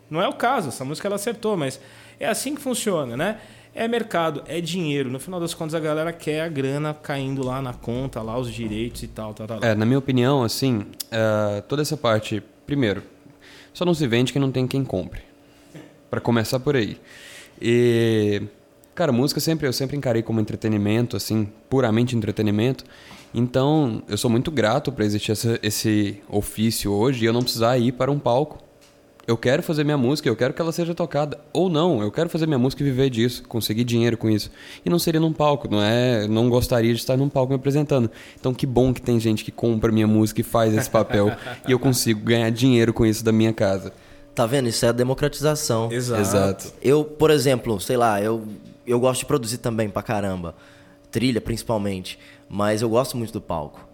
Não 0.10 0.22
é 0.22 0.28
o 0.28 0.34
caso, 0.34 0.70
essa 0.70 0.86
música 0.86 1.08
ela 1.08 1.16
acertou, 1.16 1.58
mas 1.58 1.80
É 2.20 2.28
assim 2.28 2.54
que 2.54 2.62
funciona, 2.62 3.18
né? 3.18 3.40
É 3.76 3.88
mercado, 3.88 4.44
é 4.48 4.62
dinheiro. 4.62 5.10
No 5.10 5.20
final 5.20 5.40
das 5.40 5.54
contas, 5.54 5.74
a 5.74 5.80
galera 5.80 6.14
quer 6.14 6.42
a 6.42 6.48
grana 6.48 6.94
caindo 6.94 7.44
lá 7.44 7.62
na 7.62 7.74
conta, 7.74 8.22
lá 8.22 8.38
os 8.38 8.54
direitos 8.54 9.02
e 9.02 9.08
tal, 9.08 9.34
tal, 9.34 9.48
tal. 9.48 9.64
É, 9.64 9.74
na 9.74 9.86
minha 9.86 9.98
opinião, 9.98 10.44
assim, 10.44 10.80
uh, 10.80 11.62
toda 11.68 11.82
essa 11.82 11.98
parte, 11.98 12.44
primeiro, 12.68 13.02
só 13.74 13.84
não 13.84 13.94
se 13.94 14.06
vende 14.06 14.32
quem 14.32 14.40
não 14.42 14.52
tem 14.52 14.68
quem 14.68 14.84
compre. 14.84 15.22
Para 16.10 16.22
começar 16.22 16.60
por 16.60 16.76
aí. 16.76 16.98
E 17.60 18.44
cara, 18.94 19.12
música 19.12 19.40
sempre 19.40 19.68
eu 19.68 19.74
sempre 19.74 19.98
encarei 19.98 20.22
como 20.22 20.40
entretenimento, 20.40 21.18
assim, 21.18 21.50
puramente 21.68 22.16
entretenimento. 22.16 22.86
Então, 23.34 24.04
eu 24.08 24.18
sou 24.18 24.30
muito 24.30 24.52
grato 24.52 24.92
para 24.92 25.04
existir 25.04 25.32
essa, 25.32 25.60
esse 25.64 26.22
ofício 26.30 26.92
hoje 26.92 27.24
e 27.24 27.26
eu 27.26 27.34
não 27.34 27.42
precisar 27.42 27.76
ir 27.80 27.94
para 27.94 28.12
um 28.12 28.20
palco 28.20 28.60
eu 29.26 29.38
quero 29.38 29.64
fazer 29.64 29.86
minha 29.86 29.98
música, 29.98 30.28
eu 30.28 30.36
quero 30.36 30.54
que 30.54 30.62
ela 30.62 30.72
seja 30.72 30.94
tocada. 30.94 31.40
Ou 31.54 31.70
não, 31.70 32.02
eu 32.02 32.12
quero 32.12 32.30
fazer 32.30 32.46
minha 32.46 32.60
música 32.60 32.84
e 32.84 32.86
viver 32.86 33.10
disso, 33.10 33.44
conseguir 33.48 33.86
dinheiro 33.86 34.18
com 34.18 34.30
isso. 34.30 34.52
E 34.86 34.90
não 34.90 35.00
seria 35.00 35.20
num 35.20 35.32
palco, 35.32 35.70
não 35.70 35.82
é? 35.82 36.28
Não 36.28 36.50
gostaria 36.50 36.94
de 36.94 37.00
estar 37.00 37.16
num 37.16 37.30
palco 37.30 37.50
me 37.50 37.56
apresentando. 37.56 38.12
Então 38.38 38.54
que 38.54 38.66
bom 38.66 38.94
que 38.94 39.02
tem 39.02 39.20
gente 39.20 39.46
que 39.46 39.52
compra 39.52 39.92
minha 39.92 40.08
música 40.08 40.42
e 40.42 40.44
faz 40.44 40.74
esse 40.76 40.90
papel 40.90 41.32
e 41.68 41.72
eu 41.72 41.80
consigo 41.80 42.20
ganhar 42.20 42.50
dinheiro 42.50 42.94
com 42.94 43.06
isso 43.06 43.24
da 43.24 43.32
minha 43.32 43.54
casa. 43.54 43.94
Tá 44.36 44.46
vendo? 44.46 44.68
Isso 44.68 44.86
é 44.86 44.90
a 44.90 44.94
democratização. 44.94 45.92
Exato. 45.92 46.22
Exato. 46.22 46.74
Eu, 46.82 47.06
por 47.06 47.32
exemplo, 47.32 47.80
sei 47.80 47.96
lá, 47.96 48.22
eu, 48.22 48.44
eu 48.86 49.00
gosto 49.00 49.22
de 49.22 49.26
produzir 49.26 49.60
também 49.60 49.90
pra 49.90 50.02
caramba. 50.02 50.54
Trilha, 51.12 51.40
principalmente. 51.40 52.20
Mas 52.50 52.82
eu 52.82 52.90
gosto 52.90 53.16
muito 53.16 53.32
do 53.32 53.40
palco. 53.40 53.93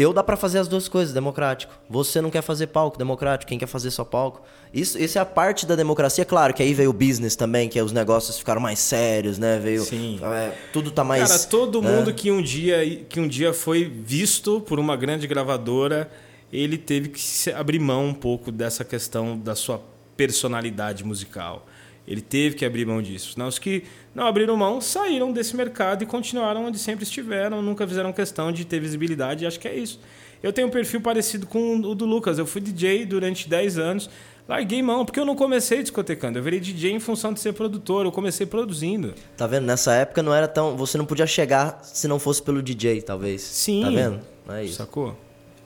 Eu 0.00 0.12
dá 0.12 0.22
para 0.22 0.36
fazer 0.36 0.60
as 0.60 0.68
duas 0.68 0.86
coisas, 0.86 1.12
democrático. 1.12 1.74
Você 1.90 2.20
não 2.20 2.30
quer 2.30 2.40
fazer 2.40 2.68
palco, 2.68 2.96
democrático. 2.96 3.48
Quem 3.48 3.58
quer 3.58 3.66
fazer 3.66 3.90
só 3.90 4.04
palco. 4.04 4.40
Isso, 4.72 4.96
isso 4.96 5.18
é 5.18 5.20
a 5.20 5.26
parte 5.26 5.66
da 5.66 5.74
democracia. 5.74 6.24
Claro 6.24 6.54
que 6.54 6.62
aí 6.62 6.72
veio 6.72 6.90
o 6.90 6.92
business 6.92 7.34
também, 7.34 7.68
que 7.68 7.82
os 7.82 7.90
negócios 7.90 8.38
ficaram 8.38 8.60
mais 8.60 8.78
sérios, 8.78 9.40
né? 9.40 9.58
Veio, 9.58 9.82
Sim. 9.82 10.20
É, 10.22 10.52
tudo 10.72 10.92
tá 10.92 11.02
mais... 11.02 11.26
Cara, 11.26 11.42
todo 11.50 11.82
né? 11.82 11.90
mundo 11.90 12.14
que 12.14 12.30
um, 12.30 12.40
dia, 12.40 13.04
que 13.08 13.18
um 13.18 13.26
dia 13.26 13.52
foi 13.52 13.86
visto 13.86 14.60
por 14.60 14.78
uma 14.78 14.96
grande 14.96 15.26
gravadora, 15.26 16.08
ele 16.52 16.78
teve 16.78 17.08
que 17.08 17.50
abrir 17.50 17.80
mão 17.80 18.06
um 18.06 18.14
pouco 18.14 18.52
dessa 18.52 18.84
questão 18.84 19.36
da 19.36 19.56
sua 19.56 19.82
personalidade 20.16 21.02
musical. 21.02 21.66
Ele 22.06 22.20
teve 22.20 22.54
que 22.54 22.64
abrir 22.64 22.86
mão 22.86 23.02
disso. 23.02 23.34
Não, 23.36 23.48
os 23.48 23.58
que 23.58 23.82
não 24.18 24.26
abriram 24.26 24.56
mão 24.56 24.80
saíram 24.80 25.32
desse 25.32 25.56
mercado 25.56 26.02
e 26.02 26.06
continuaram 26.06 26.66
onde 26.66 26.76
sempre 26.76 27.04
estiveram, 27.04 27.62
nunca 27.62 27.86
fizeram 27.86 28.12
questão 28.12 28.50
de 28.50 28.64
ter 28.64 28.80
visibilidade, 28.80 29.44
e 29.44 29.46
acho 29.46 29.60
que 29.60 29.68
é 29.68 29.76
isso. 29.76 30.00
Eu 30.42 30.52
tenho 30.52 30.66
um 30.66 30.70
perfil 30.70 31.00
parecido 31.00 31.46
com 31.46 31.76
o 31.76 31.94
do 31.94 32.04
Lucas. 32.04 32.38
Eu 32.38 32.46
fui 32.46 32.60
DJ 32.60 33.06
durante 33.06 33.48
10 33.48 33.78
anos, 33.78 34.10
larguei 34.48 34.82
mão, 34.82 35.04
porque 35.04 35.20
eu 35.20 35.24
não 35.24 35.36
comecei 35.36 35.82
discotecando. 35.82 36.36
Eu 36.36 36.42
virei 36.42 36.58
DJ 36.58 36.92
em 36.92 37.00
função 37.00 37.32
de 37.32 37.38
ser 37.38 37.52
produtor, 37.52 38.06
eu 38.06 38.12
comecei 38.12 38.44
produzindo. 38.44 39.14
Tá 39.36 39.46
vendo? 39.46 39.66
Nessa 39.66 39.94
época 39.94 40.20
não 40.22 40.34
era 40.34 40.48
tão. 40.48 40.76
Você 40.76 40.98
não 40.98 41.06
podia 41.06 41.26
chegar 41.26 41.80
se 41.82 42.08
não 42.08 42.18
fosse 42.18 42.42
pelo 42.42 42.60
DJ, 42.60 43.02
talvez. 43.02 43.42
Sim. 43.42 43.82
Tá 43.82 43.90
vendo? 43.90 44.20
É 44.48 44.64
isso. 44.64 44.74
Sacou? 44.74 45.16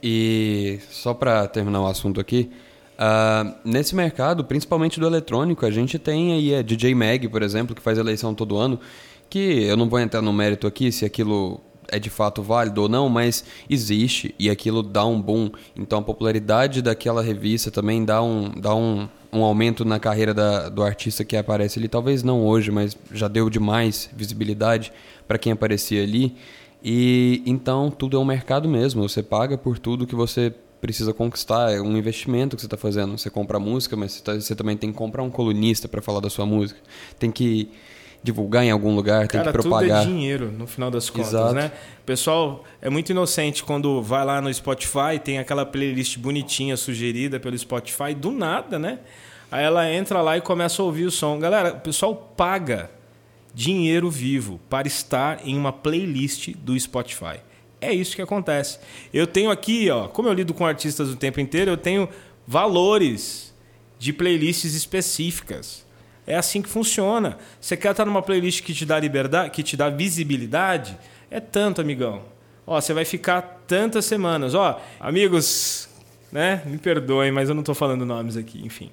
E 0.03 0.79
só 0.91 1.15
para 1.15 1.47
terminar 1.49 1.81
o 1.81 1.87
assunto 1.87 2.21
aqui, 2.21 2.51
uh, 3.03 3.55
nesse 3.65 3.95
mercado, 3.95 4.45
principalmente 4.45 5.01
do 5.01 5.07
eletrônico, 5.07 5.67
a 5.67 5.71
gente 5.71 5.99
tem 5.99 6.33
aí 6.33 6.55
a 6.55 6.63
DJ 6.63 6.95
Mag, 6.95 7.29
por 7.29 7.43
exemplo, 7.43 7.75
que 7.75 7.83
faz 7.83 7.99
eleição 7.99 8.35
todo 8.35 8.57
ano, 8.57 8.79
que 9.29 9.65
eu 9.65 9.77
não 9.77 9.89
vou 9.89 9.99
entrar 9.99 10.23
no 10.23 10.33
mérito 10.33 10.67
aqui 10.67 10.93
se 10.93 11.05
aquilo 11.05 11.61
é 11.89 11.99
de 11.99 12.09
fato 12.09 12.43
válido 12.43 12.83
ou 12.83 12.89
não, 12.89 13.09
mas 13.09 13.45
existe 13.69 14.35
e 14.39 14.49
aquilo 14.49 14.83
dá 14.83 15.05
um 15.05 15.21
boom. 15.21 15.51
Então 15.77 15.99
a 15.99 16.03
popularidade 16.03 16.81
daquela 16.81 17.23
revista 17.23 17.71
também 17.71 18.05
dá 18.05 18.23
um, 18.23 18.51
dá 18.59 18.75
um, 18.75 19.09
um 19.33 19.43
aumento 19.43 19.85
na 19.85 19.99
carreira 19.99 20.33
da, 20.33 20.69
do 20.69 20.83
artista 20.83 21.25
que 21.25 21.37
aparece 21.37 21.79
ali. 21.79 21.89
Talvez 21.89 22.23
não 22.23 22.47
hoje, 22.47 22.71
mas 22.71 22.97
já 23.11 23.29
deu 23.29 23.51
demais 23.51 24.09
visibilidade 24.17 24.93
para 25.29 25.39
quem 25.39 25.53
aparecia 25.53 26.03
ali. 26.03 26.35
E 26.83 27.43
então 27.47 27.91
tudo 27.91 28.17
é 28.17 28.21
um 28.21 28.25
mercado 28.25 28.69
mesmo. 28.69 29.07
Você 29.07 29.23
paga 29.23 29.59
por 29.59 29.79
tudo 29.79 30.07
que 30.07 30.15
você 30.15 30.53
precisa 30.83 31.15
conquistar. 31.15 31.73
É 31.73 31.81
um 31.81 31.97
investimento 31.97 32.57
que 32.57 32.61
você 32.61 32.67
está 32.67 32.77
fazendo. 32.77 33.17
Você 33.17 33.31
compra 33.31 33.59
música, 33.61 33.97
mas 33.97 34.13
você, 34.13 34.23
tá, 34.23 34.35
você 34.35 34.55
também 34.57 34.77
tem 34.77 34.91
que 34.91 34.99
comprar 34.99 35.23
um 35.23 35.31
colunista 35.31 35.87
para 35.89 36.03
falar 36.03 36.19
da 36.19 36.29
sua 36.29 36.45
música. 36.45 36.81
Tem 37.21 37.31
que 37.31 37.71
divulgar 38.21 38.65
em 38.65 38.71
algum 38.71 38.95
lugar, 38.95 39.27
Cara, 39.29 39.45
tem 39.45 39.53
que 39.53 39.59
propagar. 39.59 40.03
tudo 40.03 40.11
é 40.11 40.15
dinheiro, 40.15 40.51
no 40.51 40.67
final 40.67 40.91
das 40.91 41.09
contas, 41.09 41.29
Exato. 41.29 41.55
né? 41.55 41.73
O 42.01 42.05
pessoal 42.05 42.65
é 42.81 42.89
muito 42.91 43.11
inocente 43.11 43.65
quando 43.65 44.01
vai 44.03 44.25
lá 44.25 44.41
no 44.41 44.53
Spotify, 44.53 45.19
tem 45.23 45.39
aquela 45.39 45.67
playlist 45.67 46.19
bonitinha 46.19 46.77
sugerida 46.77 47.41
pelo 47.41 47.57
Spotify, 47.57 48.15
do 48.15 48.31
nada, 48.31 48.79
né? 48.79 49.01
Aí 49.51 49.65
ela 49.65 49.91
entra 49.91 50.21
lá 50.23 50.37
e 50.37 50.41
começa 50.41 50.83
a 50.83 50.85
ouvir 50.85 51.05
o 51.05 51.11
som. 51.11 51.39
Galera, 51.39 51.75
o 51.75 51.81
pessoal 51.81 52.15
paga 52.37 52.91
dinheiro 53.55 54.09
vivo 54.09 54.61
para 54.71 54.87
estar 54.87 55.47
em 55.47 55.57
uma 55.57 55.73
playlist 55.73 56.55
do 56.57 56.79
Spotify. 56.79 57.41
É 57.83 57.93
isso 57.93 58.15
que 58.15 58.23
acontece. 58.23 58.79
Eu 59.13 59.27
tenho 59.27 59.51
aqui, 59.51 59.91
ó, 59.91 60.07
como 60.07 60.29
eu 60.29 60.33
lido 60.33 60.55
com 60.55 60.65
artistas 60.65 61.09
o 61.11 61.17
tempo 61.17 61.41
inteiro, 61.41 61.73
eu 61.73 61.77
tenho 61.77 62.09
valores 62.47 63.53
de 63.99 64.13
playlists 64.13 64.75
específicas. 64.75 65.85
É 66.25 66.37
assim 66.37 66.63
que 66.63 66.69
funciona. 66.69 67.39
Você 67.61 67.77
quer 67.77 67.91
estar 67.91 68.05
numa 68.05 68.23
playlist 68.23 68.63
que 68.63 68.73
te 68.73 68.87
dá 68.87 69.01
liberdade, 69.01 69.51
que 69.51 69.65
te 69.65 69.77
dá 69.77 69.91
visibilidade? 69.91 70.97
É 71.29 71.41
tanto, 71.41 71.81
amigão. 71.81 72.23
Ó, 72.65 72.81
você 72.81 72.95
vai 72.95 73.05
ficar 73.05 73.43
tantas 73.67 74.05
semanas. 74.05 74.55
Ó, 74.55 74.81
amigos, 75.01 75.89
né? 76.31 76.63
Me 76.65 76.79
perdoem, 76.79 77.33
mas 77.33 77.49
eu 77.49 77.55
não 77.55 77.63
estou 77.63 77.75
falando 77.75 78.07
nomes 78.07 78.37
aqui, 78.37 78.65
enfim. 78.65 78.93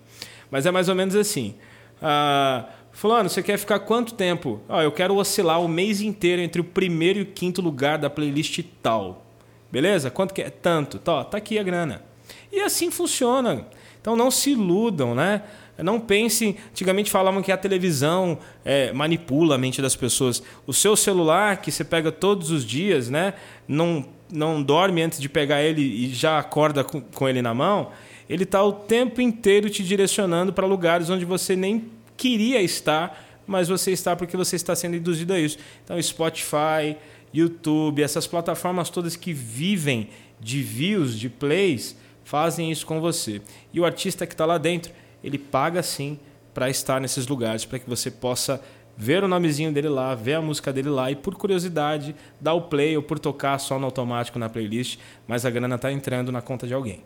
Mas 0.50 0.66
é 0.66 0.72
mais 0.72 0.90
ou 0.90 0.96
menos 0.96 1.16
assim. 1.16 1.54
Ah, 2.02 2.66
fulano, 2.92 3.30
você 3.30 3.42
quer 3.42 3.58
ficar 3.58 3.80
quanto 3.80 4.14
tempo? 4.14 4.62
Ó, 4.68 4.82
eu 4.82 4.92
quero 4.92 5.16
oscilar 5.16 5.62
o 5.62 5.68
mês 5.68 6.02
inteiro 6.02 6.42
entre 6.42 6.62
o 6.62 6.64
primeiro 6.64 7.20
e 7.20 7.22
o 7.24 7.26
quinto 7.26 7.62
lugar 7.62 7.98
da 7.98 8.10
playlist 8.10 8.62
tal. 8.82 9.26
Beleza? 9.72 10.10
Quanto 10.10 10.34
que 10.34 10.42
é? 10.42 10.50
Tanto. 10.50 10.98
Tá, 11.00 11.24
tá 11.24 11.38
aqui 11.38 11.60
a 11.60 11.64
grana. 11.64 12.04
E 12.52 12.60
assim 12.60 12.90
funciona. 12.90 13.68
Então 14.02 14.16
não 14.16 14.32
se 14.32 14.52
iludam, 14.52 15.14
né? 15.14 15.44
Não 15.78 16.00
pense. 16.00 16.58
Antigamente 16.72 17.10
falavam 17.10 17.42
que 17.42 17.52
a 17.52 17.58
televisão 17.58 18.38
é, 18.66 18.92
manipula 18.92 19.56
a 19.56 19.58
mente 19.58 19.82
das 19.82 19.96
pessoas. 19.96 20.42
O 20.66 20.74
seu 20.74 20.96
celular, 20.96 21.58
que 21.58 21.72
você 21.72 21.84
pega 21.84 22.12
todos 22.12 22.52
os 22.52 22.66
dias, 22.66 23.10
né? 23.10 23.34
Não, 23.68 24.06
não 24.32 24.62
dorme 24.62 25.02
antes 25.02 25.20
de 25.20 25.30
pegar 25.30 25.62
ele 25.62 25.82
e 25.82 26.10
já 26.14 26.40
acorda 26.40 26.84
com, 26.84 27.00
com 27.00 27.30
ele 27.30 27.42
na 27.42 27.54
mão. 27.54 27.92
Ele 28.30 28.44
está 28.44 28.64
o 28.64 28.72
tempo 28.72 29.22
inteiro 29.22 29.70
te 29.70 29.84
direcionando 29.84 30.54
para 30.54 30.68
lugares 30.68 31.10
onde 31.10 31.26
você 31.26 31.56
nem 31.56 31.86
queria 32.20 32.62
estar, 32.62 33.26
mas 33.48 33.70
você 33.70 33.92
está 33.92 34.14
porque 34.14 34.36
você 34.36 34.58
está 34.58 34.76
sendo 34.76 34.98
induzido 34.98 35.34
a 35.34 35.40
isso. 35.40 35.58
Então, 35.84 36.00
Spotify, 36.02 36.98
YouTube, 37.34 38.04
essas 38.04 38.28
plataformas 38.28 38.90
todas 38.90 39.16
que 39.16 39.32
vivem 39.32 40.10
de 40.38 40.62
views, 40.62 41.18
de 41.18 41.30
plays, 41.30 41.96
fazem 42.26 42.70
isso 42.70 42.86
com 42.86 43.00
você. 43.00 43.42
E 43.74 43.80
o 43.80 43.86
artista 43.86 44.28
que 44.28 44.34
está 44.34 44.46
lá 44.46 44.58
dentro 44.58 44.92
ele 45.24 45.38
paga 45.38 45.82
sim 45.82 46.20
para 46.54 46.70
estar 46.70 47.00
nesses 47.00 47.28
lugares, 47.28 47.66
para 47.66 47.80
que 47.80 47.90
você 47.90 48.12
possa 48.12 48.62
ver 48.98 49.24
o 49.24 49.28
nomezinho 49.28 49.72
dele 49.72 49.88
lá, 49.88 50.14
ver 50.14 50.34
a 50.34 50.42
música 50.42 50.74
dele 50.74 50.90
lá 50.90 51.10
e 51.10 51.16
por 51.16 51.36
curiosidade 51.36 52.14
dar 52.40 52.54
o 52.54 52.64
play 52.64 52.98
ou 52.98 53.04
por 53.04 53.18
tocar 53.18 53.58
só 53.58 53.80
no 53.80 53.86
automático 53.86 54.38
na 54.38 54.50
playlist, 54.50 55.00
mas 55.26 55.46
a 55.46 55.50
grana 55.50 55.76
está 55.76 55.92
entrando 55.92 56.32
na 56.32 56.42
conta 56.42 56.68
de 56.68 56.74
alguém. 56.74 57.02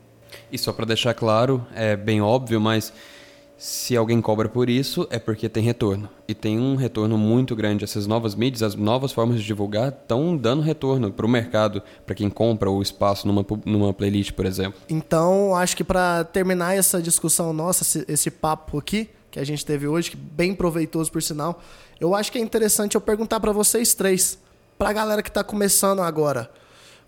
E 0.51 0.57
só 0.57 0.74
para 0.74 0.86
deixar 0.86 1.14
claro, 1.14 1.66
é 1.76 1.95
bem 1.95 2.22
óbvio, 2.22 2.59
mas 2.59 2.91
se 3.58 3.95
alguém 3.95 4.22
cobra 4.22 4.49
por 4.49 4.70
isso, 4.70 5.08
é 5.10 5.20
porque 5.20 5.47
tem 5.47 5.64
retorno. 5.64 6.10
E 6.28 6.34
tem 6.34 6.60
um 6.60 6.76
retorno 6.76 7.18
muito 7.18 7.56
grande. 7.56 7.84
Essas 7.84 8.08
novas 8.08 8.36
mídias, 8.36 8.64
as 8.64 8.76
novas 8.76 9.12
formas 9.12 9.39
de 9.39 9.45
divulgar, 9.45 9.89
estão 9.89 10.36
dando 10.36 10.62
retorno 10.62 11.12
para 11.12 11.26
o 11.26 11.30
mercado, 11.30 11.82
para 12.06 12.16
quem 12.16 12.30
compra 12.30 12.70
o 12.70 12.82
espaço 12.82 13.28
numa, 13.28 13.45
numa 13.66 13.93
playlist, 13.93 14.34
por 14.34 14.45
exemplo. 14.45 14.80
Então, 14.89 15.56
acho 15.56 15.78
que 15.78 15.84
para 15.84 16.24
terminar 16.26 16.76
essa 16.76 17.01
discussão 17.01 17.54
nossa, 17.54 17.84
esse, 17.84 18.06
esse, 18.08 18.32
papo 18.32 18.78
aqui 18.78 19.10
que 19.32 19.39
a 19.39 19.45
gente 19.45 19.66
teve 19.66 19.88
hoje, 19.88 20.12
que 20.12 20.18
bem 20.18 20.54
proveitoso 20.54 21.12
por 21.12 21.22
sinal, 21.22 21.62
eu 21.99 22.14
acho 22.14 22.32
que 22.32 22.38
é 22.38 22.41
interessante 22.41 22.95
eu 22.95 23.01
perguntar 23.01 23.39
para 23.39 23.51
vocês 23.51 23.93
três, 23.93 24.38
para 24.78 24.89
a 24.89 24.93
galera 24.93 25.24
que 25.24 25.30
está 25.30 25.43
começando 25.43 26.01
agora. 26.01 26.51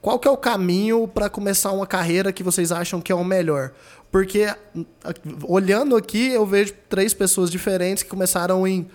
Qual 0.02 0.20
que 0.20 0.28
é 0.28 0.32
o 0.32 0.38
caminho 0.38 1.08
para 1.08 1.30
começar 1.30 1.72
uma 1.72 1.88
carreira 1.88 2.32
que 2.32 2.44
vocês 2.44 2.72
acham 2.72 3.02
que 3.02 3.12
é 3.12 3.16
o 3.16 3.24
melhor? 3.24 3.72
Porque 4.16 4.48
olhando 5.44 5.98
aqui, 5.98 6.30
eu 6.30 6.46
vejo 6.46 6.74
três 6.88 7.14
pessoas 7.14 7.52
diferentes 7.52 8.02
que 8.02 8.08
começaram 8.10 8.66
em 8.66 8.88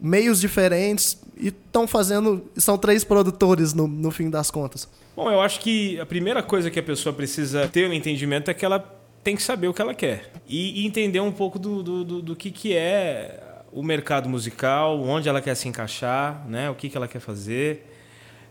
meios 0.00 0.40
diferentes 0.40 1.20
e 1.36 1.48
estão 1.48 1.84
fazendo. 1.84 2.48
São 2.56 2.78
três 2.78 3.02
produtores 3.02 3.74
no, 3.74 3.88
no 3.88 4.12
fim 4.12 4.30
das 4.30 4.52
contas. 4.52 4.88
Bom, 5.16 5.28
eu 5.28 5.40
acho 5.40 5.58
que 5.58 5.98
a 5.98 6.06
primeira 6.06 6.44
coisa 6.44 6.70
que 6.70 6.78
a 6.78 6.82
pessoa 6.82 7.12
precisa 7.12 7.66
ter 7.66 7.90
um 7.90 7.92
entendimento 7.92 8.52
é 8.52 8.54
que 8.54 8.64
ela 8.64 8.78
tem 9.24 9.34
que 9.34 9.42
saber 9.42 9.66
o 9.66 9.74
que 9.74 9.82
ela 9.82 9.94
quer. 9.94 10.30
E, 10.48 10.86
entender 10.86 11.18
um 11.18 11.32
pouco 11.32 11.58
do, 11.58 11.82
do, 11.82 12.04
do, 12.04 12.22
do 12.22 12.36
que, 12.36 12.52
que 12.52 12.72
é 12.72 13.42
o 13.72 13.82
mercado 13.82 14.28
musical, 14.28 15.02
onde 15.02 15.28
ela 15.28 15.40
quer 15.40 15.56
se 15.56 15.66
encaixar, 15.66 16.46
né? 16.48 16.70
o 16.70 16.76
que, 16.76 16.88
que 16.88 16.96
ela 16.96 17.08
quer 17.08 17.18
fazer. 17.18 17.91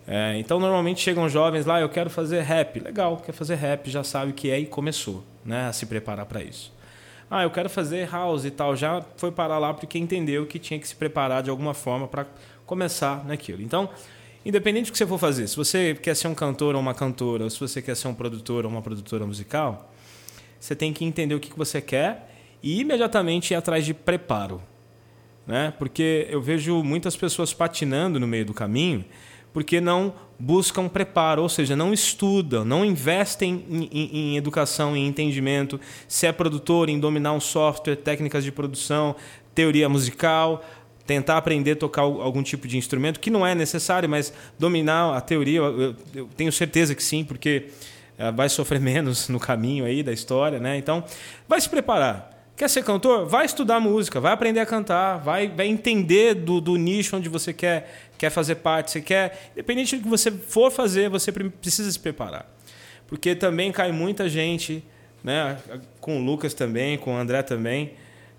É, 0.08 0.38
então, 0.38 0.60
normalmente 0.60 0.99
chegam 1.02 1.30
jovens 1.30 1.66
lá, 1.66 1.80
eu 1.80 1.89
quero 1.89 2.10
fazer 2.10 2.41
rap. 2.41 2.80
Legal, 2.80 3.18
quer 3.18 3.32
fazer 3.32 3.56
rap, 3.56 3.89
já 3.89 4.04
sabe 4.04 4.32
o 4.32 4.34
que 4.34 4.49
é 4.49 4.60
e 4.60 4.66
começou 4.66 5.24
né, 5.45 5.68
a 5.68 5.74
se 5.74 5.86
preparar 5.86 6.26
para 6.26 6.43
isso. 6.43 6.74
Ah, 7.30 7.43
eu 7.43 7.49
quero 7.49 7.70
fazer 7.70 8.10
house 8.10 8.43
e 8.43 8.52
tal. 8.52 8.76
Já 8.76 9.02
foi 9.16 9.32
parar 9.32 9.58
lá 9.58 9.74
porque 9.74 9.97
entendeu 9.97 10.45
que 10.45 10.60
tinha 10.60 10.80
que 10.80 10.88
se 10.88 10.95
preparar 10.95 11.41
de 11.41 11.49
alguma 11.49 11.74
forma 11.74 12.08
para 12.08 12.26
começar 12.66 13.24
naquilo. 13.26 13.62
Então, 13.62 13.89
independente 14.45 14.88
do 14.88 14.91
que 14.91 14.97
você 14.97 15.08
for 15.08 15.18
fazer, 15.18 15.47
se 15.47 15.56
você 15.56 15.95
quer 15.95 16.16
ser 16.16 16.28
um 16.28 16.36
cantor 16.36 16.76
ou 16.76 16.82
uma 16.82 16.93
cantora, 16.93 17.45
ou 17.45 17.49
se 17.49 17.60
você 17.60 17.82
quer 17.82 17.95
ser 17.95 18.10
um 18.10 18.14
produtor 18.14 18.66
ou 18.66 18.72
uma 18.72 18.82
produtora 18.82 19.26
musical, 19.26 19.93
você 20.60 20.76
tem 20.76 20.91
que 20.91 21.06
entender 21.06 21.34
o 21.34 21.39
que 21.39 21.58
você 21.58 21.80
quer 21.80 22.30
e 22.62 22.82
imediatamente 22.82 23.52
ir 23.52 23.56
atrás 23.56 23.86
de 23.86 23.93
preparo. 23.93 24.62
Né? 25.47 25.74
Porque 25.80 26.28
eu 26.30 26.41
vejo 26.41 26.84
muitas 26.84 27.16
pessoas 27.16 27.54
patinando 27.54 28.20
no 28.20 28.28
meio 28.28 28.45
do 28.45 28.54
caminho 28.54 29.06
porque 29.54 29.82
não 29.82 30.14
buscam 30.39 30.88
preparo, 30.88 31.43
ou 31.43 31.49
seja, 31.49 31.76
não 31.76 31.93
estudam, 31.93 32.66
não 32.66 32.84
investem 32.84 33.64
em, 33.70 33.89
em, 33.91 34.10
em, 34.14 34.38
educação, 34.38 34.97
em 34.97 35.06
entendimento, 35.06 35.80
se 36.08 36.26
é 36.26 36.32
produtor, 36.32 36.89
em 36.89 36.99
dominar 36.99 37.34
um 37.34 37.39
software, 37.39 37.95
técnicas 37.95 38.43
de 38.43 38.52
produção, 38.52 39.16
teoria 39.54 39.88
musical, 39.88 40.64
tentar 41.06 41.38
aprender 41.38 41.72
a 41.72 41.76
tocar 41.76 42.02
algum 42.02 42.41
tipo 42.41 42.68
de 42.68 42.78
instrumento, 42.78 43.20
que 43.20 43.30
não 43.30 43.45
é 43.45 43.54
necessário, 43.54 44.10
mas 44.10 44.34
dominar 44.58 45.16
a 45.16 45.22
teoria, 45.22 45.60
eu, 45.60 45.95
eu 46.16 46.30
tenho 46.36 46.52
certeza 46.52 46.95
que 46.95 47.04
sim, 47.04 47.24
porque 47.24 47.68
uh, 48.18 48.34
vai 48.36 48.49
sofrer 48.49 48.80
menos 48.82 49.30
no 49.30 49.39
caminho 49.39 49.86
aí 49.86 50.02
da 50.02 50.14
história, 50.14 50.60
né? 50.60 50.78
Então, 50.78 51.04
vai 51.47 51.60
se 51.60 51.70
preparar. 51.70 52.31
Quer 52.56 52.70
ser 52.70 52.84
cantor? 52.84 53.26
Vai 53.26 53.45
estudar 53.45 53.80
música, 53.80 54.20
vai 54.20 54.34
aprender 54.34 54.60
a 54.60 54.66
cantar, 54.66 55.18
vai, 55.18 55.47
vai 55.47 55.68
entender 55.68 56.36
do, 56.36 56.62
do 56.62 56.76
nicho 56.76 57.16
onde 57.18 57.28
você 57.28 57.52
quer, 57.52 58.12
quer 58.18 58.30
fazer 58.30 58.56
parte. 58.56 58.91
Você 58.91 59.02
quer, 59.02 59.49
independente 59.54 59.97
do 59.97 60.04
que 60.04 60.10
você 60.10 60.30
for 60.32 60.72
fazer, 60.72 61.10
você 61.10 61.32
precisa 61.32 61.91
se 61.91 61.99
preparar. 61.99 62.45
Porque 63.08 63.36
também 63.36 63.72
cai 63.72 63.91
muita 63.91 64.30
gente, 64.30 64.84
né? 65.24 65.58
com 65.99 66.20
o 66.20 66.24
Lucas 66.24 66.54
também, 66.54 66.97
com 66.97 67.16
o 67.16 67.18
André 67.18 67.41
também. 67.41 67.93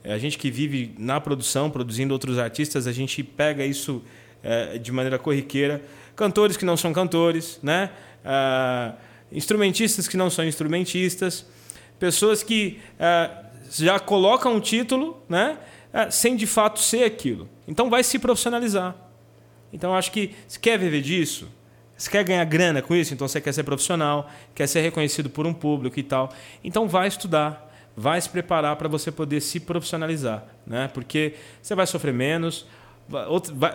A 0.05 0.19
gente 0.19 0.39
que 0.39 0.51
vive 0.51 0.95
na 0.99 1.21
produção, 1.21 1.71
produzindo 1.71 2.13
outros 2.13 2.39
artistas, 2.39 2.87
a 2.87 2.93
gente 2.93 3.23
pega 3.23 3.65
isso 3.65 4.03
é, 4.43 4.79
de 4.79 4.91
maneira 4.91 5.19
corriqueira. 5.19 5.83
Cantores 6.17 6.57
que 6.57 6.65
não 6.65 6.77
são 6.77 6.93
cantores, 6.93 7.59
né? 7.63 7.91
Ah, 8.25 8.95
instrumentistas 9.31 10.07
que 10.09 10.17
não 10.17 10.29
são 10.29 10.45
instrumentistas, 10.45 11.47
pessoas 11.99 12.43
que 12.43 12.81
ah, 12.99 13.42
já 13.81 13.99
coloca 13.99 14.49
um 14.49 14.61
título, 14.61 15.23
né? 15.29 15.59
É, 15.93 16.11
sem 16.11 16.37
de 16.37 16.47
fato 16.47 16.81
ser 16.81 17.05
aquilo. 17.05 17.49
Então 17.69 17.91
vai 17.91 18.03
se 18.03 18.19
profissionalizar. 18.19 18.95
Então 19.73 19.95
acho 19.95 20.11
que 20.11 20.35
se 20.49 20.59
quer 20.59 20.79
viver 20.79 21.01
disso, 21.01 21.49
se 21.97 22.11
quer 22.11 22.25
ganhar 22.25 22.45
grana 22.45 22.83
com 22.83 22.95
isso, 22.95 23.15
então 23.15 23.29
você 23.29 23.41
quer 23.41 23.53
ser 23.53 23.63
profissional, 23.63 24.29
quer 24.55 24.67
ser 24.67 24.81
reconhecido 24.81 25.31
por 25.31 25.47
um 25.47 25.55
público 25.55 25.99
e 25.99 26.03
tal. 26.03 26.33
Então 26.65 26.89
vai 26.89 27.09
estudar, 27.09 27.71
vai 27.97 28.21
se 28.21 28.29
preparar 28.29 28.77
para 28.77 28.89
você 28.89 29.13
poder 29.13 29.41
se 29.41 29.61
profissionalizar, 29.61 30.45
né? 30.67 30.91
Porque 30.93 31.35
você 31.63 31.75
vai 31.75 31.87
sofrer 31.87 32.13
menos, 32.13 32.67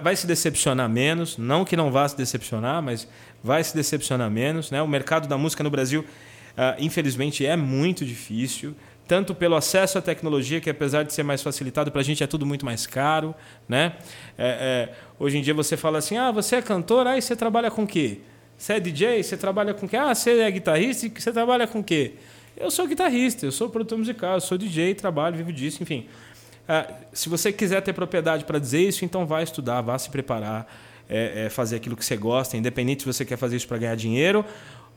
vai, 0.02 0.16
se 0.16 0.26
decepcionar 0.26 0.90
menos, 0.90 1.38
não 1.38 1.64
que 1.64 1.76
não 1.76 1.92
vá 1.92 2.08
se 2.08 2.18
decepcionar, 2.18 2.82
mas 2.82 3.08
vai 3.44 3.64
se 3.64 3.76
decepcionar 3.76 4.30
menos, 4.30 4.72
né? 4.72 4.82
O 4.82 4.88
mercado 4.88 5.28
da 5.28 5.38
música 5.38 5.64
no 5.64 5.70
Brasil, 5.70 6.02
uh, 6.02 6.76
infelizmente, 6.80 7.46
é 7.46 7.56
muito 7.56 8.06
difícil 8.06 8.76
tanto 9.08 9.34
pelo 9.34 9.56
acesso 9.56 9.98
à 9.98 10.02
tecnologia, 10.02 10.60
que 10.60 10.70
apesar 10.70 11.04
de 11.04 11.14
ser 11.14 11.24
mais 11.24 11.42
facilitado, 11.42 11.92
para 11.92 12.02
a 12.02 12.04
gente 12.04 12.24
é 12.24 12.28
tudo 12.28 12.46
muito 12.46 12.66
mais 12.66 12.86
caro. 12.86 13.34
Né? 13.68 13.94
É, 14.38 14.90
é, 14.92 14.96
hoje 15.18 15.38
em 15.38 15.42
dia 15.42 15.54
você 15.54 15.78
fala 15.78 16.00
assim, 16.00 16.18
ah, 16.18 16.32
você 16.32 16.58
é 16.58 16.62
cantor, 16.62 17.08
aí 17.08 17.22
você 17.22 17.36
trabalha 17.36 17.72
com 17.72 17.84
o 17.84 17.88
quê? 17.88 18.20
Você 18.58 18.74
é 18.74 18.80
DJ, 18.80 19.24
você 19.24 19.38
trabalha 19.38 19.74
com 19.74 19.86
o 19.86 19.90
quê? 19.90 19.96
Ah, 19.96 20.14
você 20.14 20.40
é 20.40 20.52
guitarrista, 20.52 21.10
você 21.16 21.32
trabalha 21.32 21.66
com 21.68 21.80
o 21.80 21.84
quê? 21.84 22.14
Eu 22.58 22.70
sou 22.70 22.88
guitarrista, 22.88 23.46
eu 23.46 23.52
sou 23.52 23.70
produtor 23.70 23.98
musical, 24.00 24.36
eu 24.36 24.42
sou 24.42 24.58
DJ, 24.58 24.96
trabalho, 24.96 25.38
vivo 25.38 25.54
disso, 25.54 25.82
enfim. 25.82 26.08
É, 26.68 26.88
se 27.14 27.30
você 27.30 27.52
quiser 27.52 27.82
ter 27.82 27.94
propriedade 27.94 28.44
para 28.44 28.60
dizer 28.60 28.82
isso, 28.82 29.06
então 29.06 29.26
vá 29.26 29.42
estudar, 29.42 29.82
vá 29.82 29.98
se 29.98 30.10
preparar, 30.10 30.68
é, 31.08 31.46
é, 31.46 31.50
fazer 31.50 31.78
aquilo 31.78 31.96
que 31.96 32.04
você 32.04 32.18
gosta, 32.18 32.58
independente 32.58 33.04
se 33.04 33.06
você 33.08 33.24
quer 33.24 33.38
fazer 33.38 33.56
isso 33.56 33.68
para 33.68 33.78
ganhar 33.78 33.96
dinheiro 33.96 34.44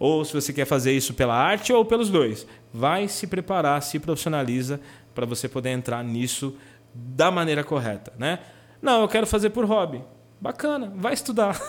ou 0.01 0.25
se 0.25 0.33
você 0.33 0.51
quer 0.51 0.65
fazer 0.65 0.93
isso 0.93 1.13
pela 1.13 1.35
arte 1.35 1.75
ou 1.75 1.85
pelos 1.85 2.09
dois. 2.09 2.47
Vai 2.73 3.07
se 3.07 3.27
preparar, 3.27 3.83
se 3.83 3.99
profissionaliza 3.99 4.81
para 5.15 5.27
você 5.27 5.47
poder 5.47 5.69
entrar 5.69 6.03
nisso 6.03 6.57
da 6.95 7.31
maneira 7.31 7.63
correta, 7.63 8.11
né? 8.19 8.39
Não, 8.81 9.03
eu 9.03 9.09
quero 9.09 9.27
fazer 9.27 9.51
por 9.51 9.67
hobby. 9.67 10.03
Bacana, 10.41 10.91
vai 10.97 11.13
estudar. 11.13 11.61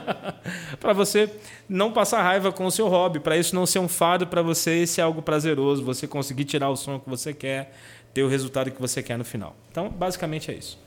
para 0.78 0.92
você 0.92 1.30
não 1.66 1.90
passar 1.90 2.22
raiva 2.22 2.52
com 2.52 2.66
o 2.66 2.70
seu 2.70 2.88
hobby, 2.88 3.18
para 3.18 3.38
isso 3.38 3.54
não 3.54 3.64
ser 3.64 3.78
um 3.78 3.88
fardo 3.88 4.26
para 4.26 4.42
você, 4.42 4.86
ser 4.86 5.00
algo 5.00 5.22
prazeroso, 5.22 5.82
você 5.82 6.06
conseguir 6.06 6.44
tirar 6.44 6.68
o 6.68 6.76
som 6.76 7.00
que 7.00 7.08
você 7.08 7.32
quer, 7.32 7.74
ter 8.12 8.22
o 8.22 8.28
resultado 8.28 8.70
que 8.70 8.80
você 8.80 9.02
quer 9.02 9.16
no 9.16 9.24
final. 9.24 9.56
Então, 9.70 9.88
basicamente 9.88 10.50
é 10.50 10.54
isso. 10.54 10.78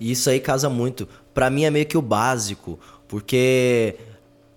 E 0.00 0.10
isso 0.10 0.28
aí 0.28 0.40
casa 0.40 0.68
muito. 0.68 1.08
Para 1.32 1.48
mim 1.48 1.64
é 1.64 1.70
meio 1.70 1.86
que 1.86 1.96
o 1.96 2.02
básico, 2.02 2.78
porque 3.06 3.96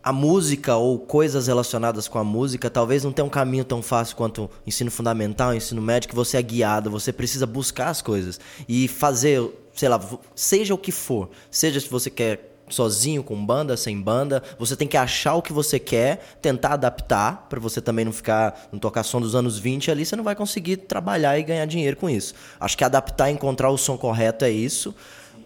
a 0.03 0.11
música 0.11 0.75
ou 0.75 0.99
coisas 0.99 1.47
relacionadas 1.47 2.07
com 2.07 2.17
a 2.17 2.23
música 2.23 2.69
talvez 2.69 3.03
não 3.03 3.11
tenha 3.11 3.25
um 3.25 3.29
caminho 3.29 3.63
tão 3.63 3.81
fácil 3.81 4.15
quanto 4.15 4.49
ensino 4.65 4.89
fundamental, 4.89 5.53
ensino 5.53 5.81
médio, 5.81 6.09
que 6.09 6.15
você 6.15 6.37
é 6.37 6.41
guiado, 6.41 6.89
você 6.89 7.13
precisa 7.13 7.45
buscar 7.45 7.89
as 7.89 8.01
coisas 8.01 8.39
e 8.67 8.87
fazer, 8.87 9.41
sei 9.73 9.89
lá, 9.89 9.99
seja 10.35 10.73
o 10.73 10.77
que 10.77 10.91
for, 10.91 11.29
seja 11.49 11.79
se 11.79 11.89
você 11.89 12.09
quer 12.09 12.51
sozinho, 12.69 13.21
com 13.21 13.45
banda, 13.45 13.75
sem 13.75 13.99
banda, 13.99 14.41
você 14.57 14.75
tem 14.75 14.87
que 14.87 14.97
achar 14.97 15.35
o 15.35 15.41
que 15.41 15.51
você 15.51 15.77
quer, 15.77 16.37
tentar 16.41 16.73
adaptar, 16.73 17.47
para 17.49 17.59
você 17.59 17.81
também 17.81 18.05
não 18.05 18.13
ficar, 18.13 18.69
não 18.71 18.79
tocar 18.79 19.03
som 19.03 19.19
dos 19.19 19.35
anos 19.35 19.59
20 19.59 19.91
ali, 19.91 20.05
você 20.05 20.15
não 20.15 20.23
vai 20.23 20.35
conseguir 20.35 20.77
trabalhar 20.77 21.37
e 21.37 21.43
ganhar 21.43 21.65
dinheiro 21.65 21.97
com 21.97 22.09
isso. 22.09 22.33
Acho 22.59 22.77
que 22.77 22.83
adaptar 22.83 23.29
e 23.29 23.33
encontrar 23.33 23.69
o 23.69 23.77
som 23.77 23.97
correto 23.97 24.45
é 24.45 24.49
isso, 24.49 24.95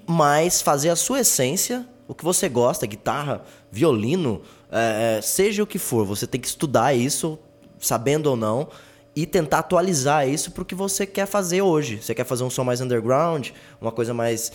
mas 0.05 0.61
fazer 0.61 0.89
a 0.89 0.95
sua 0.95 1.21
essência 1.21 1.85
o 2.07 2.13
que 2.13 2.23
você 2.23 2.47
gosta, 2.47 2.85
guitarra, 2.85 3.43
violino, 3.71 4.41
é, 4.71 5.17
é, 5.17 5.21
seja 5.21 5.63
o 5.63 5.67
que 5.67 5.79
for, 5.79 6.05
você 6.05 6.27
tem 6.27 6.39
que 6.39 6.47
estudar 6.47 6.93
isso, 6.93 7.39
sabendo 7.79 8.27
ou 8.27 8.35
não, 8.35 8.69
e 9.15 9.25
tentar 9.25 9.59
atualizar 9.59 10.27
isso 10.27 10.51
para 10.51 10.61
o 10.61 10.65
que 10.65 10.75
você 10.75 11.05
quer 11.05 11.25
fazer 11.25 11.61
hoje. 11.61 12.01
Você 12.01 12.13
quer 12.13 12.25
fazer 12.25 12.43
um 12.43 12.49
som 12.49 12.65
mais 12.65 12.81
underground, 12.81 13.49
uma 13.79 13.91
coisa 13.91 14.13
mais 14.13 14.51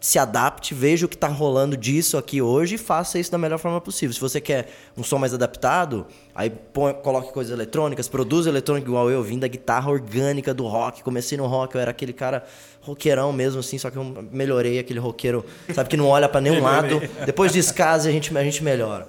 se 0.00 0.18
adapte, 0.18 0.72
veja 0.72 1.04
o 1.04 1.08
que 1.08 1.14
está 1.14 1.28
rolando 1.28 1.76
disso 1.76 2.16
aqui 2.16 2.40
hoje 2.40 2.76
e 2.76 2.78
faça 2.78 3.18
isso 3.18 3.30
da 3.30 3.36
melhor 3.36 3.58
forma 3.58 3.78
possível. 3.82 4.14
Se 4.14 4.20
você 4.20 4.40
quer 4.40 4.70
um 4.96 5.04
som 5.04 5.18
mais 5.18 5.34
adaptado, 5.34 6.06
aí 6.34 6.48
põe, 6.48 6.94
coloque 6.94 7.30
coisas 7.34 7.52
eletrônicas, 7.52 8.08
produza 8.08 8.48
eletrônica 8.48 8.88
igual 8.88 9.10
eu, 9.10 9.22
vim 9.22 9.38
da 9.38 9.46
guitarra 9.46 9.90
orgânica 9.90 10.54
do 10.54 10.66
rock. 10.66 11.02
Comecei 11.02 11.36
no 11.36 11.46
rock, 11.46 11.74
eu 11.74 11.82
era 11.82 11.90
aquele 11.90 12.14
cara 12.14 12.44
roqueirão 12.80 13.30
mesmo, 13.30 13.60
assim, 13.60 13.76
só 13.76 13.90
que 13.90 13.98
eu 13.98 14.04
melhorei 14.32 14.78
aquele 14.78 14.98
roqueiro, 14.98 15.44
sabe, 15.74 15.90
que 15.90 15.98
não 15.98 16.06
olha 16.06 16.30
para 16.30 16.40
nenhum 16.40 16.62
lado. 16.62 16.98
Depois 17.26 17.52
de 17.52 17.58
escase 17.58 18.08
a 18.08 18.12
gente, 18.12 18.36
a 18.36 18.42
gente 18.42 18.64
melhora. 18.64 19.06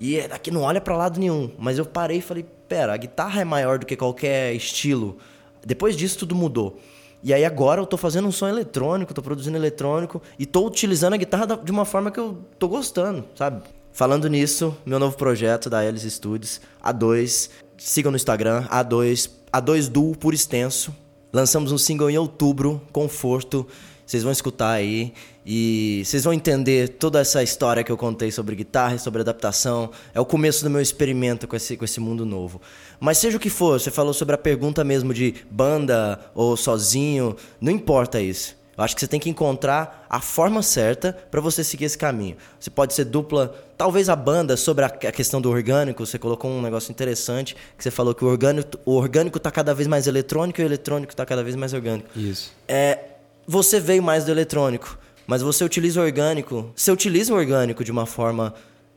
E 0.00 0.18
aqui 0.18 0.50
não 0.50 0.62
olha 0.62 0.80
para 0.80 0.96
lado 0.96 1.20
nenhum. 1.20 1.52
Mas 1.58 1.76
eu 1.76 1.84
parei 1.84 2.18
e 2.18 2.22
falei, 2.22 2.44
pera, 2.66 2.94
a 2.94 2.96
guitarra 2.96 3.42
é 3.42 3.44
maior 3.44 3.78
do 3.78 3.84
que 3.84 3.96
qualquer 3.96 4.54
estilo. 4.54 5.18
Depois 5.64 5.94
disso 5.94 6.18
tudo 6.20 6.34
mudou. 6.34 6.80
E 7.22 7.32
aí 7.32 7.44
agora 7.44 7.80
eu 7.80 7.86
tô 7.86 7.96
fazendo 7.96 8.26
um 8.26 8.32
som 8.32 8.48
eletrônico, 8.48 9.14
tô 9.14 9.22
produzindo 9.22 9.56
eletrônico 9.56 10.20
e 10.36 10.44
tô 10.44 10.66
utilizando 10.66 11.14
a 11.14 11.16
guitarra 11.16 11.56
de 11.56 11.70
uma 11.70 11.84
forma 11.84 12.10
que 12.10 12.18
eu 12.18 12.38
tô 12.58 12.66
gostando, 12.66 13.24
sabe? 13.36 13.62
Falando 13.92 14.28
nisso, 14.28 14.76
meu 14.84 14.98
novo 14.98 15.16
projeto 15.16 15.70
da 15.70 15.78
Alice 15.78 16.10
Studios, 16.10 16.60
A2, 16.82 17.50
sigam 17.78 18.10
no 18.10 18.16
Instagram, 18.16 18.64
A2, 18.68 19.30
A2 19.52 19.88
Duo 19.88 20.16
por 20.16 20.34
extenso. 20.34 20.92
Lançamos 21.32 21.70
um 21.70 21.78
single 21.78 22.10
em 22.10 22.18
outubro, 22.18 22.82
Conforto. 22.90 23.66
Vocês 24.12 24.24
vão 24.24 24.32
escutar 24.32 24.72
aí 24.72 25.14
e 25.46 26.02
vocês 26.04 26.24
vão 26.24 26.34
entender 26.34 26.86
toda 26.86 27.18
essa 27.18 27.42
história 27.42 27.82
que 27.82 27.90
eu 27.90 27.96
contei 27.96 28.30
sobre 28.30 28.54
guitarra 28.54 28.96
e 28.96 28.98
sobre 28.98 29.22
adaptação. 29.22 29.90
É 30.12 30.20
o 30.20 30.24
começo 30.26 30.62
do 30.62 30.68
meu 30.68 30.82
experimento 30.82 31.48
com 31.48 31.56
esse, 31.56 31.78
com 31.78 31.84
esse 31.86 31.98
mundo 31.98 32.26
novo. 32.26 32.60
Mas 33.00 33.16
seja 33.16 33.38
o 33.38 33.40
que 33.40 33.48
for, 33.48 33.80
você 33.80 33.90
falou 33.90 34.12
sobre 34.12 34.34
a 34.34 34.38
pergunta 34.38 34.84
mesmo 34.84 35.14
de 35.14 35.36
banda 35.50 36.20
ou 36.34 36.58
sozinho, 36.58 37.34
não 37.58 37.72
importa 37.72 38.20
isso. 38.20 38.54
Eu 38.76 38.84
acho 38.84 38.94
que 38.94 39.00
você 39.00 39.06
tem 39.06 39.18
que 39.18 39.30
encontrar 39.30 40.06
a 40.10 40.20
forma 40.20 40.62
certa 40.62 41.16
para 41.30 41.40
você 41.40 41.64
seguir 41.64 41.86
esse 41.86 41.96
caminho. 41.96 42.36
Você 42.60 42.68
pode 42.68 42.92
ser 42.92 43.06
dupla, 43.06 43.54
talvez 43.78 44.10
a 44.10 44.16
banda, 44.16 44.58
sobre 44.58 44.84
a 44.84 44.90
questão 44.90 45.40
do 45.40 45.50
orgânico, 45.50 46.04
você 46.04 46.18
colocou 46.18 46.50
um 46.50 46.60
negócio 46.60 46.90
interessante, 46.90 47.54
que 47.76 47.82
você 47.82 47.90
falou 47.90 48.14
que 48.14 48.24
o 48.24 48.28
orgânico 48.28 48.78
o 48.84 48.92
orgânico 48.92 49.38
está 49.38 49.50
cada 49.50 49.74
vez 49.74 49.88
mais 49.88 50.06
eletrônico 50.06 50.60
e 50.60 50.64
o 50.64 50.66
eletrônico 50.66 51.12
está 51.14 51.24
cada 51.24 51.42
vez 51.42 51.56
mais 51.56 51.72
orgânico. 51.72 52.08
Isso. 52.14 52.52
É, 52.68 53.11
você 53.46 53.80
veio 53.80 54.02
mais 54.02 54.24
do 54.24 54.30
eletrônico, 54.30 54.98
mas 55.26 55.42
você 55.42 55.64
utiliza 55.64 56.00
o 56.00 56.04
orgânico. 56.04 56.72
Você 56.74 56.90
utiliza 56.90 57.32
o 57.32 57.36
orgânico 57.36 57.84
de 57.84 57.90
uma 57.90 58.06
forma 58.06 58.54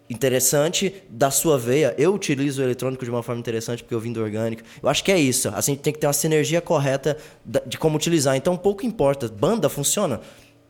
interessante 0.09 0.93
da 1.09 1.31
sua 1.31 1.57
veia. 1.57 1.95
Eu 1.97 2.13
utilizo 2.13 2.61
o 2.61 2.65
eletrônico 2.65 3.03
de 3.03 3.09
uma 3.09 3.23
forma 3.23 3.39
interessante 3.39 3.83
porque 3.83 3.95
eu 3.95 3.99
vim 3.99 4.13
do 4.13 4.21
orgânico. 4.21 4.63
Eu 4.81 4.89
acho 4.89 5.03
que 5.03 5.11
é 5.11 5.19
isso. 5.19 5.49
Assim, 5.49 5.75
tem 5.75 5.91
que 5.91 5.99
ter 5.99 6.07
uma 6.07 6.13
sinergia 6.13 6.61
correta 6.61 7.17
de 7.65 7.77
como 7.77 7.95
utilizar. 7.95 8.35
Então, 8.35 8.55
pouco 8.55 8.85
importa. 8.85 9.27
Banda 9.27 9.69
funciona. 9.69 10.21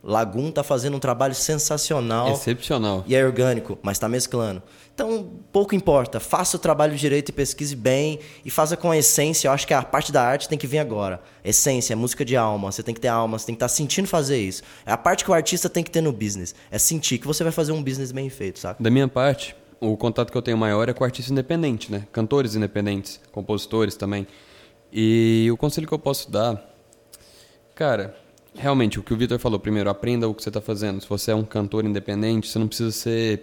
Lagum 0.06 0.52
tá 0.52 0.62
fazendo 0.62 0.96
um 0.96 1.00
trabalho 1.00 1.34
sensacional. 1.34 2.30
Excepcional. 2.30 3.02
E 3.08 3.16
é 3.16 3.24
orgânico, 3.24 3.76
mas 3.82 3.98
tá 3.98 4.08
mesclando. 4.08 4.62
Então, 4.94 5.28
pouco 5.50 5.74
importa. 5.74 6.20
Faça 6.20 6.56
o 6.56 6.60
trabalho 6.60 6.96
direito 6.96 7.30
e 7.30 7.32
pesquise 7.32 7.74
bem 7.74 8.20
e 8.44 8.50
faça 8.50 8.76
com 8.76 8.92
a 8.92 8.96
essência. 8.96 9.48
Eu 9.48 9.52
acho 9.52 9.66
que 9.66 9.74
a 9.74 9.82
parte 9.82 10.12
da 10.12 10.22
arte 10.22 10.48
tem 10.48 10.56
que 10.56 10.66
vir 10.66 10.78
agora. 10.78 11.20
Essência, 11.44 11.92
é 11.92 11.96
música 11.96 12.24
de 12.24 12.36
alma. 12.36 12.70
Você 12.70 12.84
tem 12.84 12.94
que 12.94 13.00
ter 13.00 13.08
alma, 13.08 13.36
você 13.36 13.46
tem 13.46 13.54
que 13.56 13.56
estar 13.56 13.66
tá 13.66 13.74
sentindo 13.74 14.06
fazer 14.06 14.38
isso. 14.38 14.62
É 14.86 14.92
a 14.92 14.96
parte 14.96 15.24
que 15.24 15.30
o 15.30 15.34
artista 15.34 15.68
tem 15.68 15.82
que 15.82 15.90
ter 15.90 16.00
no 16.00 16.12
business. 16.12 16.54
É 16.70 16.78
sentir 16.78 17.18
que 17.18 17.26
você 17.26 17.42
vai 17.42 17.52
fazer 17.52 17.72
um 17.72 17.82
business 17.82 18.12
bem 18.12 18.30
feito, 18.30 18.60
sabe? 18.60 18.80
Da 18.80 18.90
minha 18.90 19.08
parte, 19.08 19.56
o 19.80 19.96
contato 19.96 20.30
que 20.30 20.38
eu 20.38 20.42
tenho 20.42 20.56
maior 20.56 20.88
é 20.88 20.92
com 20.92 21.02
artista 21.02 21.32
independente, 21.32 21.90
né? 21.90 22.06
Cantores 22.12 22.54
independentes, 22.54 23.20
compositores 23.32 23.96
também. 23.96 24.24
E 24.92 25.48
o 25.52 25.56
conselho 25.56 25.88
que 25.88 25.92
eu 25.92 25.98
posso 25.98 26.30
dar, 26.30 26.62
cara, 27.74 28.16
realmente 28.56 28.98
o 28.98 29.02
que 29.02 29.12
o 29.12 29.16
Vitor 29.16 29.38
falou, 29.38 29.58
primeiro, 29.58 29.90
aprenda 29.90 30.28
o 30.28 30.34
que 30.34 30.42
você 30.42 30.48
está 30.48 30.60
fazendo. 30.60 31.00
Se 31.00 31.08
você 31.08 31.30
é 31.30 31.34
um 31.34 31.44
cantor 31.44 31.84
independente, 31.84 32.48
você 32.48 32.58
não 32.58 32.68
precisa 32.68 32.90
ser 32.90 33.42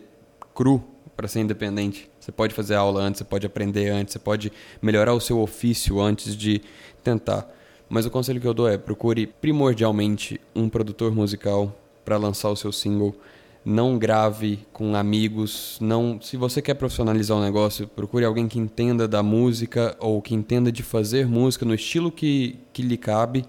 cru 0.53 0.83
para 1.15 1.27
ser 1.27 1.41
independente. 1.41 2.09
Você 2.19 2.31
pode 2.31 2.53
fazer 2.53 2.75
aula 2.75 3.01
antes, 3.01 3.19
você 3.19 3.25
pode 3.25 3.45
aprender 3.45 3.89
antes, 3.89 4.13
você 4.13 4.19
pode 4.19 4.51
melhorar 4.81 5.13
o 5.13 5.19
seu 5.19 5.39
ofício 5.39 6.01
antes 6.01 6.35
de 6.35 6.61
tentar. 7.03 7.47
Mas 7.89 8.05
o 8.05 8.11
conselho 8.11 8.41
que 8.41 8.47
eu 8.47 8.53
dou 8.53 8.67
é 8.67 8.77
procure 8.77 9.27
primordialmente 9.27 10.39
um 10.55 10.67
produtor 10.67 11.13
musical 11.13 11.77
para 12.03 12.17
lançar 12.17 12.49
o 12.49 12.55
seu 12.55 12.71
single. 12.71 13.15
Não 13.65 13.97
grave 13.97 14.59
com 14.73 14.93
amigos, 14.95 15.77
não, 15.79 16.19
se 16.21 16.35
você 16.35 16.61
quer 16.61 16.73
profissionalizar 16.73 17.37
o 17.37 17.39
um 17.39 17.43
negócio, 17.43 17.87
procure 17.87 18.25
alguém 18.25 18.45
que 18.45 18.59
entenda 18.59 19.07
da 19.07 19.23
música 19.23 19.95
ou 19.99 20.21
que 20.21 20.35
entenda 20.35 20.69
de 20.69 20.83
fazer 20.83 21.25
música 21.25 21.65
no 21.65 21.73
estilo 21.73 22.11
que, 22.11 22.59
que 22.73 22.81
lhe 22.81 22.97
cabe 22.97 23.45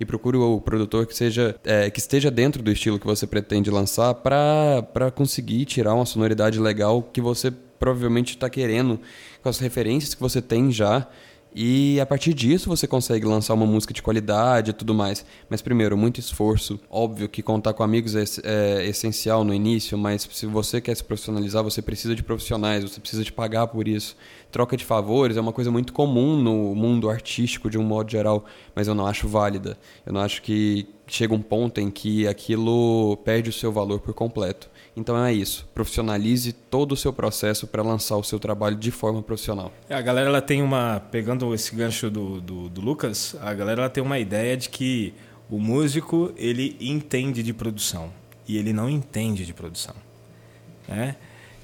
e 0.00 0.04
procure 0.04 0.36
o 0.36 0.60
produtor 0.60 1.06
que 1.06 1.16
seja 1.16 1.56
é, 1.64 1.90
que 1.90 1.98
esteja 1.98 2.30
dentro 2.30 2.62
do 2.62 2.70
estilo 2.70 2.98
que 2.98 3.06
você 3.06 3.26
pretende 3.26 3.70
lançar 3.70 4.14
para 4.14 5.10
conseguir 5.14 5.64
tirar 5.64 5.94
uma 5.94 6.06
sonoridade 6.06 6.60
legal 6.60 7.02
que 7.02 7.20
você 7.20 7.50
provavelmente 7.78 8.30
está 8.30 8.50
querendo 8.50 9.00
com 9.42 9.48
as 9.48 9.58
referências 9.58 10.14
que 10.14 10.20
você 10.20 10.42
tem 10.42 10.70
já 10.70 11.06
e 11.54 11.98
a 12.00 12.06
partir 12.06 12.34
disso 12.34 12.68
você 12.68 12.86
consegue 12.86 13.24
lançar 13.24 13.54
uma 13.54 13.66
música 13.66 13.92
de 13.92 14.02
qualidade 14.02 14.70
e 14.70 14.72
tudo 14.72 14.94
mais. 14.94 15.24
Mas 15.48 15.62
primeiro, 15.62 15.96
muito 15.96 16.20
esforço. 16.20 16.78
Óbvio 16.90 17.28
que 17.28 17.42
contar 17.42 17.72
com 17.72 17.82
amigos 17.82 18.14
é, 18.14 18.24
é, 18.44 18.86
essencial 18.86 19.44
no 19.44 19.54
início, 19.54 19.96
mas 19.96 20.28
se 20.30 20.46
você 20.46 20.80
quer 20.80 20.94
se 20.96 21.02
profissionalizar, 21.02 21.62
você 21.64 21.80
precisa 21.80 22.14
de 22.14 22.22
profissionais, 22.22 22.84
você 22.84 23.00
precisa 23.00 23.24
de 23.24 23.32
pagar 23.32 23.66
por 23.68 23.88
isso. 23.88 24.16
Troca 24.50 24.76
de 24.76 24.84
favores 24.84 25.36
é 25.36 25.40
uma 25.40 25.52
coisa 25.52 25.70
muito 25.70 25.92
comum 25.92 26.36
no 26.36 26.74
mundo 26.74 27.10
artístico 27.10 27.68
de 27.68 27.78
um 27.78 27.82
modo 27.82 28.10
geral, 28.10 28.44
mas 28.74 28.88
eu 28.88 28.94
não 28.94 29.06
acho 29.06 29.28
válida. 29.28 29.76
Eu 30.06 30.12
não 30.12 30.20
acho 30.20 30.42
que 30.42 30.88
chega 31.06 31.34
um 31.34 31.42
ponto 31.42 31.80
em 31.80 31.90
que 31.90 32.26
aquilo 32.26 33.16
perde 33.24 33.50
o 33.50 33.52
seu 33.52 33.72
valor 33.72 34.00
por 34.00 34.14
completo. 34.14 34.70
Então 34.98 35.24
é 35.24 35.32
isso. 35.32 35.64
Profissionalize 35.72 36.52
todo 36.52 36.90
o 36.90 36.96
seu 36.96 37.12
processo 37.12 37.68
para 37.68 37.82
lançar 37.82 38.16
o 38.16 38.24
seu 38.24 38.40
trabalho 38.40 38.74
de 38.74 38.90
forma 38.90 39.22
profissional. 39.22 39.72
É, 39.88 39.94
a 39.94 40.02
galera 40.02 40.28
ela 40.28 40.42
tem 40.42 40.60
uma. 40.60 41.00
Pegando 41.12 41.54
esse 41.54 41.72
gancho 41.72 42.10
do, 42.10 42.40
do, 42.40 42.68
do, 42.68 42.80
Lucas, 42.80 43.36
a 43.40 43.54
galera 43.54 43.82
ela 43.82 43.90
tem 43.90 44.02
uma 44.02 44.18
ideia 44.18 44.56
de 44.56 44.68
que 44.68 45.14
o 45.48 45.60
músico 45.60 46.32
ele 46.36 46.76
entende 46.80 47.44
de 47.44 47.54
produção. 47.54 48.12
E 48.48 48.56
ele 48.56 48.72
não 48.72 48.90
entende 48.90 49.46
de 49.46 49.54
produção. 49.54 49.94
Né? 50.88 51.14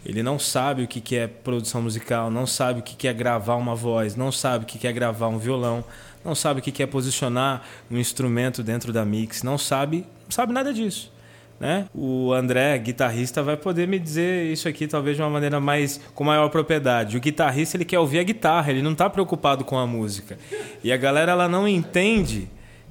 Ele 0.06 0.22
não 0.22 0.38
sabe 0.38 0.84
o 0.84 0.86
que 0.86 1.16
é 1.16 1.26
produção 1.26 1.82
musical, 1.82 2.30
não 2.30 2.46
sabe 2.46 2.80
o 2.80 2.82
que 2.84 3.08
é 3.08 3.12
gravar 3.12 3.56
uma 3.56 3.74
voz, 3.74 4.14
não 4.14 4.30
sabe 4.30 4.64
o 4.64 4.66
que 4.66 4.86
é 4.86 4.92
gravar 4.92 5.26
um 5.26 5.38
violão, 5.38 5.82
não 6.24 6.36
sabe 6.36 6.60
o 6.60 6.62
que 6.62 6.82
é 6.82 6.86
posicionar 6.86 7.64
um 7.90 7.98
instrumento 7.98 8.62
dentro 8.62 8.92
da 8.92 9.04
mix, 9.04 9.42
não 9.42 9.58
sabe, 9.58 10.06
não 10.24 10.30
sabe 10.30 10.52
nada 10.52 10.72
disso. 10.72 11.13
Né? 11.58 11.86
O 11.94 12.32
André, 12.32 12.76
guitarrista, 12.78 13.42
vai 13.42 13.56
poder 13.56 13.86
me 13.86 13.98
dizer 13.98 14.52
isso 14.52 14.68
aqui 14.68 14.86
talvez 14.86 15.16
de 15.16 15.22
uma 15.22 15.30
maneira 15.30 15.60
mais 15.60 16.00
com 16.14 16.24
maior 16.24 16.48
propriedade. 16.50 17.16
O 17.16 17.20
guitarrista 17.20 17.76
ele 17.76 17.84
quer 17.84 17.98
ouvir 17.98 18.18
a 18.18 18.22
guitarra, 18.22 18.70
ele 18.70 18.82
não 18.82 18.92
está 18.92 19.08
preocupado 19.08 19.64
com 19.64 19.78
a 19.78 19.86
música. 19.86 20.38
E 20.82 20.92
a 20.92 20.96
galera 20.96 21.32
ela 21.32 21.48
não 21.48 21.66
entende 21.66 22.48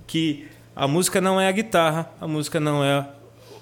que 0.08 0.48
a 0.76 0.88
música 0.88 1.20
não 1.20 1.40
é 1.40 1.48
a 1.48 1.52
guitarra, 1.52 2.10
a 2.20 2.28
música 2.28 2.60
não 2.60 2.84
é 2.84 3.06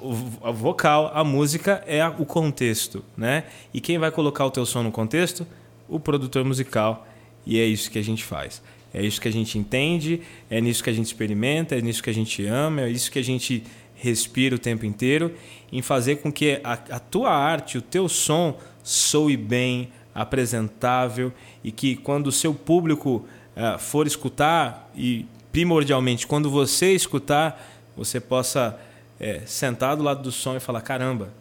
o 0.01 0.53
vocal, 0.53 1.11
a 1.13 1.23
música 1.23 1.83
é 1.85 2.05
o 2.07 2.25
contexto, 2.25 3.03
né? 3.15 3.43
E 3.73 3.79
quem 3.79 3.99
vai 3.99 4.09
colocar 4.09 4.45
o 4.45 4.51
teu 4.51 4.65
som 4.65 4.81
no 4.81 4.91
contexto? 4.91 5.45
O 5.87 5.99
produtor 5.99 6.43
musical. 6.43 7.07
E 7.45 7.59
é 7.59 7.65
isso 7.65 7.91
que 7.91 7.99
a 7.99 8.03
gente 8.03 8.23
faz. 8.23 8.61
É 8.93 9.01
isso 9.01 9.21
que 9.21 9.27
a 9.27 9.31
gente 9.31 9.57
entende, 9.57 10.21
é 10.49 10.59
nisso 10.59 10.83
que 10.83 10.89
a 10.89 10.93
gente 10.93 11.05
experimenta, 11.05 11.75
é 11.75 11.81
nisso 11.81 12.03
que 12.03 12.09
a 12.09 12.13
gente 12.13 12.45
ama, 12.45 12.81
é 12.81 12.89
isso 12.89 13.09
que 13.09 13.19
a 13.19 13.23
gente 13.23 13.63
respira 14.01 14.55
o 14.55 14.59
tempo 14.59 14.83
inteiro, 14.83 15.33
em 15.71 15.81
fazer 15.81 16.17
com 16.17 16.31
que 16.31 16.59
a, 16.63 16.73
a 16.73 16.99
tua 16.99 17.29
arte, 17.29 17.77
o 17.77 17.81
teu 17.81 18.09
som 18.09 18.57
soe 18.83 19.37
bem, 19.37 19.89
apresentável 20.13 21.31
e 21.63 21.71
que 21.71 21.95
quando 21.95 22.27
o 22.27 22.31
seu 22.31 22.53
público 22.53 23.25
uh, 23.55 23.79
for 23.79 24.07
escutar 24.07 24.91
e 24.95 25.25
primordialmente 25.51 26.25
quando 26.25 26.49
você 26.49 26.93
escutar, 26.93 27.63
você 27.95 28.19
possa 28.19 28.77
é, 29.19 29.41
sentar 29.45 29.95
do 29.95 30.03
lado 30.03 30.23
do 30.23 30.31
som 30.31 30.55
e 30.55 30.59
falar 30.59 30.81
caramba, 30.81 31.31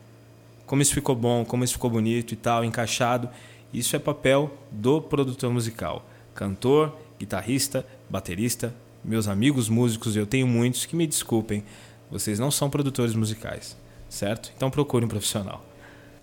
como 0.66 0.82
isso 0.82 0.94
ficou 0.94 1.16
bom, 1.16 1.44
como 1.44 1.64
isso 1.64 1.72
ficou 1.72 1.90
bonito 1.90 2.32
e 2.32 2.36
tal, 2.36 2.64
encaixado. 2.64 3.28
Isso 3.72 3.96
é 3.96 3.98
papel 3.98 4.52
do 4.70 5.00
produtor 5.00 5.50
musical, 5.50 6.06
cantor, 6.34 6.96
guitarrista, 7.18 7.86
baterista, 8.08 8.74
meus 9.02 9.26
amigos 9.28 9.68
músicos, 9.68 10.14
eu 10.14 10.26
tenho 10.26 10.46
muitos 10.46 10.84
que 10.84 10.94
me 10.94 11.06
desculpem, 11.06 11.64
vocês 12.10 12.38
não 12.38 12.50
são 12.50 12.68
produtores 12.68 13.14
musicais, 13.14 13.76
certo? 14.08 14.52
Então 14.56 14.70
procure 14.70 15.04
um 15.04 15.08
profissional. 15.08 15.64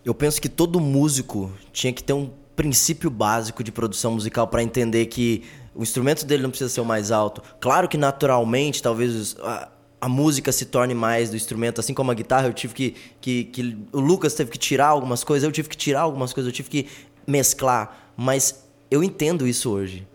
Eu 0.03 0.13
penso 0.13 0.41
que 0.41 0.49
todo 0.49 0.79
músico 0.79 1.51
tinha 1.71 1.91
que 1.93 2.03
ter 2.03 2.13
um 2.13 2.29
princípio 2.55 3.09
básico 3.09 3.63
de 3.63 3.71
produção 3.71 4.13
musical 4.13 4.47
para 4.47 4.63
entender 4.63 5.05
que 5.05 5.43
o 5.75 5.83
instrumento 5.83 6.25
dele 6.25 6.41
não 6.41 6.49
precisa 6.49 6.69
ser 6.69 6.81
o 6.81 6.85
mais 6.85 7.11
alto. 7.11 7.41
Claro 7.59 7.87
que 7.87 7.97
naturalmente, 7.97 8.81
talvez 8.81 9.35
a, 9.39 9.69
a, 10.01 10.09
música 10.09 10.51
se 10.51 10.65
torne 10.65 10.95
mais 10.95 11.29
do 11.29 11.35
instrumento, 11.35 11.79
assim 11.79 11.93
como 11.93 12.09
a 12.09 12.15
guitarra, 12.15 12.47
eu 12.47 12.53
tive 12.53 12.73
que, 12.73 12.95
que, 13.21 13.43
que 13.45 13.77
o 13.91 13.99
Lucas 13.99 14.33
teve 14.33 14.49
que 14.49 14.57
tirar 14.57 14.87
algumas 14.87 15.23
coisas, 15.23 15.45
eu 15.45 15.51
tive 15.51 15.69
que 15.69 15.77
tirar 15.77 16.01
algumas 16.01 16.33
coisas, 16.33 16.49
eu 16.49 16.53
tive 16.53 16.69
que 16.69 16.87
mesclar, 17.27 18.11
mas 18.17 18.65
eu 18.89 19.03
entendo 19.03 19.47
isso 19.47 19.69
hoje. 19.69 20.07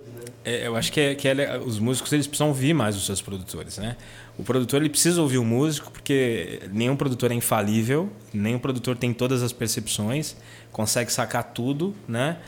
É, 0.44 0.66
eu 0.66 0.74
acho 0.74 0.90
que, 0.90 1.00
é, 1.00 1.14
que 1.14 1.28
é, 1.28 1.58
os 1.58 1.78
músicos 1.78 2.12
eles 2.12 2.26
precisam 2.26 2.48
ouvir 2.48 2.74
mais 2.74 2.96
os 2.96 3.06
seus 3.06 3.22
produtores, 3.22 3.78
né? 3.78 3.96
O 4.38 4.42
produtor 4.42 4.80
ele 4.80 4.88
precisa 4.88 5.20
ouvir 5.20 5.38
o 5.38 5.44
músico 5.44 5.90
porque 5.90 6.62
nenhum 6.72 6.96
produtor 6.96 7.30
é 7.30 7.34
infalível, 7.34 8.10
nenhum 8.32 8.58
produtor 8.58 8.96
tem 8.96 9.12
todas 9.12 9.42
as 9.42 9.52
percepções, 9.52 10.36
consegue 10.70 11.12
sacar 11.12 11.52
tudo, 11.52 11.94
né? 12.08 12.38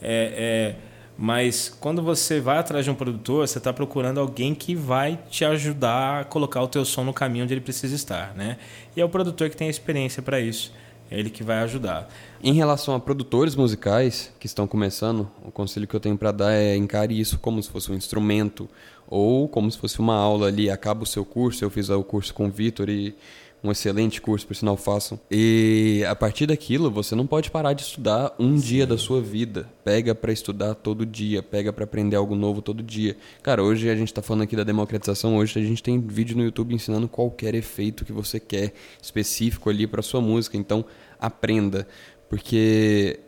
É, 0.00 0.74
é, 0.76 0.76
mas 1.16 1.68
quando 1.68 2.02
você 2.02 2.40
vai 2.40 2.58
atrás 2.58 2.84
de 2.84 2.90
um 2.90 2.94
produtor, 2.94 3.46
você 3.46 3.58
está 3.58 3.72
procurando 3.72 4.18
alguém 4.18 4.54
que 4.54 4.74
vai 4.74 5.18
te 5.30 5.44
ajudar 5.44 6.20
a 6.20 6.24
colocar 6.24 6.62
o 6.62 6.66
teu 6.66 6.84
som 6.84 7.04
no 7.04 7.12
caminho 7.12 7.44
onde 7.44 7.54
ele 7.54 7.60
precisa 7.60 7.94
estar, 7.94 8.34
né? 8.34 8.56
E 8.96 9.00
é 9.00 9.04
o 9.04 9.08
produtor 9.08 9.50
que 9.50 9.56
tem 9.56 9.68
a 9.68 9.70
experiência 9.70 10.22
para 10.22 10.40
isso. 10.40 10.72
É 11.10 11.18
ele 11.18 11.30
que 11.30 11.44
vai 11.44 11.58
ajudar. 11.58 12.08
Em 12.42 12.54
relação 12.54 12.94
a 12.94 13.00
produtores 13.00 13.54
musicais 13.54 14.32
que 14.40 14.46
estão 14.46 14.66
começando, 14.66 15.30
o 15.44 15.50
conselho 15.50 15.86
que 15.86 15.94
eu 15.94 16.00
tenho 16.00 16.16
para 16.16 16.32
dar 16.32 16.52
é 16.52 16.74
encare 16.76 17.18
isso 17.18 17.38
como 17.38 17.62
se 17.62 17.70
fosse 17.70 17.92
um 17.92 17.94
instrumento 17.94 18.68
ou 19.14 19.48
como 19.48 19.70
se 19.70 19.78
fosse 19.78 20.00
uma 20.00 20.16
aula 20.16 20.48
ali. 20.48 20.68
Acaba 20.68 21.04
o 21.04 21.06
seu 21.06 21.24
curso, 21.24 21.64
eu 21.64 21.70
fiz 21.70 21.88
o 21.88 22.02
curso 22.02 22.34
com 22.34 22.46
o 22.46 22.50
Vitor 22.50 22.88
e 22.88 23.14
um 23.62 23.70
excelente 23.70 24.20
curso, 24.20 24.46
por 24.46 24.54
sinal, 24.54 24.76
façam. 24.76 25.18
E 25.30 26.04
a 26.06 26.14
partir 26.14 26.46
daquilo, 26.46 26.90
você 26.90 27.14
não 27.14 27.26
pode 27.26 27.50
parar 27.50 27.72
de 27.72 27.82
estudar 27.82 28.34
um 28.38 28.58
Sim. 28.58 28.66
dia 28.66 28.86
da 28.86 28.98
sua 28.98 29.22
vida. 29.22 29.66
Pega 29.82 30.14
para 30.14 30.32
estudar 30.32 30.74
todo 30.74 31.06
dia, 31.06 31.42
pega 31.42 31.72
para 31.72 31.84
aprender 31.84 32.16
algo 32.16 32.34
novo 32.34 32.60
todo 32.60 32.82
dia. 32.82 33.16
Cara, 33.42 33.62
hoje 33.62 33.88
a 33.88 33.94
gente 33.94 34.08
está 34.08 34.20
falando 34.20 34.42
aqui 34.42 34.56
da 34.56 34.64
democratização, 34.64 35.36
hoje 35.36 35.58
a 35.58 35.62
gente 35.62 35.82
tem 35.82 35.98
vídeo 35.98 36.36
no 36.36 36.42
YouTube 36.42 36.74
ensinando 36.74 37.08
qualquer 37.08 37.54
efeito 37.54 38.04
que 38.04 38.12
você 38.12 38.38
quer 38.38 38.74
específico 39.00 39.70
ali 39.70 39.86
para 39.86 40.02
sua 40.02 40.20
música. 40.20 40.58
Então, 40.58 40.84
aprenda, 41.18 41.86
porque 42.28 43.20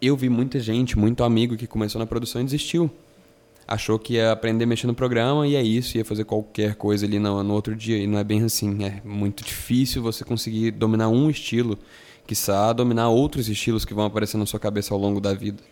eu 0.00 0.16
vi 0.16 0.28
muita 0.28 0.58
gente, 0.58 0.98
muito 0.98 1.22
amigo 1.22 1.56
que 1.56 1.66
começou 1.66 2.00
na 2.00 2.06
produção 2.06 2.40
e 2.40 2.44
desistiu 2.44 2.90
achou 3.68 3.98
que 3.98 4.14
ia 4.14 4.32
aprender 4.32 4.64
a 4.64 4.66
mexer 4.66 4.86
no 4.86 4.94
programa 4.94 5.46
e 5.46 5.54
é 5.54 5.62
isso, 5.62 5.98
ia 5.98 6.04
fazer 6.04 6.24
qualquer 6.24 6.74
coisa 6.74 7.04
ali 7.04 7.18
no, 7.18 7.42
no 7.42 7.52
outro 7.52 7.76
dia. 7.76 7.98
E 7.98 8.06
não 8.06 8.18
é 8.18 8.24
bem 8.24 8.42
assim. 8.42 8.82
É 8.82 9.02
muito 9.04 9.44
difícil 9.44 10.02
você 10.02 10.24
conseguir 10.24 10.70
dominar 10.70 11.10
um 11.10 11.28
estilo, 11.28 11.76
que 12.26 12.34
quiçá 12.34 12.72
dominar 12.72 13.10
outros 13.10 13.48
estilos 13.48 13.84
que 13.84 13.92
vão 13.92 14.06
aparecer 14.06 14.38
na 14.38 14.46
sua 14.46 14.58
cabeça 14.58 14.94
ao 14.94 14.98
longo 14.98 15.20
da 15.20 15.34
vida. 15.34 15.62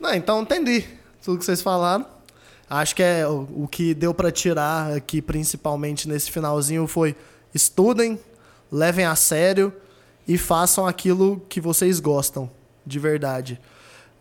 Não, 0.00 0.12
então 0.12 0.42
entendi 0.42 0.84
tudo 1.24 1.38
que 1.38 1.44
vocês 1.44 1.62
falaram. 1.62 2.04
Acho 2.68 2.96
que 2.96 3.02
é 3.02 3.26
o, 3.26 3.46
o 3.54 3.68
que 3.68 3.94
deu 3.94 4.12
para 4.12 4.32
tirar 4.32 4.92
aqui, 4.92 5.22
principalmente 5.22 6.08
nesse 6.08 6.30
finalzinho, 6.30 6.86
foi 6.88 7.14
estudem, 7.54 8.18
levem 8.70 9.04
a 9.04 9.14
sério 9.14 9.72
e 10.26 10.36
façam 10.36 10.86
aquilo 10.86 11.40
que 11.48 11.60
vocês 11.60 12.00
gostam, 12.00 12.50
de 12.84 12.98
verdade. 12.98 13.60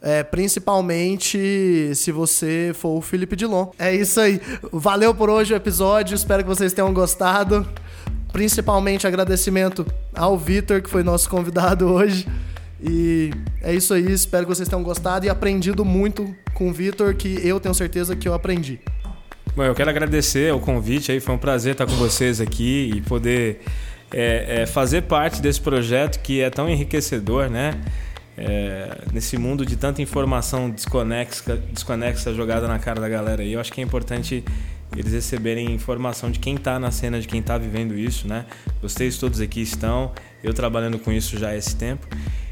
É, 0.06 0.22
principalmente 0.22 1.95
se 1.95 2.12
você 2.12 2.72
for 2.76 2.97
o 2.97 3.01
Felipe 3.01 3.38
Dilon. 3.38 3.68
É 3.80 3.95
isso 3.95 4.20
aí. 4.20 4.41
Valeu 4.70 5.16
por 5.16 5.30
hoje 5.30 5.54
o 5.54 5.56
episódio. 5.56 6.14
Espero 6.14 6.43
que 6.43 6.49
vocês 6.49 6.74
tenham 6.74 6.93
gostado. 6.93 7.66
Principalmente 8.34 9.08
agradecimento 9.08 9.86
ao 10.14 10.38
Vitor, 10.38 10.82
que 10.82 10.89
foi 10.89 11.04
nosso 11.04 11.30
convidado 11.30 11.88
hoje. 11.93 12.28
E 12.82 13.32
é 13.62 13.74
isso 13.74 13.93
aí, 13.93 14.12
espero 14.12 14.45
que 14.45 14.54
vocês 14.54 14.68
tenham 14.68 14.84
gostado 14.84 15.26
e 15.26 15.30
aprendido 15.30 15.86
muito 15.86 16.36
com 16.54 16.70
o 16.70 16.74
Vitor, 16.74 17.16
que 17.16 17.39
eu 17.41 17.58
tenho 17.58 17.74
certeza 17.74 18.14
que 18.14 18.28
eu 18.28 18.34
aprendi. 18.34 18.82
Bom, 19.56 19.64
eu 19.64 19.74
quero 19.74 19.89
agradecer 19.89 20.54
o 20.54 20.60
convite 20.60 21.14
aí, 21.14 21.22
foi 21.22 21.34
um 21.34 21.38
prazer 21.38 21.74
estar 21.74 21.86
com 21.86 21.95
vocês 21.95 22.41
aqui 22.41 22.91
e 22.93 23.01
poder 23.01 23.62
é, 24.12 24.64
é, 24.64 24.66
fazer 24.66 25.04
parte 25.04 25.41
desse 25.41 25.62
projeto 25.62 26.20
que 26.22 26.41
é 26.41 26.49
tão 26.49 26.70
enriquecedor, 26.70 27.49
né? 27.49 27.80
É, 28.38 28.97
nesse 29.11 29.38
mundo 29.38 29.65
de 29.65 29.75
tanta 29.75 30.01
informação 30.01 30.69
desconexa, 30.69 31.57
desconexa 31.71 32.34
jogada 32.34 32.67
na 32.67 32.79
cara 32.79 32.99
da 32.99 33.07
galera 33.07 33.43
aí, 33.43 33.53
eu 33.53 33.59
acho 33.59 33.71
que 33.71 33.79
é 33.79 33.84
importante 33.84 34.43
eles 34.95 35.13
receberem 35.13 35.71
informação 35.71 36.29
de 36.29 36.39
quem 36.39 36.55
está 36.55 36.79
na 36.79 36.91
cena, 36.91 37.19
de 37.19 37.27
quem 37.27 37.39
está 37.39 37.57
vivendo 37.57 37.97
isso, 37.97 38.27
né? 38.27 38.45
Vocês 38.81 39.17
todos 39.17 39.41
aqui 39.41 39.61
estão, 39.61 40.11
eu 40.43 40.53
trabalhando 40.53 40.99
com 40.99 41.11
isso 41.11 41.38
já 41.38 41.49
há 41.49 41.57
esse 41.57 41.75
tempo. 41.75 42.07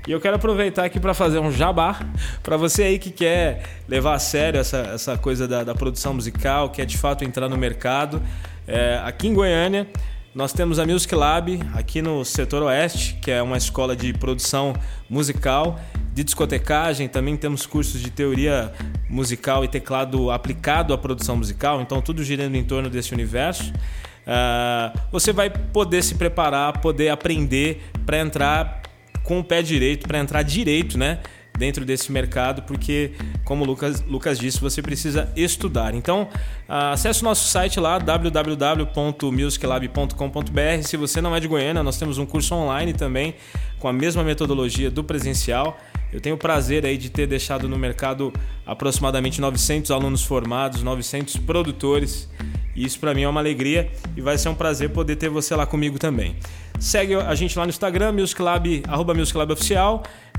E 0.07 0.11
eu 0.11 0.19
quero 0.19 0.35
aproveitar 0.35 0.85
aqui 0.85 0.99
para 0.99 1.13
fazer 1.13 1.37
um 1.37 1.51
jabá 1.51 1.99
para 2.41 2.57
você 2.57 2.83
aí 2.83 2.99
que 2.99 3.11
quer 3.11 3.63
levar 3.87 4.15
a 4.15 4.19
sério 4.19 4.59
essa, 4.59 4.77
essa 4.77 5.17
coisa 5.17 5.47
da, 5.47 5.63
da 5.63 5.75
produção 5.75 6.15
musical, 6.15 6.71
quer 6.71 6.85
de 6.85 6.97
fato 6.97 7.23
entrar 7.23 7.47
no 7.47 7.57
mercado. 7.57 8.21
É, 8.67 8.99
aqui 9.03 9.27
em 9.27 9.33
Goiânia, 9.33 9.87
nós 10.33 10.53
temos 10.53 10.79
a 10.79 10.85
Music 10.85 11.13
Lab 11.13 11.59
aqui 11.73 12.01
no 12.01 12.23
setor 12.23 12.63
oeste, 12.63 13.17
que 13.21 13.29
é 13.29 13.41
uma 13.41 13.57
escola 13.57 13.95
de 13.95 14.13
produção 14.13 14.73
musical, 15.09 15.77
de 16.13 16.23
discotecagem. 16.23 17.09
Também 17.09 17.35
temos 17.35 17.65
cursos 17.65 18.01
de 18.01 18.09
teoria 18.09 18.71
musical 19.09 19.65
e 19.65 19.67
teclado 19.67 20.31
aplicado 20.31 20.93
à 20.93 20.97
produção 20.97 21.35
musical, 21.35 21.81
então 21.81 22.01
tudo 22.01 22.23
girando 22.23 22.55
em 22.55 22.63
torno 22.63 22.89
desse 22.89 23.13
universo. 23.13 23.73
Uh, 24.21 24.97
você 25.11 25.33
vai 25.33 25.49
poder 25.49 26.01
se 26.01 26.15
preparar, 26.15 26.79
poder 26.79 27.09
aprender 27.09 27.81
para 28.05 28.19
entrar 28.19 28.81
com 29.23 29.39
o 29.39 29.43
pé 29.43 29.61
direito, 29.61 30.07
para 30.07 30.17
entrar 30.17 30.43
direito, 30.43 30.97
né? 30.97 31.19
Dentro 31.61 31.85
desse 31.85 32.11
mercado, 32.11 32.63
porque, 32.63 33.11
como 33.45 33.63
o 33.63 33.67
Lucas, 33.67 34.03
Lucas 34.07 34.39
disse, 34.39 34.59
você 34.59 34.81
precisa 34.81 35.31
estudar. 35.35 35.93
Então, 35.93 36.27
acesse 36.67 37.21
o 37.21 37.23
nosso 37.23 37.47
site 37.47 37.79
lá, 37.79 37.99
www.musiclab.com.br. 37.99 40.81
Se 40.81 40.97
você 40.97 41.21
não 41.21 41.35
é 41.35 41.39
de 41.39 41.47
Goiânia, 41.47 41.83
nós 41.83 41.99
temos 41.99 42.17
um 42.17 42.25
curso 42.25 42.55
online 42.55 42.93
também, 42.93 43.35
com 43.77 43.87
a 43.87 43.93
mesma 43.93 44.23
metodologia 44.23 44.89
do 44.89 45.03
presencial. 45.03 45.77
Eu 46.11 46.19
tenho 46.19 46.33
o 46.33 46.39
prazer 46.39 46.83
aí 46.83 46.97
de 46.97 47.11
ter 47.11 47.27
deixado 47.27 47.69
no 47.69 47.77
mercado 47.77 48.33
aproximadamente 48.65 49.39
900 49.39 49.91
alunos 49.91 50.23
formados, 50.23 50.81
900 50.81 51.37
produtores. 51.37 52.27
Isso 52.75 52.99
para 52.99 53.13
mim 53.13 53.21
é 53.21 53.29
uma 53.29 53.39
alegria 53.39 53.91
e 54.17 54.21
vai 54.21 54.35
ser 54.35 54.49
um 54.49 54.55
prazer 54.55 54.89
poder 54.89 55.15
ter 55.15 55.29
você 55.29 55.55
lá 55.55 55.67
comigo 55.67 55.99
também. 55.99 56.35
Segue 56.79 57.13
a 57.13 57.35
gente 57.35 57.55
lá 57.55 57.65
no 57.65 57.69
Instagram, 57.69 58.13
musiclab, 58.13 58.81
arroba 58.87 59.13
musiclab 59.13 59.53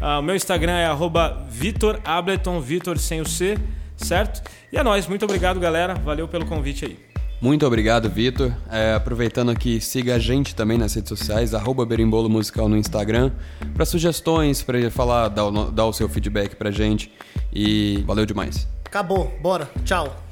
Uh, 0.02 0.18
o 0.18 0.22
meu 0.22 0.34
Instagram 0.34 0.72
é 0.72 0.86
arroba 0.86 1.46
Vitor 1.48 2.00
Ableton, 2.04 2.60
Vitor 2.60 2.98
sem 2.98 3.20
o 3.20 3.28
C, 3.28 3.56
certo? 3.96 4.42
E 4.72 4.76
é 4.76 4.82
nóis, 4.82 5.06
muito 5.06 5.24
obrigado 5.24 5.60
galera, 5.60 5.94
valeu 5.94 6.26
pelo 6.26 6.44
convite 6.44 6.84
aí. 6.84 6.98
Muito 7.40 7.64
obrigado, 7.64 8.10
Vitor. 8.10 8.52
É, 8.68 8.94
aproveitando 8.94 9.50
aqui, 9.50 9.80
siga 9.80 10.16
a 10.16 10.18
gente 10.18 10.56
também 10.56 10.76
nas 10.76 10.94
redes 10.94 11.08
sociais, 11.08 11.54
arroba 11.54 11.86
Berimbolo 11.86 12.28
Musical 12.28 12.68
no 12.68 12.76
Instagram, 12.76 13.30
para 13.74 13.84
sugestões, 13.84 14.60
para 14.60 14.90
falar, 14.90 15.28
dar, 15.28 15.50
dar 15.70 15.86
o 15.86 15.92
seu 15.92 16.08
feedback 16.08 16.56
pra 16.56 16.72
gente. 16.72 17.12
E 17.52 18.02
valeu 18.04 18.26
demais. 18.26 18.66
Acabou, 18.84 19.32
bora, 19.40 19.70
tchau. 19.84 20.31